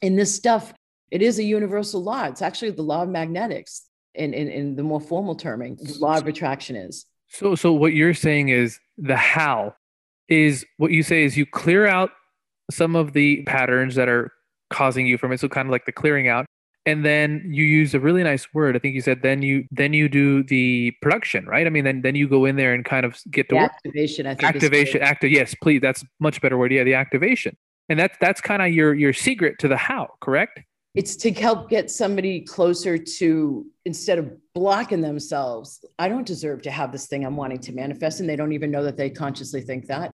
And 0.00 0.18
this 0.18 0.34
stuff, 0.34 0.72
it 1.10 1.20
is 1.20 1.38
a 1.38 1.44
universal 1.44 2.02
law. 2.02 2.24
It's 2.24 2.40
actually 2.40 2.70
the 2.70 2.82
law 2.82 3.02
of 3.02 3.10
magnetics 3.10 3.82
in, 4.14 4.32
in, 4.32 4.48
in 4.48 4.74
the 4.74 4.82
more 4.82 5.00
formal 5.02 5.34
terming, 5.34 5.76
the 5.76 5.98
law 5.98 6.16
of 6.16 6.26
attraction 6.26 6.76
is. 6.76 7.04
So, 7.34 7.56
so 7.56 7.72
what 7.72 7.94
you're 7.94 8.14
saying 8.14 8.50
is 8.50 8.78
the 8.96 9.16
how 9.16 9.74
is 10.28 10.64
what 10.76 10.92
you 10.92 11.02
say 11.02 11.24
is 11.24 11.36
you 11.36 11.44
clear 11.44 11.84
out 11.84 12.10
some 12.70 12.94
of 12.94 13.12
the 13.12 13.42
patterns 13.42 13.96
that 13.96 14.08
are 14.08 14.30
causing 14.70 15.06
you 15.06 15.18
from 15.18 15.32
it. 15.32 15.40
So, 15.40 15.48
kind 15.48 15.66
of 15.66 15.72
like 15.72 15.84
the 15.84 15.92
clearing 15.92 16.28
out, 16.28 16.46
and 16.86 17.04
then 17.04 17.42
you 17.44 17.64
use 17.64 17.92
a 17.92 17.98
really 17.98 18.22
nice 18.22 18.46
word. 18.54 18.76
I 18.76 18.78
think 18.78 18.94
you 18.94 19.00
said 19.00 19.22
then 19.22 19.42
you 19.42 19.64
then 19.72 19.92
you 19.92 20.08
do 20.08 20.44
the 20.44 20.92
production, 21.02 21.44
right? 21.46 21.66
I 21.66 21.70
mean, 21.70 21.82
then 21.82 22.02
then 22.02 22.14
you 22.14 22.28
go 22.28 22.44
in 22.44 22.54
there 22.54 22.72
and 22.72 22.84
kind 22.84 23.04
of 23.04 23.18
get 23.32 23.48
to 23.48 23.56
the 23.56 23.62
activation. 23.62 24.26
I 24.28 24.36
think 24.36 24.44
activation, 24.44 25.02
active. 25.02 25.32
Yes, 25.32 25.56
please. 25.60 25.80
That's 25.80 26.04
much 26.20 26.40
better 26.40 26.56
word. 26.56 26.70
Yeah, 26.70 26.84
the 26.84 26.94
activation, 26.94 27.56
and 27.88 27.98
that's 27.98 28.16
that's 28.20 28.40
kind 28.40 28.62
of 28.62 28.72
your 28.72 28.94
your 28.94 29.12
secret 29.12 29.58
to 29.58 29.66
the 29.66 29.76
how. 29.76 30.08
Correct? 30.20 30.60
It's 30.94 31.16
to 31.16 31.32
help 31.32 31.68
get 31.68 31.90
somebody 31.90 32.40
closer 32.40 32.96
to 32.96 33.66
instead 33.84 34.18
of 34.18 34.32
blocking 34.54 35.00
themselves 35.00 35.84
i 35.98 36.08
don't 36.08 36.26
deserve 36.26 36.62
to 36.62 36.70
have 36.70 36.92
this 36.92 37.06
thing 37.06 37.24
i'm 37.24 37.36
wanting 37.36 37.58
to 37.58 37.72
manifest 37.72 38.20
and 38.20 38.28
they 38.28 38.36
don't 38.36 38.52
even 38.52 38.70
know 38.70 38.84
that 38.84 38.96
they 38.96 39.10
consciously 39.10 39.60
think 39.60 39.86
that 39.86 40.10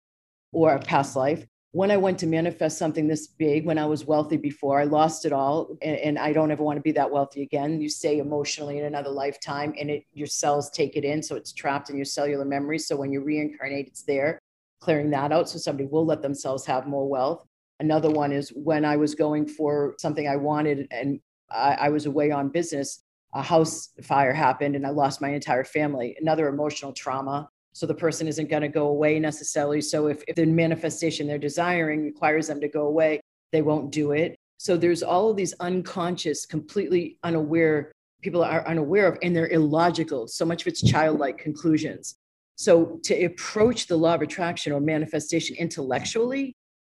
or 0.52 0.74
a 0.74 0.80
past 0.80 1.16
life. 1.16 1.46
When 1.72 1.92
i 1.92 1.96
went 1.96 2.18
to 2.18 2.26
manifest 2.26 2.78
something 2.78 3.06
this 3.06 3.28
big 3.28 3.64
when 3.64 3.78
i 3.78 3.86
was 3.86 4.04
wealthy 4.04 4.36
before 4.36 4.80
i 4.80 4.84
lost 4.84 5.24
it 5.24 5.32
all 5.32 5.76
and, 5.82 5.96
and 5.98 6.18
i 6.18 6.32
don't 6.32 6.50
ever 6.50 6.64
want 6.64 6.78
to 6.78 6.82
be 6.82 6.92
that 6.92 7.10
wealthy 7.10 7.42
again. 7.42 7.80
You 7.80 7.88
say 7.88 8.18
emotionally 8.18 8.78
in 8.78 8.86
another 8.86 9.10
lifetime 9.10 9.74
and 9.78 9.88
it 9.88 10.04
your 10.12 10.26
cells 10.26 10.70
take 10.70 10.96
it 10.96 11.04
in 11.04 11.22
so 11.22 11.36
it's 11.36 11.52
trapped 11.52 11.88
in 11.90 11.96
your 11.96 12.04
cellular 12.04 12.44
memory. 12.44 12.78
So 12.78 12.96
when 12.96 13.12
you 13.12 13.20
reincarnate 13.20 13.86
it's 13.86 14.02
there 14.02 14.40
clearing 14.80 15.10
that 15.10 15.30
out 15.30 15.48
so 15.48 15.58
somebody 15.58 15.86
will 15.86 16.06
let 16.06 16.22
themselves 16.22 16.66
have 16.66 16.86
more 16.86 17.08
wealth 17.08 17.46
Another 17.80 18.10
one 18.10 18.30
is 18.30 18.50
when 18.50 18.84
I 18.84 18.96
was 18.96 19.14
going 19.14 19.46
for 19.46 19.94
something 19.98 20.28
I 20.28 20.36
wanted 20.36 20.86
and 20.90 21.18
I, 21.50 21.76
I 21.80 21.88
was 21.88 22.06
away 22.06 22.30
on 22.30 22.50
business, 22.50 23.02
a 23.34 23.42
house 23.42 23.88
fire 24.02 24.32
happened 24.32 24.76
and 24.76 24.86
I 24.86 24.90
lost 24.90 25.20
my 25.20 25.30
entire 25.30 25.64
family. 25.64 26.16
Another 26.20 26.48
emotional 26.48 26.92
trauma. 26.92 27.48
So 27.72 27.86
the 27.86 27.94
person 27.94 28.28
isn't 28.28 28.50
going 28.50 28.62
to 28.62 28.68
go 28.68 28.88
away 28.88 29.18
necessarily. 29.18 29.80
So 29.80 30.08
if, 30.08 30.22
if 30.28 30.36
the 30.36 30.46
manifestation 30.46 31.26
they're 31.26 31.38
desiring 31.38 32.04
requires 32.04 32.48
them 32.48 32.60
to 32.60 32.68
go 32.68 32.86
away, 32.86 33.20
they 33.52 33.62
won't 33.62 33.90
do 33.90 34.12
it. 34.12 34.36
So 34.58 34.76
there's 34.76 35.02
all 35.02 35.30
of 35.30 35.36
these 35.36 35.54
unconscious, 35.60 36.44
completely 36.44 37.18
unaware 37.22 37.92
people 38.22 38.44
are 38.44 38.66
unaware 38.66 39.06
of, 39.06 39.18
and 39.22 39.34
they're 39.34 39.48
illogical. 39.48 40.28
So 40.28 40.44
much 40.44 40.62
of 40.62 40.68
it's 40.68 40.82
childlike 40.82 41.38
conclusions. 41.38 42.16
So 42.56 43.00
to 43.04 43.24
approach 43.24 43.86
the 43.86 43.96
law 43.96 44.14
of 44.14 44.22
attraction 44.22 44.72
or 44.72 44.80
manifestation 44.80 45.56
intellectually 45.56 46.54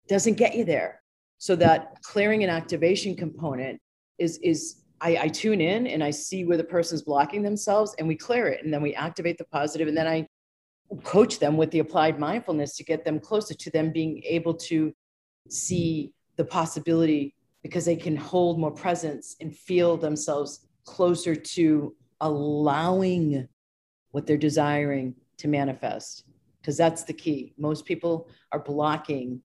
doesn't 0.09 0.35
get 0.35 0.55
you 0.55 0.65
there. 0.65 1.03
So 1.39 1.57
that 1.57 2.01
clearing 2.03 2.43
and 2.43 2.53
activation 2.53 3.17
component 3.17 3.81
is 4.19 4.39
is 4.39 4.83
I, 5.01 5.19
I 5.23 5.29
tune 5.29 5.61
in 5.61 5.89
and 5.89 6.03
I 6.03 6.11
see 6.11 6.45
where 6.45 6.57
the 6.57 6.65
person's 6.65 7.03
blocking 7.03 7.43
themselves 7.43 7.95
and 7.99 8.07
we 8.07 8.15
clear 8.15 8.47
it 8.47 8.65
and 8.65 8.73
then 8.73 8.83
we 8.83 8.95
activate 8.95 9.39
the 9.39 9.45
positive 9.47 9.89
and 9.89 9.97
then 9.97 10.07
I 10.07 10.29
coach 11.03 11.41
them 11.41 11.57
with 11.57 11.71
the 11.73 11.81
applied 11.81 12.21
mindfulness 12.21 12.77
to 12.77 12.85
get 12.85 13.05
them 13.05 13.19
closer 13.19 13.55
to 13.55 13.71
them 13.71 13.91
being 13.91 14.23
able 14.25 14.55
to 14.55 14.93
see 15.49 16.13
the 16.37 16.45
possibility 16.45 17.35
because 17.63 17.85
they 17.85 17.97
can 17.97 18.17
hold 18.17 18.61
more 18.61 18.71
presence 18.71 19.37
and 19.41 19.57
feel 19.57 19.97
themselves 19.97 20.69
closer 20.85 21.35
to 21.35 21.95
allowing 22.21 23.49
what 24.13 24.27
they're 24.27 24.37
desiring 24.37 25.15
to 25.39 25.49
manifest 25.49 26.25
because 26.61 26.77
that's 26.77 27.03
the 27.03 27.13
key 27.13 27.55
most 27.59 27.85
people 27.85 28.29
are 28.53 28.61
blocking 28.61 29.43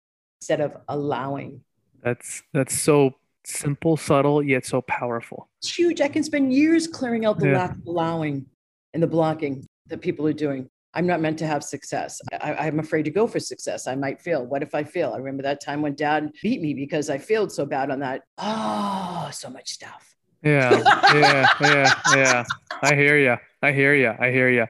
instead 0.42 0.61
of 0.61 0.76
allowing. 0.88 1.61
That's 2.02 2.42
that's 2.52 2.76
so 2.76 3.14
simple, 3.44 3.96
subtle, 3.96 4.42
yet 4.42 4.66
so 4.66 4.83
powerful. 4.83 5.48
It's 5.61 5.72
huge. 5.72 6.00
I 6.00 6.09
can 6.09 6.24
spend 6.24 6.52
years 6.52 6.88
clearing 6.88 7.24
out 7.24 7.38
the 7.38 7.46
yeah. 7.46 7.59
lack 7.59 7.70
of 7.76 7.87
allowing 7.87 8.46
and 8.92 9.00
the 9.00 9.07
blocking 9.07 9.64
that 9.87 10.00
people 10.00 10.26
are 10.26 10.33
doing. 10.33 10.68
I'm 10.94 11.07
not 11.07 11.20
meant 11.20 11.38
to 11.38 11.46
have 11.46 11.62
success. 11.62 12.20
I, 12.40 12.66
am 12.66 12.81
afraid 12.81 13.05
to 13.05 13.11
go 13.12 13.28
for 13.28 13.38
success. 13.38 13.87
I 13.87 13.94
might 13.94 14.20
fail. 14.20 14.44
What 14.44 14.64
if 14.64 14.74
I 14.74 14.83
fail? 14.83 15.12
I 15.14 15.18
remember 15.18 15.44
that 15.44 15.62
time 15.62 15.81
when 15.81 15.94
dad 15.94 16.33
beat 16.42 16.61
me 16.61 16.74
because 16.74 17.09
I 17.09 17.18
failed 17.18 17.52
so 17.52 17.64
bad 17.64 17.90
on 17.92 18.00
that. 18.00 18.22
Oh, 18.37 19.31
so 19.33 19.48
much 19.48 19.70
stuff. 19.70 20.05
Yeah, 20.42 20.72
yeah, 21.14 21.46
yeah, 21.61 21.94
yeah. 22.16 22.44
I 22.83 22.96
hear 22.96 23.16
you. 23.16 23.37
I 23.62 23.70
hear 23.70 23.94
you. 23.94 24.12
I 24.18 24.33
hear 24.33 24.50
you. 24.50 24.66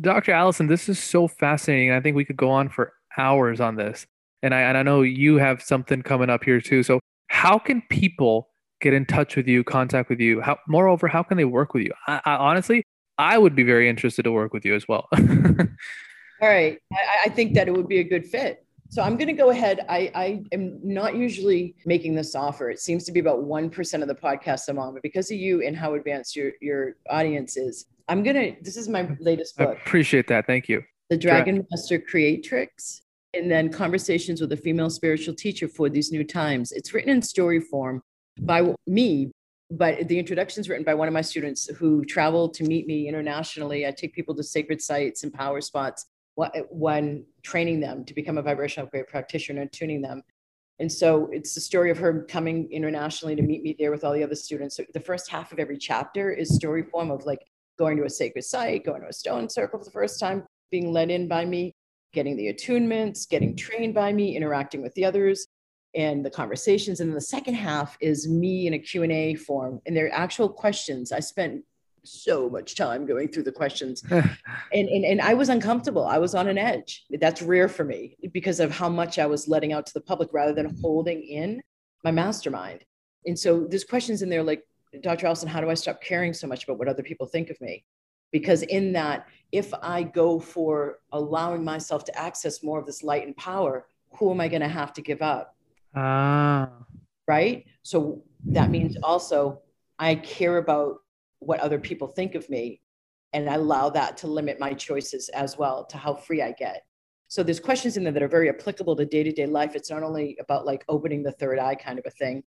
Dr. 0.00 0.30
Alison, 0.30 0.68
this 0.68 0.88
is 0.88 1.00
so 1.00 1.26
fascinating. 1.26 1.90
I 1.90 2.00
think 2.00 2.14
we 2.14 2.24
could 2.24 2.36
go 2.36 2.50
on 2.50 2.68
for 2.68 2.92
hours 3.18 3.60
on 3.60 3.74
this 3.74 4.06
and 4.42 4.54
I 4.54 4.60
and 4.62 4.76
I 4.76 4.82
know 4.82 5.02
you 5.02 5.36
have 5.36 5.62
something 5.62 6.02
coming 6.02 6.30
up 6.30 6.44
here 6.44 6.60
too. 6.60 6.82
So 6.82 7.00
how 7.28 7.58
can 7.58 7.82
people 7.88 8.48
get 8.80 8.92
in 8.92 9.06
touch 9.06 9.36
with 9.36 9.46
you, 9.46 9.64
contact 9.64 10.10
with 10.10 10.20
you? 10.20 10.40
How 10.40 10.58
moreover, 10.68 11.08
how 11.08 11.22
can 11.22 11.36
they 11.36 11.44
work 11.44 11.74
with 11.74 11.84
you? 11.84 11.92
I, 12.06 12.20
I 12.24 12.34
honestly, 12.36 12.84
I 13.18 13.38
would 13.38 13.54
be 13.54 13.62
very 13.62 13.88
interested 13.88 14.22
to 14.22 14.32
work 14.32 14.52
with 14.52 14.64
you 14.64 14.74
as 14.74 14.86
well. 14.88 15.08
All 15.18 16.48
right, 16.48 16.78
I, 16.92 17.26
I 17.26 17.28
think 17.28 17.54
that 17.54 17.68
it 17.68 17.74
would 17.74 17.88
be 17.88 17.98
a 17.98 18.04
good 18.04 18.26
fit. 18.26 18.66
So 18.92 19.00
I'm 19.00 19.16
going 19.16 19.28
to 19.28 19.32
go 19.32 19.48
ahead. 19.48 19.86
I, 19.88 20.10
I 20.14 20.42
am 20.52 20.78
not 20.82 21.16
usually 21.16 21.74
making 21.86 22.14
this 22.14 22.34
offer. 22.34 22.68
It 22.68 22.78
seems 22.78 23.04
to 23.04 23.12
be 23.12 23.20
about 23.20 23.38
1% 23.38 24.02
of 24.02 24.08
the 24.08 24.14
podcast 24.14 24.68
I'm 24.68 24.78
on, 24.78 24.92
but 24.92 25.02
because 25.02 25.30
of 25.30 25.38
you 25.38 25.62
and 25.62 25.74
how 25.74 25.94
advanced 25.94 26.36
your, 26.36 26.52
your 26.60 26.96
audience 27.08 27.56
is, 27.56 27.86
I'm 28.08 28.22
going 28.22 28.36
to, 28.36 28.54
this 28.60 28.76
is 28.76 28.90
my 28.90 29.08
latest 29.18 29.56
book. 29.56 29.70
I 29.70 29.80
appreciate 29.80 30.26
that. 30.28 30.46
Thank 30.46 30.68
you. 30.68 30.82
The 31.08 31.16
Dragon 31.16 31.66
Master 31.70 31.98
Creatrix 31.98 33.00
and 33.34 33.50
then 33.50 33.70
conversations 33.70 34.40
with 34.40 34.52
a 34.52 34.56
female 34.56 34.90
spiritual 34.90 35.34
teacher 35.34 35.68
for 35.68 35.88
these 35.88 36.12
new 36.12 36.24
times. 36.24 36.72
It's 36.72 36.92
written 36.92 37.10
in 37.10 37.22
story 37.22 37.60
form 37.60 38.02
by 38.40 38.74
me, 38.86 39.30
but 39.70 40.08
the 40.08 40.18
introduction 40.18 40.60
is 40.60 40.68
written 40.68 40.84
by 40.84 40.94
one 40.94 41.08
of 41.08 41.14
my 41.14 41.22
students 41.22 41.66
who 41.76 42.04
traveled 42.04 42.54
to 42.54 42.64
meet 42.64 42.86
me 42.86 43.08
internationally. 43.08 43.86
I 43.86 43.90
take 43.90 44.14
people 44.14 44.34
to 44.34 44.42
sacred 44.42 44.82
sites 44.82 45.22
and 45.22 45.32
power 45.32 45.60
spots 45.60 46.06
when 46.70 47.24
training 47.42 47.80
them 47.80 48.04
to 48.04 48.14
become 48.14 48.38
a 48.38 48.42
vibrational 48.42 48.86
upgrade 48.86 49.06
practitioner 49.06 49.62
and 49.62 49.72
tuning 49.72 50.02
them. 50.02 50.22
And 50.78 50.90
so 50.90 51.28
it's 51.30 51.54
the 51.54 51.60
story 51.60 51.90
of 51.90 51.98
her 51.98 52.24
coming 52.24 52.70
internationally 52.72 53.36
to 53.36 53.42
meet 53.42 53.62
me 53.62 53.76
there 53.78 53.90
with 53.90 54.02
all 54.04 54.12
the 54.12 54.24
other 54.24 54.34
students. 54.34 54.76
So 54.76 54.84
the 54.94 55.00
first 55.00 55.30
half 55.30 55.52
of 55.52 55.58
every 55.58 55.78
chapter 55.78 56.32
is 56.32 56.54
story 56.54 56.82
form 56.82 57.10
of 57.10 57.24
like 57.24 57.46
going 57.78 57.96
to 57.98 58.04
a 58.04 58.10
sacred 58.10 58.44
site, 58.44 58.84
going 58.84 59.02
to 59.02 59.08
a 59.08 59.12
stone 59.12 59.48
circle 59.48 59.78
for 59.78 59.84
the 59.84 59.90
first 59.90 60.18
time, 60.18 60.44
being 60.70 60.92
led 60.92 61.10
in 61.10 61.28
by 61.28 61.44
me, 61.44 61.74
getting 62.12 62.36
the 62.36 62.52
attunements, 62.52 63.28
getting 63.28 63.56
trained 63.56 63.94
by 63.94 64.12
me, 64.12 64.36
interacting 64.36 64.82
with 64.82 64.94
the 64.94 65.04
others, 65.04 65.46
and 65.94 66.24
the 66.24 66.30
conversations. 66.30 67.00
And 67.00 67.10
then 67.10 67.14
the 67.14 67.20
second 67.20 67.54
half 67.54 67.96
is 68.00 68.28
me 68.28 68.66
in 68.66 68.74
a 68.74 68.78
Q&A 68.78 69.34
form, 69.34 69.80
and 69.86 69.96
they're 69.96 70.12
actual 70.12 70.48
questions. 70.48 71.12
I 71.12 71.20
spent 71.20 71.62
so 72.04 72.48
much 72.50 72.74
time 72.74 73.06
going 73.06 73.28
through 73.28 73.44
the 73.44 73.52
questions 73.52 74.02
and, 74.10 74.28
and 74.72 75.04
and 75.04 75.20
I 75.20 75.34
was 75.34 75.48
uncomfortable. 75.48 76.04
I 76.04 76.18
was 76.18 76.34
on 76.34 76.48
an 76.48 76.58
edge. 76.58 77.04
That's 77.10 77.42
rare 77.42 77.68
for 77.68 77.84
me 77.84 78.16
because 78.32 78.58
of 78.58 78.72
how 78.72 78.88
much 78.88 79.20
I 79.20 79.26
was 79.26 79.46
letting 79.46 79.72
out 79.72 79.86
to 79.86 79.94
the 79.94 80.00
public 80.00 80.30
rather 80.32 80.52
than 80.52 80.76
holding 80.80 81.22
in 81.22 81.62
my 82.04 82.10
mastermind. 82.10 82.84
And 83.26 83.38
so 83.38 83.66
there's 83.68 83.84
questions 83.84 84.22
in 84.22 84.28
there 84.28 84.42
like, 84.42 84.64
Dr. 85.00 85.26
Alison, 85.26 85.48
how 85.48 85.60
do 85.60 85.70
I 85.70 85.74
stop 85.74 86.02
caring 86.02 86.32
so 86.34 86.46
much 86.46 86.64
about 86.64 86.78
what 86.78 86.88
other 86.88 87.02
people 87.02 87.26
think 87.26 87.50
of 87.50 87.60
me? 87.60 87.84
Because 88.32 88.62
in 88.62 88.92
that 88.92 89.26
if 89.52 89.72
i 89.82 90.02
go 90.02 90.40
for 90.40 90.98
allowing 91.12 91.62
myself 91.62 92.04
to 92.04 92.18
access 92.18 92.62
more 92.62 92.80
of 92.80 92.86
this 92.86 93.02
light 93.02 93.26
and 93.26 93.36
power 93.36 93.86
who 94.18 94.30
am 94.30 94.40
i 94.40 94.48
going 94.48 94.62
to 94.62 94.68
have 94.68 94.92
to 94.92 95.02
give 95.02 95.22
up? 95.22 95.56
Ah. 95.94 96.70
Right? 97.28 97.64
So 97.82 98.22
that 98.46 98.70
means 98.70 98.96
also 99.02 99.60
i 99.98 100.14
care 100.16 100.58
about 100.58 100.96
what 101.38 101.60
other 101.60 101.78
people 101.78 102.08
think 102.08 102.34
of 102.34 102.48
me 102.50 102.80
and 103.32 103.48
I 103.48 103.54
allow 103.54 103.88
that 103.90 104.16
to 104.18 104.26
limit 104.26 104.60
my 104.60 104.74
choices 104.74 105.28
as 105.30 105.56
well 105.56 105.84
to 105.86 105.96
how 105.96 106.14
free 106.14 106.42
i 106.42 106.52
get. 106.52 106.84
So 107.28 107.42
there's 107.42 107.60
questions 107.60 107.96
in 107.96 108.04
there 108.04 108.12
that 108.12 108.22
are 108.22 108.28
very 108.28 108.50
applicable 108.50 108.94
to 108.96 109.06
day-to-day 109.06 109.46
life. 109.46 109.74
It's 109.74 109.90
not 109.90 110.02
only 110.02 110.36
about 110.38 110.66
like 110.66 110.84
opening 110.88 111.22
the 111.22 111.32
third 111.32 111.58
eye 111.58 111.74
kind 111.74 111.98
of 111.98 112.04
a 112.06 112.10
thing. 112.10 112.42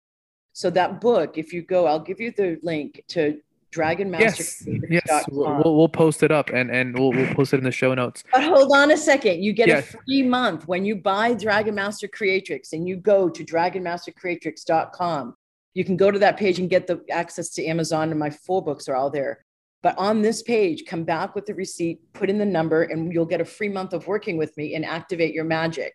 So 0.51 0.69
that 0.71 1.01
book 1.01 1.37
if 1.37 1.51
you 1.51 1.63
go 1.63 1.87
i'll 1.87 1.99
give 1.99 2.19
you 2.19 2.31
the 2.31 2.59
link 2.61 3.03
to 3.09 3.39
Dragon 3.73 4.09
Master. 4.11 4.43
Yes, 4.43 4.63
yes. 5.07 5.25
We'll, 5.29 5.75
we'll, 5.75 5.89
post 5.89 6.21
it 6.21 6.31
up 6.31 6.49
and, 6.51 6.69
and 6.69 6.97
we'll, 6.97 7.11
we'll 7.11 7.33
post 7.33 7.53
it 7.53 7.57
in 7.57 7.63
the 7.63 7.71
show 7.71 7.93
notes. 7.93 8.23
But 8.31 8.43
hold 8.43 8.71
on 8.73 8.91
a 8.91 8.97
second. 8.97 9.43
You 9.43 9.51
get 9.51 9.67
yes. 9.67 9.93
a 9.93 9.97
free 9.97 10.21
month 10.21 10.67
when 10.67 10.85
you 10.85 10.95
buy 10.95 11.33
Dragon 11.33 11.75
Master 11.75 12.07
Creatrix 12.07 12.73
and 12.73 12.87
you 12.87 12.95
go 12.95 13.29
to 13.29 13.43
dragonmastercreatrix.com. 13.43 15.35
You 15.73 15.83
can 15.83 15.97
go 15.97 16.11
to 16.11 16.19
that 16.19 16.37
page 16.37 16.59
and 16.59 16.69
get 16.69 16.85
the 16.85 17.03
access 17.09 17.49
to 17.55 17.65
Amazon, 17.65 18.11
and 18.11 18.19
my 18.19 18.29
full 18.29 18.61
books 18.61 18.87
are 18.87 18.95
all 18.95 19.09
there. 19.09 19.43
But 19.81 19.97
on 19.97 20.21
this 20.21 20.43
page, 20.43 20.85
come 20.85 21.03
back 21.03 21.33
with 21.33 21.47
the 21.47 21.55
receipt, 21.55 21.99
put 22.13 22.29
in 22.29 22.37
the 22.37 22.45
number, 22.45 22.83
and 22.83 23.11
you'll 23.11 23.25
get 23.25 23.41
a 23.41 23.45
free 23.45 23.69
month 23.69 23.93
of 23.93 24.07
working 24.07 24.37
with 24.37 24.55
me 24.55 24.75
and 24.75 24.85
activate 24.85 25.33
your 25.33 25.45
magic. 25.45 25.93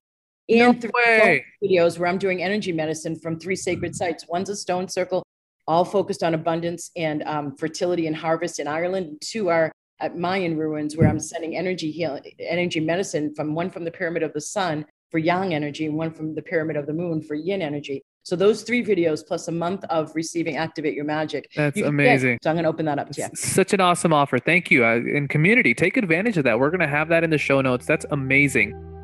And 0.48 0.58
no 0.58 0.90
three 0.90 1.44
videos 1.62 1.98
where 1.98 2.08
I'm 2.08 2.18
doing 2.18 2.42
energy 2.42 2.72
medicine 2.72 3.16
from 3.16 3.38
three 3.38 3.56
sacred 3.56 3.94
sites. 3.94 4.24
One's 4.28 4.48
a 4.48 4.56
stone 4.56 4.88
circle, 4.88 5.22
all 5.68 5.84
focused 5.84 6.24
on 6.24 6.34
abundance 6.34 6.90
and 6.96 7.22
um, 7.24 7.54
fertility 7.54 8.06
and 8.06 8.16
harvest 8.16 8.58
in 8.58 8.66
Ireland. 8.66 9.18
Two 9.20 9.50
are 9.50 9.70
at 10.00 10.16
Mayan 10.16 10.56
ruins 10.56 10.96
where 10.96 11.06
I'm 11.06 11.20
sending 11.20 11.56
energy 11.56 11.90
healing, 11.90 12.22
energy 12.40 12.80
medicine 12.80 13.34
from 13.34 13.54
one 13.54 13.68
from 13.68 13.84
the 13.84 13.90
pyramid 13.90 14.22
of 14.22 14.32
the 14.32 14.40
sun 14.40 14.86
for 15.10 15.18
yang 15.18 15.54
energy 15.54 15.86
and 15.86 15.94
one 15.94 16.10
from 16.10 16.34
the 16.34 16.42
pyramid 16.42 16.76
of 16.76 16.86
the 16.86 16.92
moon 16.92 17.20
for 17.20 17.34
yin 17.34 17.60
energy. 17.60 18.02
So 18.22 18.36
those 18.36 18.62
three 18.62 18.84
videos 18.84 19.26
plus 19.26 19.48
a 19.48 19.52
month 19.52 19.84
of 19.84 20.14
receiving 20.14 20.56
Activate 20.56 20.94
Your 20.94 21.04
Magic. 21.04 21.48
That's 21.54 21.80
amazing. 21.80 22.34
Get, 22.34 22.44
so 22.44 22.50
I'm 22.50 22.56
going 22.56 22.64
to 22.64 22.68
open 22.68 22.84
that 22.86 22.98
up 22.98 23.10
to 23.12 23.22
you. 23.22 23.28
Such 23.34 23.72
an 23.72 23.80
awesome 23.80 24.12
offer. 24.12 24.38
Thank 24.38 24.70
you. 24.70 24.84
Uh, 24.84 24.96
in 24.96 25.28
community, 25.28 25.74
take 25.74 25.96
advantage 25.96 26.36
of 26.36 26.44
that. 26.44 26.58
We're 26.58 26.70
going 26.70 26.80
to 26.80 26.88
have 26.88 27.08
that 27.08 27.24
in 27.24 27.30
the 27.30 27.38
show 27.38 27.60
notes. 27.60 27.86
That's 27.86 28.04
amazing. 28.10 28.97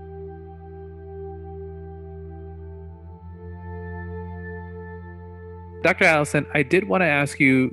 Dr. 5.85 6.07
Alison, 6.07 6.47
I 6.55 6.63
did 6.63 6.89
want 6.89 7.03
to 7.03 7.07
ask 7.07 7.39
you 7.39 7.71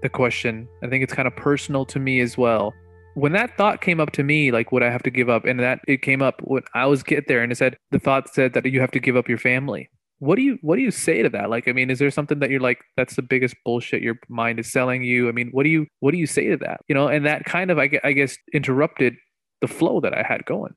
the 0.00 0.08
question. 0.08 0.66
I 0.82 0.88
think 0.88 1.04
it's 1.04 1.12
kind 1.12 1.28
of 1.28 1.36
personal 1.36 1.84
to 1.84 1.98
me 1.98 2.20
as 2.20 2.38
well. 2.38 2.72
When 3.12 3.32
that 3.32 3.54
thought 3.58 3.82
came 3.82 4.00
up 4.00 4.12
to 4.12 4.24
me, 4.24 4.50
like, 4.50 4.72
would 4.72 4.82
I 4.82 4.88
have 4.88 5.02
to 5.02 5.10
give 5.10 5.28
up? 5.28 5.44
And 5.44 5.60
that 5.60 5.80
it 5.86 6.00
came 6.00 6.22
up 6.22 6.40
when 6.42 6.62
I 6.74 6.86
was 6.86 7.02
get 7.02 7.28
there 7.28 7.42
and 7.42 7.52
it 7.52 7.56
said, 7.56 7.76
the 7.90 7.98
thought 7.98 8.32
said 8.32 8.54
that 8.54 8.64
you 8.64 8.80
have 8.80 8.92
to 8.92 8.98
give 8.98 9.14
up 9.14 9.28
your 9.28 9.36
family. 9.36 9.90
what 10.20 10.36
do 10.36 10.42
you 10.42 10.58
what 10.62 10.76
do 10.76 10.82
you 10.82 10.90
say 10.90 11.22
to 11.22 11.30
that 11.30 11.48
like 11.48 11.66
i 11.66 11.72
mean 11.72 11.88
is 11.90 11.98
there 11.98 12.10
something 12.10 12.40
that 12.40 12.50
you're 12.50 12.60
like 12.60 12.78
that's 12.96 13.16
the 13.16 13.22
biggest 13.22 13.54
bullshit 13.64 14.02
your 14.02 14.16
mind 14.28 14.60
is 14.60 14.70
selling 14.70 15.02
you 15.02 15.30
i 15.30 15.32
mean 15.32 15.48
what 15.52 15.64
do 15.64 15.70
you 15.70 15.86
what 16.00 16.10
do 16.12 16.18
you 16.18 16.26
say 16.26 16.46
to 16.48 16.58
that 16.58 16.80
you 16.88 16.94
know 16.94 17.08
and 17.08 17.24
that 17.24 17.44
kind 17.46 17.70
of 17.70 17.78
i, 17.78 17.88
I 18.04 18.12
guess 18.12 18.36
interrupted 18.52 19.14
the 19.62 19.66
flow 19.66 19.98
that 20.02 20.12
i 20.12 20.22
had 20.22 20.44
going 20.44 20.74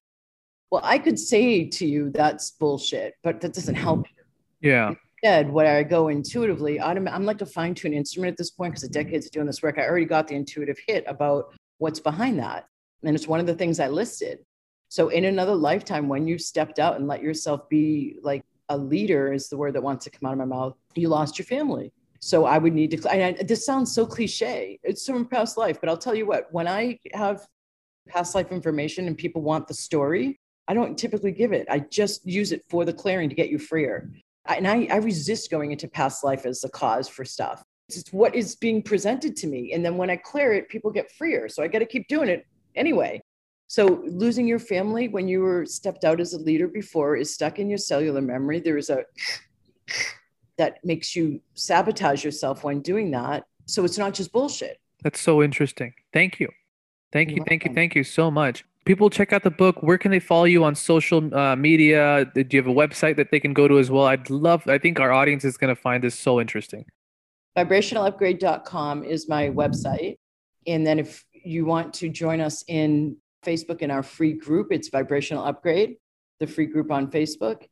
well 0.71 0.81
i 0.85 0.97
could 0.97 1.19
say 1.19 1.65
to 1.65 1.85
you 1.85 2.09
that's 2.09 2.51
bullshit 2.51 3.15
but 3.21 3.41
that 3.41 3.53
doesn't 3.53 3.75
help 3.75 4.07
you 4.15 4.69
yeah 4.71 4.93
instead 5.23 5.49
what 5.49 5.65
i 5.65 5.81
go 5.81 6.09
intuitively 6.09 6.81
i'm 6.81 7.25
like 7.25 7.41
a 7.41 7.45
fine-tuned 7.45 7.93
instrument 7.93 8.31
at 8.31 8.37
this 8.37 8.51
point 8.51 8.73
because 8.73 8.81
the 8.81 8.89
decades 8.89 9.25
of 9.25 9.31
doing 9.31 9.47
this 9.47 9.63
work 9.63 9.77
i 9.77 9.87
already 9.87 10.05
got 10.05 10.27
the 10.27 10.35
intuitive 10.35 10.77
hit 10.87 11.03
about 11.07 11.53
what's 11.77 11.99
behind 11.99 12.37
that 12.37 12.67
and 13.03 13.15
it's 13.15 13.27
one 13.27 13.39
of 13.39 13.47
the 13.47 13.55
things 13.55 13.79
i 13.79 13.87
listed 13.87 14.39
so 14.89 15.09
in 15.09 15.25
another 15.25 15.55
lifetime 15.55 16.07
when 16.07 16.27
you 16.27 16.37
stepped 16.37 16.77
out 16.77 16.97
and 16.97 17.07
let 17.07 17.23
yourself 17.23 17.67
be 17.69 18.17
like 18.21 18.43
a 18.69 18.77
leader 18.77 19.33
is 19.33 19.49
the 19.49 19.57
word 19.57 19.73
that 19.73 19.83
wants 19.83 20.03
to 20.05 20.11
come 20.11 20.27
out 20.27 20.33
of 20.33 20.39
my 20.39 20.45
mouth, 20.45 20.75
you 20.95 21.09
lost 21.09 21.37
your 21.37 21.45
family. 21.45 21.91
So 22.19 22.45
I 22.45 22.57
would 22.57 22.73
need 22.73 22.91
to, 22.91 23.11
and 23.11 23.37
I, 23.39 23.43
this 23.43 23.65
sounds 23.65 23.93
so 23.93 24.05
cliche. 24.05 24.79
It's 24.83 25.05
from 25.05 25.25
past 25.25 25.57
life, 25.57 25.79
but 25.79 25.89
I'll 25.89 25.97
tell 25.97 26.15
you 26.15 26.25
what, 26.25 26.47
when 26.51 26.67
I 26.67 26.99
have 27.13 27.45
past 28.07 28.33
life 28.35 28.51
information 28.51 29.07
and 29.07 29.17
people 29.17 29.41
want 29.41 29.67
the 29.67 29.73
story, 29.73 30.39
I 30.67 30.73
don't 30.73 30.97
typically 30.97 31.33
give 31.33 31.51
it. 31.51 31.67
I 31.69 31.79
just 31.79 32.25
use 32.25 32.53
it 32.53 32.63
for 32.69 32.85
the 32.85 32.93
clearing 32.93 33.29
to 33.29 33.35
get 33.35 33.49
you 33.49 33.59
freer. 33.59 34.09
And 34.45 34.67
I, 34.67 34.87
I 34.91 34.97
resist 34.97 35.49
going 35.49 35.71
into 35.71 35.87
past 35.87 36.23
life 36.23 36.45
as 36.45 36.61
the 36.61 36.69
cause 36.69 37.07
for 37.07 37.23
stuff. 37.23 37.63
It's 37.89 38.11
what 38.11 38.35
is 38.35 38.55
being 38.55 38.81
presented 38.81 39.35
to 39.37 39.47
me. 39.47 39.73
And 39.73 39.85
then 39.85 39.97
when 39.97 40.09
I 40.09 40.17
clear 40.17 40.53
it, 40.53 40.69
people 40.69 40.91
get 40.91 41.11
freer. 41.11 41.47
So 41.49 41.63
I 41.63 41.67
got 41.67 41.79
to 41.79 41.85
keep 41.85 42.07
doing 42.07 42.29
it 42.29 42.45
anyway. 42.75 43.21
So 43.67 44.03
losing 44.05 44.47
your 44.47 44.59
family 44.59 45.07
when 45.07 45.27
you 45.27 45.41
were 45.41 45.65
stepped 45.65 46.03
out 46.03 46.19
as 46.19 46.33
a 46.33 46.37
leader 46.37 46.67
before 46.67 47.15
is 47.15 47.33
stuck 47.33 47.59
in 47.59 47.69
your 47.69 47.77
cellular 47.77 48.21
memory. 48.21 48.59
There 48.59 48.77
is 48.77 48.89
a 48.89 49.03
that 50.57 50.83
makes 50.83 51.15
you 51.15 51.41
sabotage 51.55 52.23
yourself 52.23 52.63
when 52.63 52.81
doing 52.81 53.11
that. 53.11 53.45
So 53.65 53.83
it's 53.85 53.97
not 53.97 54.13
just 54.13 54.31
bullshit. 54.31 54.79
That's 55.01 55.19
so 55.19 55.41
interesting. 55.41 55.93
Thank 56.11 56.39
you. 56.39 56.49
Thank 57.11 57.31
you. 57.31 57.43
Thank 57.47 57.65
you. 57.65 57.73
Thank 57.73 57.95
you 57.95 58.03
so 58.03 58.29
much. 58.29 58.63
People 58.85 59.09
check 59.09 59.31
out 59.31 59.43
the 59.43 59.51
book. 59.51 59.81
Where 59.81 59.97
can 59.97 60.11
they 60.11 60.19
follow 60.19 60.43
you 60.43 60.63
on 60.63 60.75
social 60.75 61.33
uh, 61.33 61.55
media? 61.55 62.25
Do 62.33 62.45
you 62.49 62.61
have 62.61 62.67
a 62.67 62.73
website 62.73 63.15
that 63.15 63.31
they 63.31 63.39
can 63.39 63.53
go 63.53 63.67
to 63.67 63.79
as 63.79 63.89
well? 63.89 64.05
I'd 64.05 64.29
love, 64.29 64.67
I 64.67 64.77
think 64.77 64.99
our 64.99 65.11
audience 65.11 65.45
is 65.45 65.57
going 65.57 65.73
to 65.73 65.81
find 65.81 66.03
this 66.03 66.19
so 66.19 66.41
interesting. 66.41 66.85
Vibrationalupgrade.com 67.57 69.03
is 69.03 69.29
my 69.29 69.49
website. 69.49 70.17
And 70.67 70.85
then 70.85 70.99
if 70.99 71.23
you 71.43 71.65
want 71.65 71.93
to 71.95 72.09
join 72.09 72.41
us 72.41 72.63
in 72.67 73.17
Facebook 73.43 73.81
in 73.81 73.91
our 73.91 74.03
free 74.03 74.33
group. 74.33 74.71
It's 74.71 74.89
Vibrational 74.89 75.45
Upgrade, 75.45 75.97
the 76.39 76.47
free 76.47 76.65
group 76.65 76.91
on 76.91 77.11
Facebook. 77.11 77.63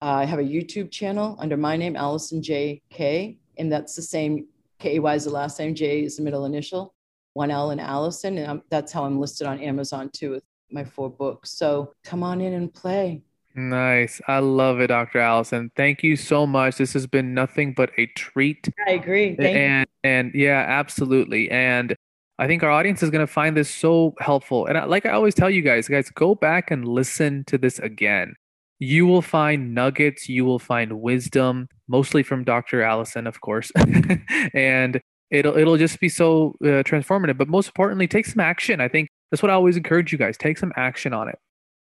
Uh, 0.00 0.22
I 0.22 0.24
have 0.24 0.38
a 0.38 0.44
YouTube 0.44 0.90
channel 0.90 1.36
under 1.40 1.56
my 1.56 1.76
name, 1.76 1.96
Alison 1.96 2.42
J. 2.42 2.82
Kay, 2.90 3.38
and 3.56 3.72
that's 3.72 3.96
the 3.96 4.02
same. 4.02 4.46
k 4.78 4.98
y 5.00 5.14
is 5.14 5.24
the 5.24 5.30
last 5.30 5.58
name, 5.58 5.74
J 5.74 6.04
is 6.04 6.16
the 6.16 6.22
middle 6.22 6.44
initial, 6.44 6.94
one 7.38 7.52
L 7.52 7.70
and 7.70 7.80
Alison, 7.80 8.36
and 8.36 8.50
I'm, 8.50 8.62
that's 8.68 8.90
how 8.92 9.04
I'm 9.04 9.20
listed 9.20 9.46
on 9.46 9.60
Amazon 9.60 10.10
too 10.12 10.32
with 10.32 10.42
my 10.72 10.82
four 10.82 11.08
books. 11.08 11.52
So 11.52 11.92
come 12.02 12.24
on 12.24 12.40
in 12.40 12.52
and 12.52 12.74
play. 12.74 13.22
Nice. 13.54 14.20
I 14.26 14.40
love 14.40 14.80
it, 14.80 14.88
Dr. 14.88 15.20
Alison. 15.20 15.70
Thank 15.76 16.02
you 16.02 16.16
so 16.16 16.48
much. 16.48 16.78
This 16.78 16.92
has 16.94 17.06
been 17.06 17.34
nothing 17.34 17.74
but 17.74 17.90
a 17.96 18.06
treat. 18.16 18.68
I 18.88 18.92
agree. 18.92 19.36
Thank 19.36 19.56
and 19.56 19.86
you. 19.88 20.10
and 20.10 20.34
yeah, 20.34 20.64
absolutely. 20.66 21.48
And 21.48 21.94
I 22.40 22.48
think 22.48 22.64
our 22.64 22.70
audience 22.70 23.04
is 23.04 23.10
going 23.10 23.24
to 23.24 23.32
find 23.32 23.56
this 23.56 23.70
so 23.72 24.16
helpful. 24.18 24.66
And 24.66 24.76
I, 24.76 24.84
like 24.84 25.06
I 25.06 25.10
always 25.10 25.36
tell 25.36 25.48
you 25.48 25.62
guys, 25.62 25.86
guys, 25.86 26.10
go 26.10 26.34
back 26.34 26.72
and 26.72 26.88
listen 26.88 27.44
to 27.46 27.56
this 27.56 27.78
again. 27.78 28.34
You 28.80 29.06
will 29.06 29.22
find 29.22 29.74
nuggets, 29.74 30.28
you 30.28 30.44
will 30.44 30.58
find 30.58 31.00
wisdom, 31.00 31.68
mostly 31.86 32.24
from 32.24 32.42
Dr. 32.42 32.82
Alison, 32.82 33.28
of 33.28 33.40
course. 33.40 33.70
and 34.54 35.00
it'll 35.30 35.56
it'll 35.56 35.76
just 35.76 36.00
be 36.00 36.08
so 36.08 36.54
uh, 36.62 36.82
transformative, 36.82 37.38
but 37.38 37.48
most 37.48 37.66
importantly, 37.66 38.08
take 38.08 38.26
some 38.26 38.40
action. 38.40 38.80
I 38.80 38.88
think 38.88 39.08
that's 39.30 39.42
what 39.42 39.50
I 39.50 39.54
always 39.54 39.76
encourage 39.76 40.12
you 40.12 40.18
guys. 40.18 40.36
Take 40.36 40.58
some 40.58 40.72
action 40.76 41.12
on 41.12 41.28
it. 41.28 41.38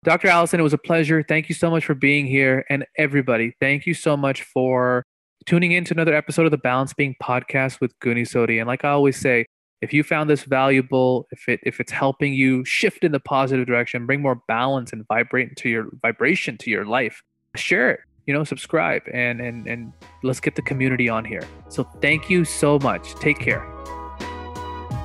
Dr. 0.04 0.28
Alison, 0.28 0.60
it 0.60 0.64
was 0.64 0.74
a 0.74 0.78
pleasure. 0.78 1.24
Thank 1.24 1.48
you 1.48 1.56
so 1.56 1.72
much 1.72 1.86
for 1.86 1.96
being 1.96 2.26
here. 2.28 2.66
And 2.70 2.86
everybody, 2.98 3.54
thank 3.62 3.86
you 3.86 3.94
so 3.94 4.18
much 4.18 4.44
for 4.44 5.06
tuning 5.46 5.72
in 5.72 5.86
to 5.86 5.94
another 5.94 6.14
episode 6.14 6.46
of 6.46 6.52
the 6.52 6.58
Balance 6.58 6.94
Being 6.94 7.16
podcast 7.24 7.80
with 7.80 7.98
Guni 8.00 8.28
Sodi. 8.28 8.60
And 8.60 8.68
like 8.68 8.84
I 8.84 8.90
always 8.90 9.18
say, 9.18 9.46
if 9.82 9.94
you 9.94 10.04
found 10.04 10.30
this 10.30 10.44
valuable, 10.44 11.28
if 11.32 11.48
it 11.50 11.60
if 11.64 11.80
it's 11.80 11.92
helping 11.92 12.34
you 12.34 12.64
shift 12.64 13.04
in 13.04 13.12
the 13.12 13.20
positive 13.20 13.68
direction, 13.68 14.06
bring 14.06 14.22
more 14.22 14.42
balance 14.48 14.94
and 14.94 15.06
vibrate 15.08 15.50
into 15.50 15.70
your 15.70 15.88
vibration 16.02 16.58
to 16.60 16.70
your 16.70 16.86
life, 16.86 17.22
share 17.56 17.92
it. 17.92 18.00
You 18.26 18.34
know, 18.34 18.44
subscribe 18.44 19.04
and 19.14 19.42
and 19.42 19.68
and 19.68 19.94
let's 20.24 20.40
get 20.40 20.56
the 20.56 20.62
community 20.62 21.10
on 21.10 21.26
here. 21.26 21.44
So 21.70 21.84
thank 22.02 22.30
you 22.30 22.46
so 22.46 22.80
much. 22.80 23.16
Take 23.16 23.40
care. 23.40 23.68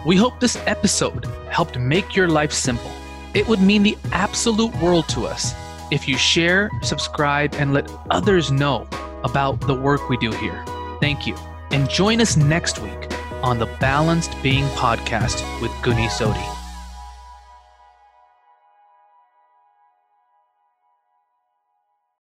We 0.06 0.16
hope 0.16 0.38
this 0.40 0.56
episode 0.66 1.26
helped 1.50 1.78
make 1.78 2.14
your 2.14 2.28
life 2.28 2.52
simple. 2.52 2.90
It 3.34 3.46
would 3.48 3.60
mean 3.60 3.82
the 3.82 3.96
absolute 4.12 4.74
world 4.80 5.08
to 5.10 5.26
us 5.26 5.52
if 5.90 6.08
you 6.08 6.16
share, 6.16 6.70
subscribe, 6.82 7.54
and 7.54 7.72
let 7.72 7.90
others 8.10 8.50
know 8.50 8.86
about 9.24 9.60
the 9.60 9.74
work 9.74 10.08
we 10.08 10.16
do 10.16 10.30
here. 10.32 10.64
Thank 11.00 11.26
you. 11.26 11.34
And 11.70 11.88
join 11.88 12.20
us 12.20 12.36
next 12.36 12.78
week 12.78 13.12
on 13.42 13.58
the 13.58 13.66
Balanced 13.80 14.34
Being 14.42 14.64
podcast 14.68 15.42
with 15.60 15.70
Guni 15.82 16.08
Sodi. 16.08 16.57